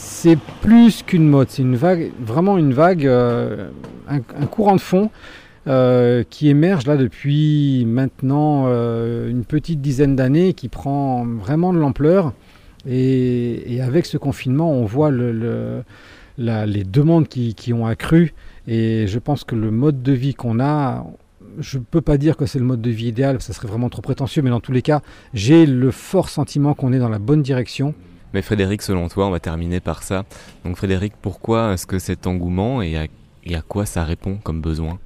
plus 0.62 1.02
qu'une 1.02 1.28
mode, 1.28 1.50
c'est 1.50 1.64
une 1.64 1.76
vague, 1.76 2.12
vraiment 2.20 2.58
une 2.58 2.74
vague, 2.74 3.08
euh, 3.08 3.70
un, 4.08 4.20
courant 4.46 4.76
de 4.76 4.82
fond 4.82 5.10
euh, 5.68 6.24
qui 6.30 6.50
émerge 6.50 6.86
là 6.86 6.98
depuis 6.98 7.84
maintenant 7.88 8.66
euh, 8.68 9.30
une 9.30 9.44
petite 9.44 9.82
dizaine 9.82 10.16
d'années, 10.16 10.54
qui 10.54 10.70
prend 10.70 11.26
vraiment 11.26 11.74
de 11.74 11.80
l'ampleur. 11.80 12.34
Et, 12.88 13.80
avec 13.82 14.06
ce 14.06 14.18
confinement, 14.18 14.72
on 14.72 14.86
voit 14.86 15.10
le, 15.10 15.84
les 16.38 16.84
demandes 16.84 17.28
qui, 17.28 17.56
qui 17.56 17.74
ont 17.74 17.88
accru. 17.88 18.34
Et 18.68 19.08
je 19.08 19.18
pense 19.18 19.44
que 19.44 19.56
le 19.56 19.72
mode 19.72 20.04
de 20.04 20.12
vie 20.12 20.36
qu'on 20.36 20.60
a, 20.60 21.06
je 21.60 21.78
ne 21.78 21.84
peux 21.84 22.02
pas 22.02 22.18
dire 22.18 22.38
que 22.38 22.46
c'est 22.46 22.60
le 22.60 22.66
mode 22.66 22.82
de 22.82 22.90
vie 22.90 23.08
idéal, 23.08 23.42
ça 23.42 23.54
serait 23.54 23.68
vraiment 23.68 23.90
trop 23.90 24.02
prétentieux, 24.02 24.42
mais 24.42 24.50
dans 24.50 24.60
tous 24.60 24.72
les 24.72 24.82
cas, 24.82 25.02
j'ai 25.34 25.66
le 25.66 25.92
fort 25.92 26.30
sentiment 26.30 26.74
qu'on 26.74 26.94
est 26.94 27.00
dans 27.00 27.10
la 27.10 27.20
bonne 27.20 27.42
direction. 27.42 27.94
Mais 28.34 28.42
Frédéric, 28.42 28.82
selon 28.82 29.08
toi, 29.08 29.28
on 29.28 29.32
va 29.32 29.40
terminer 29.40 29.80
par 29.80 30.04
ça. 30.04 30.26
Donc 30.66 30.76
Frédéric, 30.76 31.14
pourquoi 31.22 31.74
est-ce 31.74 31.88
que 31.88 32.00
cet 32.00 32.28
engouement 32.28 32.82
et 32.82 32.98
à, 32.98 33.62
quoi 33.62 33.86
ça 33.86 34.04
répond 34.04 34.38
comme 34.44 34.62
besoin? 34.62 35.00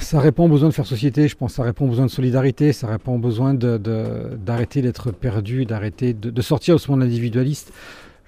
Ça 0.00 0.20
répond 0.20 0.46
aux 0.46 0.48
besoins 0.48 0.68
de 0.68 0.74
faire 0.74 0.86
société, 0.86 1.28
je 1.28 1.36
pense. 1.36 1.54
Ça 1.54 1.62
répond 1.62 1.84
aux 1.86 1.90
besoins 1.90 2.06
de 2.06 2.10
solidarité, 2.10 2.72
ça 2.72 2.86
répond 2.86 3.14
aux 3.14 3.18
besoins 3.18 3.54
d'arrêter 3.54 4.82
d'être 4.82 5.12
perdu, 5.12 5.66
d'arrêter 5.66 6.14
de, 6.14 6.42
sortir 6.42 6.76
de 6.76 6.80
ce 6.80 6.90
monde 6.90 7.02
individualiste. 7.02 7.72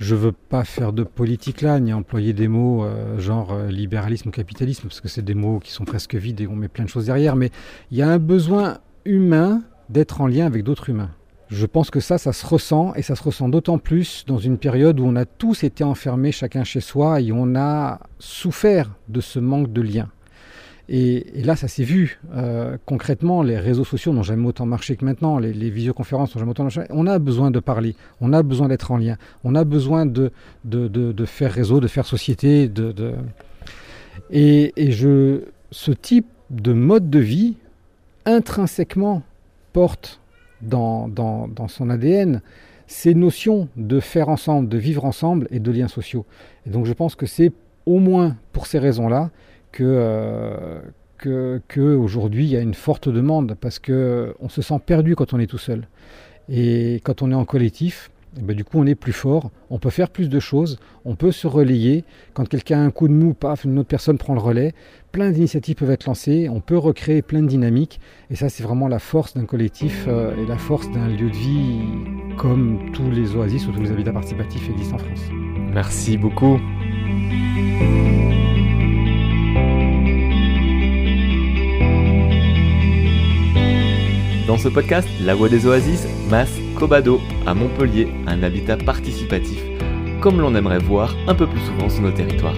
Je 0.03 0.17
veux 0.17 0.33
pas 0.33 0.65
faire 0.65 0.93
de 0.93 1.05
politique 1.05 1.63
là, 1.63 1.79
ni 1.79 1.93
employer 1.93 2.33
des 2.33 2.49
mots 2.49 2.83
euh, 2.83 3.21
genre 3.21 3.53
euh, 3.53 3.69
libéralisme 3.69 4.31
ou 4.31 4.33
capitalisme, 4.33 4.89
parce 4.89 5.01
que 5.01 5.07
c'est 5.07 5.23
des 5.23 5.35
mots 5.35 5.61
qui 5.61 5.71
sont 5.71 5.85
presque 5.85 6.17
vides 6.17 6.41
et 6.41 6.49
on 6.49 6.57
met 6.57 6.67
plein 6.67 6.83
de 6.83 6.89
choses 6.89 7.07
derrière. 7.07 7.37
Mais 7.37 7.51
il 7.93 7.99
y 7.99 8.03
a 8.03 8.09
un 8.09 8.19
besoin 8.19 8.79
humain 9.05 9.63
d'être 9.91 10.21
en 10.21 10.27
lien 10.27 10.45
avec 10.45 10.65
d'autres 10.65 10.91
humains. 10.91 11.11
Je 11.51 11.67
pense 11.67 11.89
que 11.93 12.01
ça, 12.01 12.19
ça 12.19 12.33
se 12.33 12.45
ressent, 12.45 12.93
et 12.97 13.03
ça 13.03 13.15
se 13.15 13.23
ressent 13.23 13.49
d'autant 13.49 13.79
plus 13.79 14.25
dans 14.27 14.39
une 14.39 14.59
période 14.59 14.99
où 14.99 15.05
on 15.05 15.15
a 15.15 15.25
tous 15.25 15.63
été 15.63 15.85
enfermés 15.85 16.33
chacun 16.33 16.65
chez 16.65 16.81
soi 16.81 17.21
et 17.21 17.31
on 17.31 17.55
a 17.55 18.01
souffert 18.19 18.91
de 19.09 19.21
ce 19.21 19.39
manque 19.39 19.73
de 19.73 19.83
lien. 19.83 20.09
Et, 20.89 21.25
là, 21.45 21.57
ça 21.57 21.69
s'est 21.69 21.85
vu 21.85 22.21
euh, 22.35 22.77
concrètement. 22.87 23.43
Les 23.43 23.59
réseaux 23.59 23.85
sociaux 23.85 24.13
n'ont 24.13 24.23
jamais 24.23 24.47
autant 24.47 24.67
marché 24.67 24.97
que 24.97 25.05
maintenant. 25.05 25.39
Les, 25.39 25.71
visioconférences 25.71 26.35
n'ont 26.35 26.41
jamais 26.41 26.51
autant 26.51 26.65
marché. 26.65 26.83
On 26.91 27.07
a 27.07 27.19
besoin 27.19 27.51
de 27.51 27.61
parler. 27.61 27.95
On 28.21 28.33
a 28.33 28.43
besoin 28.43 28.69
d'être 28.69 28.91
en 28.91 28.97
lien. 28.97 29.17
On 29.45 29.55
a 29.55 29.65
besoin 29.65 30.07
de, 30.07 30.31
faire 31.27 31.53
réseau, 31.53 31.81
de 31.81 31.89
faire 31.89 32.07
société. 32.07 32.71
Et, 34.31 34.73
je, 34.77 35.43
ce 35.71 35.93
type 35.93 36.27
de 36.51 36.73
mode 36.73 37.11
de 37.11 37.19
vie, 37.19 37.57
intrinsèquement, 38.27 39.23
porte 39.73 40.21
dans 40.61 41.09
son 41.69 41.91
ADN 41.91 42.41
ces 42.93 43.15
notions 43.15 43.69
de 43.77 44.01
faire 44.01 44.29
ensemble, 44.29 44.69
de 44.69 44.77
vivre 44.77 45.05
ensemble 45.05 45.49
et 45.51 45.61
de 45.61 45.71
liens 45.71 45.89
sociaux. 45.89 46.27
Et 46.67 46.71
donc 46.71 46.85
je 46.85 46.93
pense 46.93 47.15
que 47.15 47.27
c'est 47.27 47.53
au 47.87 47.99
moins 47.99 48.37
pour 48.53 48.67
ces 48.67 48.79
raisons-là 48.79 49.31
euh, 49.81 50.81
que 51.19 51.95
aujourd'hui 51.95 52.45
il 52.45 52.51
y 52.51 52.57
a 52.57 52.61
une 52.61 52.75
forte 52.75 53.09
demande 53.09 53.57
parce 53.61 53.79
que 53.79 54.35
on 54.41 54.49
se 54.49 54.63
sent 54.63 54.81
perdu 54.85 55.17
quand 55.17 55.33
on 55.33 55.39
est 55.39 55.47
tout 55.47 55.59
seul. 55.59 55.87
Et 56.49 57.01
quand 57.05 57.23
on 57.23 57.31
est 57.31 57.35
en 57.35 57.45
collectif, 57.45 58.11
eh 58.39 58.43
ben, 58.43 58.57
du 58.57 58.65
coup 58.65 58.79
on 58.79 58.87
est 58.87 58.95
plus 58.95 59.13
fort, 59.13 59.51
on 59.71 59.79
peut 59.79 59.91
faire 59.91 60.09
plus 60.09 60.29
de 60.29 60.41
choses, 60.41 60.79
on 61.05 61.15
peut 61.15 61.33
se 61.33 61.47
relayer. 61.47 62.05
Quand 62.35 62.49
quelqu'un 62.49 62.81
a 62.81 62.83
un 62.83 62.91
coup 62.91 63.07
de 63.07 63.13
mou, 63.13 63.35
paf, 63.35 63.65
une 63.65 63.79
autre 63.79 63.89
personne 63.89 64.19
prend 64.19 64.35
le 64.35 64.41
relais. 64.41 64.73
Plein 65.13 65.31
d'initiatives 65.31 65.77
peuvent 65.77 65.91
être 65.91 66.07
lancées, 66.07 66.49
on 66.49 66.61
peut 66.61 66.79
recréer 66.79 67.23
plein 67.23 67.43
de 67.43 67.49
dynamiques. 67.49 68.01
Et 68.31 68.37
ça 68.37 68.49
c'est 68.49 68.63
vraiment 68.63 68.89
la 68.89 68.99
force 68.99 69.35
d'un 69.35 69.45
collectif 69.45 70.07
euh, 70.09 70.35
et 70.37 70.47
la 70.47 70.59
force 70.59 70.91
d'un 70.91 71.09
lieu 71.09 71.31
de 71.31 71.37
vie 71.37 71.81
comme 72.39 72.91
tous 72.93 73.11
les 73.11 73.37
oasis 73.37 73.67
ou 73.69 73.73
tous 73.73 73.83
les 73.83 73.93
habitats 73.93 74.13
participatifs 74.13 74.69
existent 74.71 74.97
en 74.97 74.99
France. 74.99 75.23
Merci 75.73 76.17
beaucoup. 76.17 76.59
Dans 84.53 84.59
ce 84.59 84.69
podcast, 84.69 85.09
La 85.23 85.35
Voix 85.35 85.49
des 85.49 85.67
Oasis 85.67 86.07
masse 86.29 86.53
Cobado 86.79 87.23
à 87.47 87.55
Montpellier, 87.55 88.09
un 88.27 88.43
habitat 88.43 88.77
participatif, 88.77 89.59
comme 90.21 90.43
l'on 90.43 90.55
aimerait 90.55 90.77
voir 90.77 91.17
un 91.27 91.35
peu 91.35 91.47
plus 91.47 91.61
souvent 91.61 91.89
sur 91.89 92.03
nos 92.03 92.11
territoires. 92.11 92.55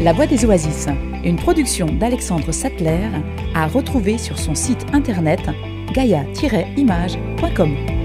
La 0.00 0.14
Voix 0.14 0.26
des 0.26 0.46
Oasis, 0.46 0.86
une 1.22 1.36
production 1.36 1.84
d'Alexandre 1.84 2.52
Sattler, 2.52 3.10
à 3.54 3.66
retrouver 3.66 4.16
sur 4.16 4.38
son 4.38 4.54
site 4.54 4.86
internet 4.94 5.42
gaia-image.com. 5.92 7.99